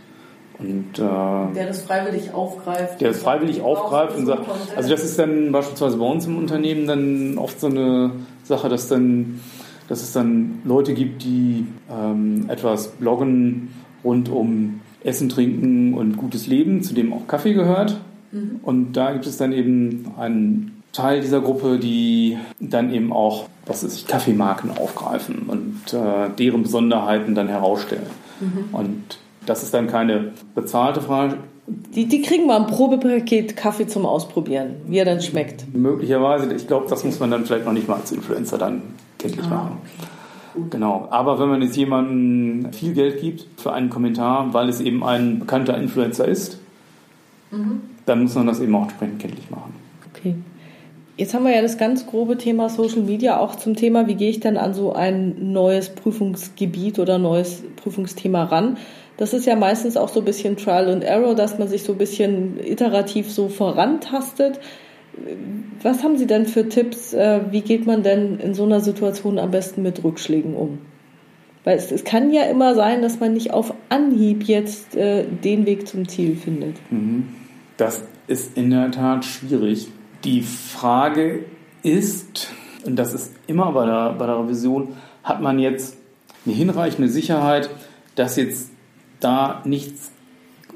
Und, 0.58 0.98
äh, 0.98 1.54
der 1.54 1.66
das 1.68 1.82
freiwillig 1.82 2.34
aufgreift. 2.34 3.00
Der 3.00 3.08
das 3.08 3.22
freiwillig 3.22 3.62
aufgreift 3.62 4.16
und 4.18 4.26
sagt, 4.26 4.44
also 4.76 4.90
das 4.90 5.02
ist 5.02 5.18
dann 5.18 5.52
beispielsweise 5.52 5.96
bei 5.96 6.04
uns 6.04 6.26
im 6.26 6.36
Unternehmen 6.36 6.86
dann 6.86 7.38
oft 7.38 7.58
so 7.58 7.68
eine 7.68 8.10
Sache, 8.42 8.68
dass 8.68 8.88
dann, 8.88 9.40
dass 9.90 10.02
es 10.02 10.12
dann 10.12 10.60
Leute 10.64 10.94
gibt, 10.94 11.24
die 11.24 11.66
ähm, 11.92 12.44
etwas 12.48 12.92
bloggen 12.92 13.70
rund 14.04 14.28
um 14.28 14.80
Essen, 15.02 15.28
Trinken 15.28 15.94
und 15.94 16.16
gutes 16.16 16.46
Leben, 16.46 16.84
zu 16.84 16.94
dem 16.94 17.12
auch 17.12 17.26
Kaffee 17.26 17.54
gehört. 17.54 18.00
Mhm. 18.30 18.60
Und 18.62 18.92
da 18.92 19.10
gibt 19.10 19.26
es 19.26 19.36
dann 19.36 19.52
eben 19.52 20.12
einen 20.16 20.82
Teil 20.92 21.20
dieser 21.20 21.40
Gruppe, 21.40 21.80
die 21.80 22.38
dann 22.60 22.94
eben 22.94 23.12
auch, 23.12 23.48
was 23.66 23.82
ist, 23.82 24.06
Kaffeemarken 24.06 24.70
aufgreifen 24.78 25.42
und 25.48 25.92
äh, 25.92 26.30
deren 26.38 26.62
Besonderheiten 26.62 27.34
dann 27.34 27.48
herausstellen. 27.48 28.06
Mhm. 28.38 28.72
Und 28.72 29.18
das 29.44 29.64
ist 29.64 29.74
dann 29.74 29.88
keine 29.88 30.30
bezahlte 30.54 31.00
Frage. 31.00 31.38
Die, 31.66 32.06
die 32.06 32.22
kriegen 32.22 32.46
mal 32.46 32.60
ein 32.60 32.68
Probepaket 32.68 33.56
Kaffee 33.56 33.88
zum 33.88 34.06
Ausprobieren, 34.06 34.76
wie 34.86 34.98
er 34.98 35.04
dann 35.04 35.20
schmeckt. 35.20 35.64
Möglicherweise, 35.74 36.52
ich 36.54 36.68
glaube, 36.68 36.86
das 36.88 37.02
muss 37.02 37.18
man 37.18 37.32
dann 37.32 37.44
vielleicht 37.44 37.64
noch 37.64 37.72
nicht 37.72 37.88
mal 37.88 37.96
als 37.96 38.12
Influencer 38.12 38.56
dann 38.56 38.82
kenntlich 39.20 39.46
ah, 39.46 39.54
machen. 39.54 39.78
Okay. 40.54 40.66
Genau. 40.70 41.08
Aber 41.10 41.38
wenn 41.38 41.48
man 41.48 41.62
jetzt 41.62 41.76
jemandem 41.76 42.72
viel 42.72 42.92
Geld 42.92 43.20
gibt 43.20 43.46
für 43.60 43.72
einen 43.72 43.90
Kommentar, 43.90 44.52
weil 44.52 44.68
es 44.68 44.80
eben 44.80 45.04
ein 45.04 45.38
bekannter 45.38 45.76
Influencer 45.76 46.26
ist, 46.26 46.58
mhm. 47.50 47.82
dann 48.06 48.22
muss 48.22 48.34
man 48.34 48.46
das 48.46 48.60
eben 48.60 48.74
auch 48.74 48.82
entsprechend 48.82 49.20
kenntlich 49.20 49.50
machen. 49.50 49.74
Okay. 50.12 50.34
Jetzt 51.16 51.34
haben 51.34 51.44
wir 51.44 51.54
ja 51.54 51.60
das 51.60 51.76
ganz 51.76 52.06
grobe 52.06 52.38
Thema 52.38 52.70
Social 52.70 53.02
Media 53.02 53.38
auch 53.38 53.54
zum 53.54 53.76
Thema, 53.76 54.06
wie 54.06 54.14
gehe 54.14 54.30
ich 54.30 54.40
denn 54.40 54.56
an 54.56 54.72
so 54.72 54.94
ein 54.94 55.52
neues 55.52 55.90
Prüfungsgebiet 55.90 56.98
oder 56.98 57.18
neues 57.18 57.62
Prüfungsthema 57.76 58.44
ran? 58.44 58.78
Das 59.18 59.34
ist 59.34 59.44
ja 59.44 59.54
meistens 59.54 59.98
auch 59.98 60.08
so 60.08 60.20
ein 60.20 60.24
bisschen 60.24 60.56
Trial 60.56 60.88
and 60.88 61.04
Error, 61.04 61.34
dass 61.34 61.58
man 61.58 61.68
sich 61.68 61.82
so 61.82 61.92
ein 61.92 61.98
bisschen 61.98 62.58
iterativ 62.58 63.30
so 63.30 63.50
vorantastet. 63.50 64.60
Was 65.82 66.02
haben 66.02 66.16
Sie 66.16 66.26
denn 66.26 66.46
für 66.46 66.68
Tipps? 66.68 67.12
Äh, 67.12 67.40
wie 67.50 67.60
geht 67.60 67.86
man 67.86 68.02
denn 68.02 68.38
in 68.38 68.54
so 68.54 68.64
einer 68.64 68.80
Situation 68.80 69.38
am 69.38 69.50
besten 69.50 69.82
mit 69.82 70.02
Rückschlägen 70.04 70.54
um? 70.54 70.78
Weil 71.64 71.76
es, 71.76 71.92
es 71.92 72.04
kann 72.04 72.32
ja 72.32 72.44
immer 72.44 72.74
sein, 72.74 73.02
dass 73.02 73.20
man 73.20 73.34
nicht 73.34 73.52
auf 73.52 73.74
Anhieb 73.88 74.44
jetzt 74.44 74.96
äh, 74.96 75.24
den 75.24 75.66
Weg 75.66 75.86
zum 75.86 76.08
Ziel 76.08 76.36
findet. 76.36 76.76
Mhm. 76.90 77.28
Das 77.76 78.02
ist 78.26 78.56
in 78.56 78.70
der 78.70 78.90
Tat 78.90 79.24
schwierig. 79.24 79.88
Die 80.24 80.42
Frage 80.42 81.44
ist, 81.82 82.52
und 82.84 82.96
das 82.96 83.14
ist 83.14 83.32
immer 83.46 83.72
bei 83.72 83.86
der, 83.86 84.12
bei 84.14 84.26
der 84.26 84.38
Revision, 84.38 84.96
hat 85.22 85.40
man 85.40 85.58
jetzt 85.58 85.96
eine 86.44 86.54
hinreichende 86.54 87.08
Sicherheit, 87.08 87.70
dass 88.14 88.36
jetzt 88.36 88.70
da 89.20 89.62
nichts 89.64 90.09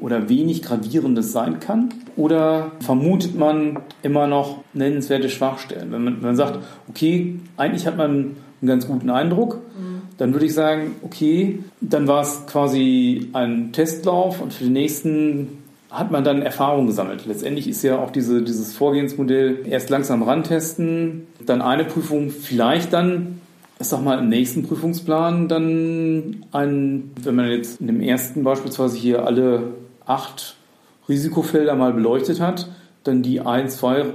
oder 0.05 0.28
wenig 0.28 0.62
Gravierendes 0.62 1.32
sein 1.32 1.61
kann? 1.61 1.88
Oder 2.14 2.72
vermutet 2.80 3.38
man 3.38 3.78
immer 4.02 4.26
noch 4.26 4.59
nennenswerte 4.74 5.30
Schwachstellen? 5.30 5.90
Wenn 5.92 6.05
man, 6.05 6.16
wenn 6.16 6.26
man 6.26 6.36
sagt, 6.36 6.59
okay, 6.90 7.36
eigentlich 7.57 7.86
hat 7.86 7.96
man 7.96 8.11
einen 8.11 8.68
ganz 8.68 8.86
guten 8.86 9.09
Eindruck, 9.09 9.55
mhm. 9.55 10.02
dann 10.18 10.34
würde 10.34 10.44
ich 10.44 10.52
sagen, 10.52 10.96
okay, 11.00 11.61
dann 11.80 12.07
war 12.07 12.20
es 12.20 12.42
quasi 12.46 13.30
ein 13.32 13.72
Testlauf 13.72 14.42
und 14.42 14.52
für 14.52 14.64
den 14.64 14.74
nächsten 14.74 15.64
hat 15.90 16.11
man 16.11 16.22
dann 16.22 16.42
Erfahrung 16.42 16.86
gesammelt. 16.86 17.24
Letztendlich 17.24 17.66
ist 17.66 17.82
ja 17.82 17.98
auch 17.98 18.11
diese, 18.11 18.42
dieses 18.42 18.74
Vorgehensmodell 18.74 19.61
erst 19.64 19.88
langsam 19.88 20.22
rantesten, 20.22 21.28
dann 21.46 21.62
eine 21.62 21.84
Prüfung, 21.84 22.28
vielleicht 22.28 22.92
dann 22.92 23.40
ich 23.80 23.88
sag 23.88 24.05
mal, 24.05 24.20
im 24.20 24.28
nächsten 24.28 24.62
Prüfungsplan 24.62 25.48
dann 25.48 26.44
ein, 26.52 27.11
wenn 27.20 27.34
man 27.34 27.50
jetzt 27.50 27.80
in 27.80 27.88
dem 27.88 28.00
ersten 28.00 28.44
beispielsweise 28.44 28.96
hier 28.96 29.26
alle 29.26 29.74
acht 30.07 30.57
Risikofelder 31.09 31.74
mal 31.74 31.92
beleuchtet 31.92 32.40
hat, 32.40 32.68
dann 33.05 33.22
die 33.22 33.40
ein, 33.40 33.68
zwei 33.68 34.07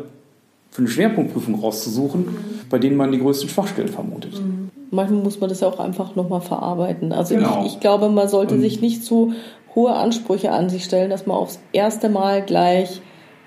für 0.72 0.80
eine 0.80 0.88
Schwerpunktprüfung 0.88 1.56
rauszusuchen, 1.56 2.22
mhm. 2.22 2.36
bei 2.70 2.78
denen 2.78 2.96
man 2.96 3.12
die 3.12 3.20
größten 3.20 3.50
Schwachstellen 3.50 3.90
vermutet. 3.90 4.40
Mhm. 4.40 4.70
Manchmal 4.92 5.22
muss 5.22 5.40
man 5.40 5.50
das 5.50 5.60
ja 5.60 5.68
auch 5.68 5.80
einfach 5.80 6.16
nochmal 6.16 6.42
verarbeiten. 6.42 7.12
Also 7.12 7.36
genau. 7.36 7.64
ich, 7.66 7.74
ich, 7.74 7.80
glaube, 7.80 8.10
man 8.10 8.28
sollte 8.28 8.56
Und 8.56 8.62
sich 8.62 8.82
nicht 8.82 9.04
zu 9.04 9.34
hohe 9.76 9.94
Ansprüche 9.94 10.52
an 10.52 10.70
sich 10.70 10.84
stellen, 10.84 11.10
dass 11.10 11.28
man 11.28 11.38
aufs 11.38 11.60
erste 11.74 12.10
Mal 12.10 12.44
gleich 12.44 13.02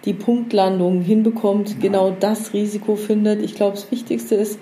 die 0.05 0.15
Punktlandung 0.15 1.01
hinbekommt, 1.01 1.71
ja. 1.71 1.77
genau 1.81 2.13
das 2.19 2.53
Risiko 2.53 2.97
findet. 2.97 3.43
Ich 3.43 3.55
glaube, 3.55 3.73
das 3.75 3.91
Wichtigste 3.91 4.35
ist, 4.35 4.59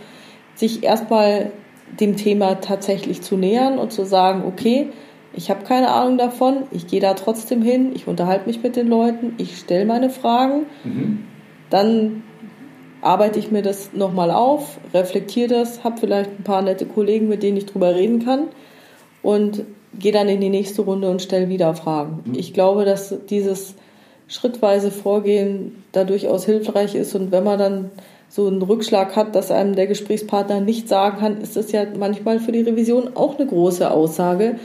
sich 0.55 0.83
erstmal 0.83 1.51
dem 1.99 2.17
Thema 2.17 2.57
tatsächlich 2.57 3.23
zu 3.23 3.37
nähern 3.37 3.79
und 3.79 3.93
zu 3.93 4.05
sagen, 4.05 4.45
okay, 4.47 4.89
ich 5.33 5.51
habe 5.51 5.65
keine 5.65 5.91
Ahnung 5.91 6.19
davon, 6.19 6.65
ich 6.71 6.87
gehe 6.87 7.01
da 7.01 7.15
trotzdem 7.15 7.63
hin, 7.63 7.93
ich 7.95 8.07
unterhalte 8.07 8.47
mich 8.47 8.63
mit 8.63 8.77
den 8.77 8.89
Leuten, 8.89 9.35
ich 9.39 9.59
stelle 9.59 9.85
meine 9.85 10.11
Fragen, 10.11 10.67
mhm. 10.85 11.25
dann 11.71 12.23
arbeite 13.01 13.39
ich 13.39 13.51
mir 13.51 13.63
das 13.63 13.93
nochmal 13.93 14.31
auf, 14.31 14.79
reflektiere 14.93 15.49
das, 15.49 15.85
habe 15.85 15.99
vielleicht 15.99 16.31
ein 16.39 16.45
paar 16.45 16.63
nette 16.63 16.87
Kollegen, 16.87 17.29
mit 17.29 17.43
denen 17.43 17.57
ich 17.57 17.67
drüber 17.67 17.95
reden 17.95 18.25
kann 18.25 18.49
und 19.23 19.65
gehe 19.99 20.13
dann 20.13 20.29
in 20.29 20.41
die 20.41 20.51
nächste 20.51 20.83
Runde 20.83 21.11
und 21.11 21.23
stelle 21.23 21.49
wieder 21.49 21.75
Fragen. 21.75 22.23
Mhm. 22.25 22.35
Ich 22.35 22.53
glaube, 22.53 22.85
dass 22.85 23.15
dieses 23.29 23.75
schrittweise 24.29 24.91
Vorgehen 24.91 25.83
da 25.93 26.05
durchaus 26.05 26.45
hilfreich 26.45 26.95
ist 26.95 27.15
und 27.15 27.33
wenn 27.33 27.45
man 27.45 27.59
dann 27.59 27.91
so 28.29 28.47
einen 28.47 28.63
Rückschlag 28.63 29.17
hat, 29.17 29.35
dass 29.35 29.51
einem 29.51 29.75
der 29.75 29.89
Gesprächspartner 29.89 30.61
nicht 30.61 30.89
sagen 30.89 31.19
kann, 31.19 31.41
ist 31.41 31.57
das 31.57 31.73
ja 31.73 31.85
manchmal 31.99 32.39
für 32.39 32.53
die 32.53 32.61
Revision 32.61 33.11
auch 33.17 33.37
eine 33.37 33.47
große 33.47 33.91
Aussage, 33.91 34.57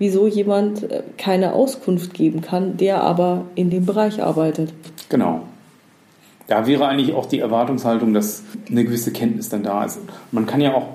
wieso 0.00 0.26
jemand 0.26 0.90
äh, 0.90 1.02
keine 1.18 1.52
Auskunft 1.52 2.14
geben 2.14 2.40
kann, 2.40 2.76
der 2.76 3.02
aber 3.02 3.44
in 3.54 3.70
dem 3.70 3.86
Bereich 3.86 4.20
arbeitet. 4.20 4.72
Genau. 5.08 5.42
Da 6.48 6.66
wäre 6.66 6.88
eigentlich 6.88 7.14
auch 7.14 7.26
die 7.26 7.38
Erwartungshaltung, 7.38 8.12
dass 8.12 8.42
eine 8.68 8.84
gewisse 8.84 9.12
Kenntnis 9.12 9.50
dann 9.50 9.62
da 9.62 9.84
ist. 9.84 10.00
Man 10.32 10.46
kann 10.46 10.60
ja 10.60 10.74
auch, 10.74 10.88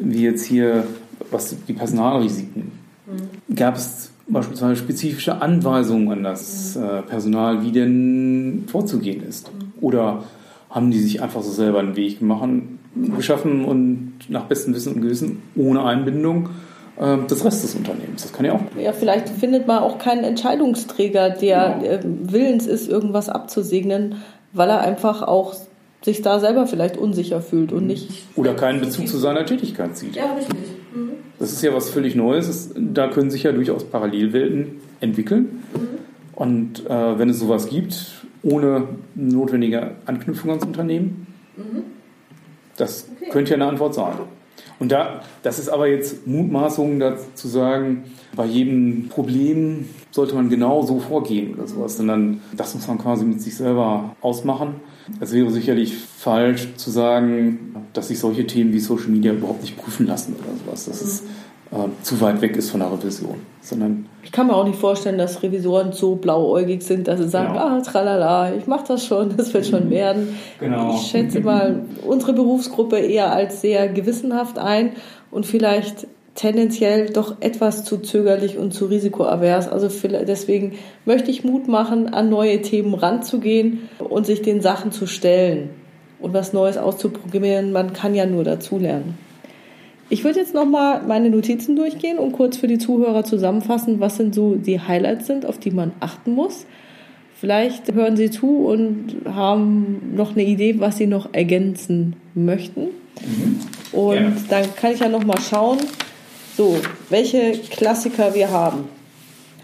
wie 0.00 0.24
jetzt 0.24 0.44
hier, 0.44 0.84
was 1.30 1.54
die 1.68 1.72
Personalrisiken, 1.74 2.72
mhm. 3.06 3.54
gab 3.54 3.76
es 3.76 4.10
beispielsweise 4.26 4.74
spezifische 4.74 5.40
Anweisungen 5.40 6.10
an 6.10 6.24
das 6.24 6.74
mhm. 6.76 7.06
Personal, 7.08 7.62
wie 7.62 7.70
denn 7.70 8.64
vorzugehen 8.66 9.22
ist. 9.22 9.52
Mhm. 9.52 9.72
Oder 9.80 10.24
haben 10.70 10.90
die 10.90 10.98
sich 10.98 11.22
einfach 11.22 11.42
so 11.42 11.52
selber 11.52 11.78
einen 11.78 11.94
Weg 11.94 12.22
machen, 12.22 12.80
geschaffen 13.16 13.64
und 13.64 14.14
nach 14.28 14.44
bestem 14.44 14.74
Wissen 14.74 14.94
und 14.94 15.02
Gewissen 15.02 15.42
ohne 15.54 15.84
Einbindung 15.84 16.46
äh, 16.46 16.65
des 16.98 17.44
Rest 17.44 17.62
des 17.62 17.74
Unternehmens. 17.74 18.22
Das 18.22 18.32
kann 18.32 18.46
ja 18.46 18.54
auch. 18.54 18.60
Ja, 18.80 18.92
vielleicht 18.92 19.28
findet 19.28 19.66
man 19.66 19.80
auch 19.80 19.98
keinen 19.98 20.24
Entscheidungsträger, 20.24 21.30
der 21.30 21.78
genau. 21.80 21.92
äh, 21.92 22.00
willens 22.32 22.66
ist, 22.66 22.88
irgendwas 22.88 23.28
abzusegnen, 23.28 24.16
weil 24.52 24.70
er 24.70 24.80
einfach 24.80 25.22
auch 25.22 25.54
sich 26.02 26.22
da 26.22 26.40
selber 26.40 26.66
vielleicht 26.66 26.96
unsicher 26.96 27.42
fühlt 27.42 27.72
und 27.72 27.86
nicht. 27.86 28.08
Oder 28.36 28.54
keinen 28.54 28.80
Bezug 28.80 29.08
zu 29.08 29.18
seiner 29.18 29.44
Tätigkeit 29.44 29.96
zieht. 29.96 30.16
Ja, 30.16 30.32
richtig. 30.34 30.56
Mhm. 30.94 31.10
Das 31.38 31.52
ist 31.52 31.62
ja 31.62 31.74
was 31.74 31.90
völlig 31.90 32.14
Neues. 32.14 32.70
Da 32.76 33.08
können 33.08 33.30
sich 33.30 33.42
ja 33.42 33.52
durchaus 33.52 33.84
Parallelwelten 33.84 34.80
entwickeln. 35.00 35.62
Mhm. 35.74 35.88
Und 36.34 36.86
äh, 36.86 37.18
wenn 37.18 37.28
es 37.28 37.40
sowas 37.40 37.68
gibt, 37.68 38.24
ohne 38.42 38.88
notwendige 39.14 39.92
Anknüpfung 40.06 40.50
ans 40.50 40.64
Unternehmen, 40.64 41.26
mhm. 41.56 41.82
das 42.76 43.08
okay. 43.20 43.30
könnte 43.30 43.50
ja 43.50 43.56
eine 43.56 43.66
Antwort 43.66 43.94
sein. 43.94 44.14
Und 44.78 44.92
da, 44.92 45.22
das 45.42 45.58
ist 45.58 45.68
aber 45.68 45.86
jetzt 45.86 46.26
Mutmaßung 46.26 46.98
dazu 47.00 47.24
zu 47.34 47.48
sagen, 47.48 48.04
bei 48.34 48.44
jedem 48.44 49.08
Problem 49.08 49.88
sollte 50.10 50.34
man 50.34 50.50
genau 50.50 50.82
so 50.82 50.98
vorgehen 51.00 51.54
oder 51.54 51.66
sowas, 51.66 51.96
sondern 51.96 52.40
das 52.54 52.74
muss 52.74 52.86
man 52.86 52.98
quasi 52.98 53.24
mit 53.24 53.40
sich 53.40 53.56
selber 53.56 54.14
ausmachen. 54.20 54.74
Es 55.20 55.32
wäre 55.32 55.50
sicherlich 55.50 55.94
falsch 55.94 56.74
zu 56.76 56.90
sagen, 56.90 57.74
dass 57.92 58.08
sich 58.08 58.18
solche 58.18 58.46
Themen 58.46 58.72
wie 58.72 58.80
Social 58.80 59.08
Media 59.08 59.32
überhaupt 59.32 59.62
nicht 59.62 59.78
prüfen 59.78 60.06
lassen 60.06 60.34
oder 60.34 60.56
sowas. 60.64 60.84
Das 60.84 61.00
ist 61.00 61.24
äh, 61.72 62.02
zu 62.02 62.20
weit 62.20 62.40
weg 62.40 62.56
ist 62.56 62.70
von 62.70 62.80
der 62.80 62.92
Revision. 62.92 63.36
Sondern 63.60 64.06
ich 64.22 64.32
kann 64.32 64.46
mir 64.46 64.54
auch 64.54 64.66
nicht 64.66 64.78
vorstellen, 64.78 65.18
dass 65.18 65.42
Revisoren 65.42 65.92
so 65.92 66.16
blauäugig 66.16 66.82
sind, 66.82 67.08
dass 67.08 67.20
sie 67.20 67.28
sagen, 67.28 67.54
genau. 67.54 67.64
ah, 67.64 67.80
tralala, 67.80 68.54
ich 68.54 68.66
mache 68.66 68.84
das 68.88 69.04
schon, 69.06 69.34
das 69.36 69.52
wird 69.54 69.66
schon 69.66 69.90
werden. 69.90 70.36
Genau. 70.60 70.94
Ich 70.94 71.08
schätze 71.08 71.40
mal 71.40 71.82
unsere 72.06 72.32
Berufsgruppe 72.32 72.98
eher 72.98 73.32
als 73.32 73.60
sehr 73.60 73.88
gewissenhaft 73.88 74.58
ein 74.58 74.92
und 75.30 75.46
vielleicht 75.46 76.06
tendenziell 76.36 77.08
doch 77.08 77.36
etwas 77.40 77.84
zu 77.84 77.98
zögerlich 77.98 78.58
und 78.58 78.72
zu 78.72 78.86
risikoavers. 78.86 79.68
Also 79.68 79.88
deswegen 79.88 80.72
möchte 81.04 81.30
ich 81.30 81.44
Mut 81.44 81.66
machen, 81.66 82.12
an 82.12 82.28
neue 82.28 82.60
Themen 82.62 82.94
ranzugehen 82.94 83.88
und 83.98 84.26
sich 84.26 84.42
den 84.42 84.60
Sachen 84.60 84.92
zu 84.92 85.06
stellen 85.06 85.70
und 86.20 86.34
was 86.34 86.52
Neues 86.52 86.76
auszuprogrammieren. 86.76 87.72
Man 87.72 87.92
kann 87.92 88.14
ja 88.14 88.26
nur 88.26 88.44
dazulernen. 88.44 89.25
Ich 90.08 90.22
würde 90.22 90.38
jetzt 90.38 90.54
nochmal 90.54 91.02
meine 91.02 91.30
Notizen 91.30 91.74
durchgehen 91.74 92.18
und 92.18 92.32
kurz 92.32 92.56
für 92.56 92.68
die 92.68 92.78
Zuhörer 92.78 93.24
zusammenfassen, 93.24 93.98
was 93.98 94.16
sind 94.16 94.34
so 94.34 94.54
die 94.54 94.80
Highlights 94.80 95.26
sind, 95.26 95.44
auf 95.44 95.58
die 95.58 95.72
man 95.72 95.92
achten 95.98 96.32
muss. 96.34 96.66
Vielleicht 97.38 97.92
hören 97.92 98.16
Sie 98.16 98.30
zu 98.30 98.66
und 98.66 99.16
haben 99.26 100.14
noch 100.14 100.32
eine 100.32 100.44
Idee, 100.44 100.78
was 100.78 100.96
Sie 100.96 101.06
noch 101.06 101.34
ergänzen 101.34 102.16
möchten. 102.34 102.82
Mhm. 102.82 103.60
Und 103.92 104.14
ja. 104.14 104.32
dann 104.48 104.74
kann 104.76 104.92
ich 104.92 105.00
ja 105.00 105.08
nochmal 105.08 105.40
schauen, 105.40 105.78
so, 106.56 106.76
welche 107.10 107.52
Klassiker 107.52 108.34
wir 108.34 108.50
haben. 108.50 108.84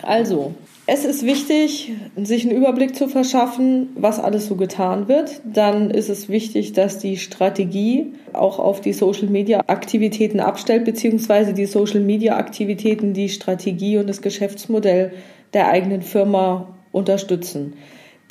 Also, 0.02 0.54
es 0.86 1.04
ist 1.04 1.24
wichtig, 1.24 1.92
sich 2.16 2.44
einen 2.44 2.56
Überblick 2.56 2.96
zu 2.96 3.06
verschaffen, 3.06 3.90
was 3.94 4.18
alles 4.18 4.46
so 4.46 4.56
getan 4.56 5.06
wird. 5.06 5.40
Dann 5.44 5.90
ist 5.90 6.08
es 6.08 6.28
wichtig, 6.28 6.72
dass 6.72 6.98
die 6.98 7.18
Strategie 7.18 8.14
auch 8.32 8.58
auf 8.58 8.80
die 8.80 8.92
Social-Media-Aktivitäten 8.92 10.40
abstellt, 10.40 10.84
beziehungsweise 10.84 11.52
die 11.52 11.66
Social-Media-Aktivitäten 11.66 13.12
die 13.12 13.28
Strategie 13.28 13.98
und 13.98 14.08
das 14.08 14.22
Geschäftsmodell 14.22 15.12
der 15.54 15.68
eigenen 15.68 16.02
Firma 16.02 16.74
unterstützen. 16.90 17.74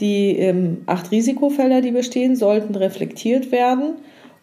Die 0.02 0.36
ähm, 0.38 0.82
acht 0.88 1.12
Risikofelder, 1.12 1.80
die 1.80 1.92
bestehen, 1.92 2.36
sollten 2.36 2.76
reflektiert 2.76 3.54
werden. 3.54 3.96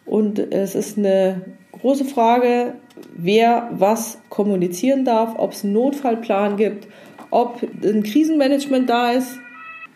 Und 0.07 0.39
es 0.39 0.73
ist 0.73 0.97
eine 0.97 1.41
große 1.73 2.05
Frage, 2.05 2.73
wer 3.15 3.69
was 3.71 4.19
kommunizieren 4.29 5.05
darf, 5.05 5.35
ob 5.37 5.51
es 5.51 5.63
einen 5.63 5.73
Notfallplan 5.73 6.57
gibt 6.57 6.87
ob 7.31 7.61
ein 7.83 8.03
Krisenmanagement 8.03 8.89
da 8.89 9.11
ist. 9.11 9.37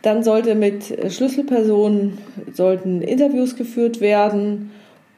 Dann 0.02 0.24
sollte 0.24 0.56
mit 0.56 0.86
Schlüsselpersonen 1.12 2.18
sollten 2.52 3.02
Interviews 3.02 3.56
geführt 3.56 4.02
werden 4.02 4.72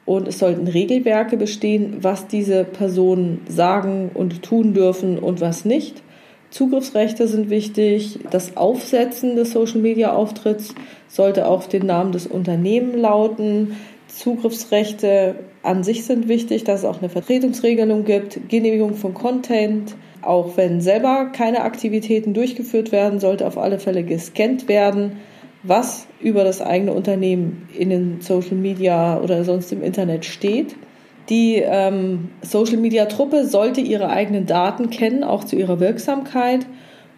und 0.05 0.28
es 0.28 0.38
sollten 0.38 0.68
Regelwerke 0.68 1.38
bestehen, 1.38 1.97
was 2.01 2.28
diese 2.28 2.63
Personen 2.63 3.41
sagen 3.47 4.11
und 4.13 4.43
tun 4.43 4.74
dürfen 4.74 5.18
und 5.18 5.41
was 5.41 5.66
nicht. 5.66 6.03
Zugriffsrechte 6.51 7.28
sind 7.28 7.49
wichtig. 7.49 8.20
Das 8.30 8.55
Aufsetzen 8.55 9.36
des 9.36 9.51
Social 9.51 9.82
Media 9.82 10.13
Auftritts 10.13 10.76
sollte 11.07 11.47
auf 11.47 11.68
den 11.68 11.86
Namen 11.86 12.11
des 12.11 12.28
Unternehmens 12.28 12.95
lauten. 12.95 13.76
Zugriffsrechte 14.07 15.36
an 15.63 15.84
sich 15.84 16.05
sind 16.05 16.28
wichtig, 16.28 16.63
dass 16.63 16.82
es 16.82 16.86
auch 16.86 16.99
eine 16.99 17.09
Vertretungsregelung 17.09 18.05
gibt, 18.05 18.47
Genehmigung 18.47 18.93
von 18.93 19.13
Content, 19.13 19.95
auch 20.26 20.57
wenn 20.57 20.82
selber 20.82 21.28
keine 21.32 21.61
Aktivitäten 21.61 22.34
durchgeführt 22.34 22.91
werden, 22.91 23.19
sollte 23.19 23.47
auf 23.47 23.57
alle 23.57 23.80
Fälle 23.80 24.03
gescannt 24.03 24.67
werden, 24.67 25.17
was 25.63 26.07
über 26.19 26.43
das 26.43 26.61
eigene 26.61 26.93
Unternehmen 26.93 27.67
in 27.78 27.89
den 27.89 28.21
Social 28.21 28.55
Media 28.55 29.19
oder 29.19 29.43
sonst 29.43 29.71
im 29.71 29.84
Internet 29.84 30.26
steht. 30.26 30.76
Die 31.30 31.55
ähm, 31.55 32.30
Social 32.41 32.78
Media 32.78 33.05
Truppe 33.05 33.45
sollte 33.45 33.82
ihre 33.82 34.09
eigenen 34.09 34.45
Daten 34.45 34.89
kennen, 34.89 35.23
auch 35.23 35.43
zu 35.43 35.55
ihrer 35.55 35.80
Wirksamkeit. 35.80 36.67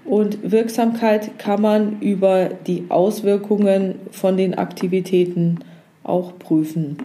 Und 0.05 0.49
Wirksamkeit 0.49 1.37
kann 1.37 1.61
man 1.61 1.99
über 1.99 2.49
die 2.67 2.85
Auswirkungen 2.87 3.95
von 4.11 4.37
den 4.37 4.57
Aktivitäten 4.57 5.59
auch 6.03 6.39
prüfen. 6.39 6.97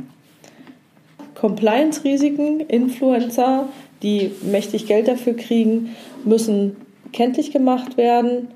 Compliance-Risiken, 1.34 2.60
Influencer 2.60 3.66
die 4.02 4.32
mächtig 4.42 4.86
Geld 4.86 5.08
dafür 5.08 5.34
kriegen, 5.34 5.90
müssen 6.24 6.76
kenntlich 7.12 7.52
gemacht 7.52 7.96
werden 7.96 8.48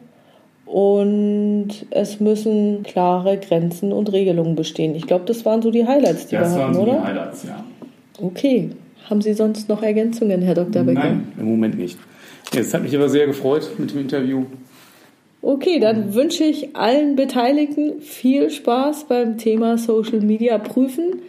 und 0.65 1.69
es 1.91 2.21
müssen 2.21 2.83
klare 2.83 3.39
Grenzen 3.39 3.93
und 3.93 4.13
Regelungen 4.13 4.57
bestehen. 4.57 4.95
Ich 4.95 5.07
glaube, 5.07 5.25
das 5.27 5.45
waren 5.45 5.63
so 5.63 5.71
die 5.71 5.87
Highlights, 5.87 6.27
die 6.27 6.37
das 6.37 6.57
wir 6.57 6.65
hatten, 6.65 6.75
so 6.75 6.81
oder? 6.83 6.93
Das 6.93 7.03
waren 7.03 7.15
die 7.15 7.21
Highlights, 7.21 7.45
ja. 7.45 7.65
Okay. 8.21 8.71
Haben 9.09 9.23
Sie 9.23 9.35
sonst 9.35 9.69
noch 9.69 9.83
Ergänzungen, 9.83 10.43
Herr 10.43 10.55
Dr. 10.55 10.83
Becker? 10.83 10.99
Nein, 10.99 11.29
im 11.39 11.47
Moment 11.47 11.79
nicht. 11.79 11.97
Es 12.57 12.75
hat 12.75 12.83
mich 12.83 12.95
aber 12.97 13.09
sehr 13.09 13.27
gefreut 13.27 13.71
mit 13.79 13.93
dem 13.93 14.01
Interview. 14.01 14.45
Okay, 15.43 15.79
dann 15.79 16.13
wünsche 16.15 16.43
ich 16.43 16.75
allen 16.75 17.15
Beteiligten 17.15 18.01
viel 18.01 18.51
Spaß 18.51 19.05
beim 19.05 19.39
Thema 19.39 19.79
Social 19.79 20.21
Media 20.21 20.59
prüfen 20.59 21.23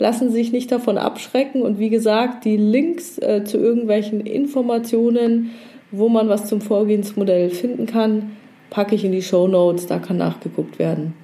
lassen 0.00 0.32
sich 0.32 0.50
nicht 0.50 0.72
davon 0.72 0.98
abschrecken. 0.98 1.62
Und 1.62 1.78
wie 1.78 1.90
gesagt, 1.90 2.44
die 2.44 2.56
Links 2.56 3.18
äh, 3.18 3.44
zu 3.44 3.58
irgendwelchen 3.58 4.20
Informationen, 4.20 5.50
wo 5.92 6.08
man 6.08 6.28
was 6.28 6.46
zum 6.46 6.60
Vorgehensmodell 6.60 7.50
finden 7.50 7.86
kann, 7.86 8.32
packe 8.70 8.94
ich 8.94 9.04
in 9.04 9.12
die 9.12 9.22
Show 9.22 9.46
Notes. 9.46 9.86
Da 9.86 9.98
kann 9.98 10.16
nachgeguckt 10.16 10.78
werden. 10.78 11.14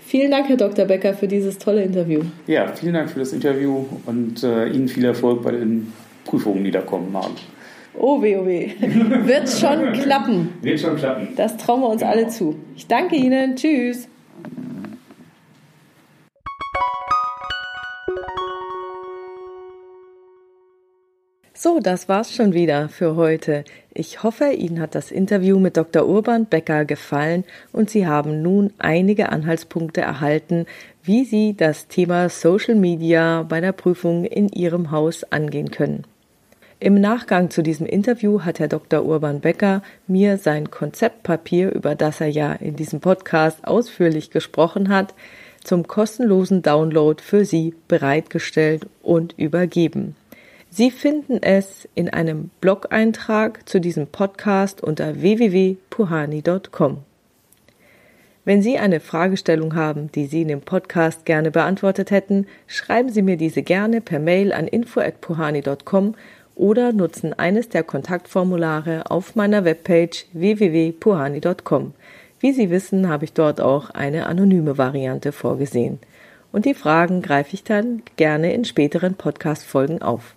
Vielen 0.00 0.30
Dank, 0.30 0.48
Herr 0.48 0.56
Dr. 0.56 0.84
Becker, 0.84 1.14
für 1.14 1.28
dieses 1.28 1.58
tolle 1.58 1.82
Interview. 1.82 2.20
Ja, 2.46 2.68
vielen 2.68 2.94
Dank 2.94 3.10
für 3.10 3.20
das 3.20 3.32
Interview 3.32 3.84
und 4.04 4.42
äh, 4.42 4.68
Ihnen 4.68 4.88
viel 4.88 5.04
Erfolg 5.04 5.42
bei 5.42 5.52
den 5.52 5.92
Prüfungen, 6.24 6.64
die 6.64 6.70
da 6.70 6.80
kommen 6.80 7.16
haben. 7.16 7.34
Oh 7.98 8.20
weh, 8.20 8.36
oh 8.36 8.46
weh. 8.46 8.72
Wird 8.80 9.48
schon 9.48 9.92
klappen. 9.92 10.50
Wird 10.60 10.80
schon 10.80 10.96
klappen. 10.96 11.28
Das 11.36 11.56
trauen 11.56 11.80
wir 11.80 11.88
uns 11.88 12.02
genau. 12.02 12.12
alle 12.12 12.28
zu. 12.28 12.56
Ich 12.76 12.86
danke 12.86 13.16
Ihnen. 13.16 13.56
Tschüss. 13.56 14.08
So, 21.58 21.80
das 21.80 22.06
war's 22.06 22.34
schon 22.34 22.52
wieder 22.52 22.90
für 22.90 23.16
heute. 23.16 23.64
Ich 23.94 24.22
hoffe, 24.22 24.52
Ihnen 24.52 24.78
hat 24.78 24.94
das 24.94 25.10
Interview 25.10 25.58
mit 25.58 25.78
Dr. 25.78 26.06
Urban 26.06 26.44
Becker 26.44 26.84
gefallen 26.84 27.44
und 27.72 27.88
Sie 27.88 28.06
haben 28.06 28.42
nun 28.42 28.74
einige 28.76 29.30
Anhaltspunkte 29.30 30.02
erhalten, 30.02 30.66
wie 31.02 31.24
Sie 31.24 31.56
das 31.56 31.88
Thema 31.88 32.28
Social 32.28 32.74
Media 32.74 33.42
bei 33.42 33.62
der 33.62 33.72
Prüfung 33.72 34.26
in 34.26 34.50
Ihrem 34.50 34.90
Haus 34.90 35.24
angehen 35.32 35.70
können. 35.70 36.04
Im 36.78 37.00
Nachgang 37.00 37.48
zu 37.48 37.62
diesem 37.62 37.86
Interview 37.86 38.42
hat 38.42 38.58
Herr 38.58 38.68
Dr. 38.68 39.06
Urban 39.06 39.40
Becker 39.40 39.82
mir 40.06 40.36
sein 40.36 40.70
Konzeptpapier, 40.70 41.74
über 41.74 41.94
das 41.94 42.20
er 42.20 42.28
ja 42.28 42.52
in 42.52 42.76
diesem 42.76 43.00
Podcast 43.00 43.66
ausführlich 43.66 44.30
gesprochen 44.30 44.90
hat, 44.90 45.14
zum 45.64 45.88
kostenlosen 45.88 46.60
Download 46.60 47.22
für 47.22 47.46
Sie 47.46 47.74
bereitgestellt 47.88 48.86
und 49.02 49.32
übergeben. 49.38 50.16
Sie 50.76 50.90
finden 50.90 51.42
es 51.42 51.88
in 51.94 52.10
einem 52.10 52.50
Blog-Eintrag 52.60 53.66
zu 53.66 53.80
diesem 53.80 54.08
Podcast 54.08 54.82
unter 54.82 55.22
www.puhani.com. 55.22 56.98
Wenn 58.44 58.60
Sie 58.60 58.76
eine 58.76 59.00
Fragestellung 59.00 59.74
haben, 59.74 60.12
die 60.12 60.26
Sie 60.26 60.42
in 60.42 60.48
dem 60.48 60.60
Podcast 60.60 61.24
gerne 61.24 61.50
beantwortet 61.50 62.10
hätten, 62.10 62.46
schreiben 62.66 63.08
Sie 63.08 63.22
mir 63.22 63.38
diese 63.38 63.62
gerne 63.62 64.02
per 64.02 64.18
Mail 64.18 64.52
an 64.52 64.68
info@puhani.com 64.68 66.14
oder 66.56 66.92
nutzen 66.92 67.32
eines 67.32 67.70
der 67.70 67.82
Kontaktformulare 67.82 69.10
auf 69.10 69.34
meiner 69.34 69.64
Webpage 69.64 70.26
www.puhani.com. 70.34 71.94
Wie 72.40 72.52
Sie 72.52 72.68
wissen, 72.68 73.08
habe 73.08 73.24
ich 73.24 73.32
dort 73.32 73.62
auch 73.62 73.88
eine 73.88 74.26
anonyme 74.26 74.76
Variante 74.76 75.32
vorgesehen. 75.32 76.00
und 76.52 76.66
die 76.66 76.74
Fragen 76.74 77.22
greife 77.22 77.54
ich 77.54 77.64
dann 77.64 78.02
gerne 78.16 78.52
in 78.52 78.66
späteren 78.66 79.14
Podcast-Folgen 79.14 80.02
auf. 80.02 80.35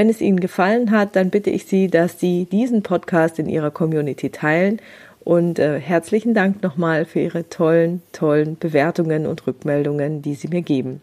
Wenn 0.00 0.08
es 0.08 0.22
Ihnen 0.22 0.40
gefallen 0.40 0.92
hat, 0.92 1.14
dann 1.14 1.28
bitte 1.28 1.50
ich 1.50 1.66
Sie, 1.66 1.88
dass 1.88 2.18
Sie 2.18 2.46
diesen 2.46 2.82
Podcast 2.82 3.38
in 3.38 3.50
Ihrer 3.50 3.70
Community 3.70 4.30
teilen 4.30 4.80
und 5.24 5.58
äh, 5.58 5.78
herzlichen 5.78 6.32
Dank 6.32 6.62
nochmal 6.62 7.04
für 7.04 7.20
Ihre 7.20 7.50
tollen, 7.50 8.00
tollen 8.12 8.56
Bewertungen 8.58 9.26
und 9.26 9.46
Rückmeldungen, 9.46 10.22
die 10.22 10.36
Sie 10.36 10.48
mir 10.48 10.62
geben. 10.62 11.02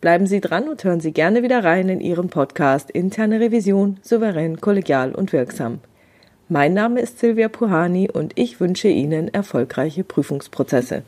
Bleiben 0.00 0.28
Sie 0.28 0.40
dran 0.40 0.68
und 0.68 0.84
hören 0.84 1.00
Sie 1.00 1.10
gerne 1.10 1.42
wieder 1.42 1.64
rein 1.64 1.88
in 1.88 2.00
Ihren 2.00 2.28
Podcast 2.28 2.92
Interne 2.92 3.40
Revision, 3.40 3.96
souverän, 4.02 4.60
kollegial 4.60 5.16
und 5.16 5.32
wirksam. 5.32 5.80
Mein 6.48 6.74
Name 6.74 7.00
ist 7.00 7.18
Silvia 7.18 7.48
Puhani 7.48 8.08
und 8.08 8.38
ich 8.38 8.60
wünsche 8.60 8.86
Ihnen 8.86 9.34
erfolgreiche 9.34 10.04
Prüfungsprozesse. 10.04 11.02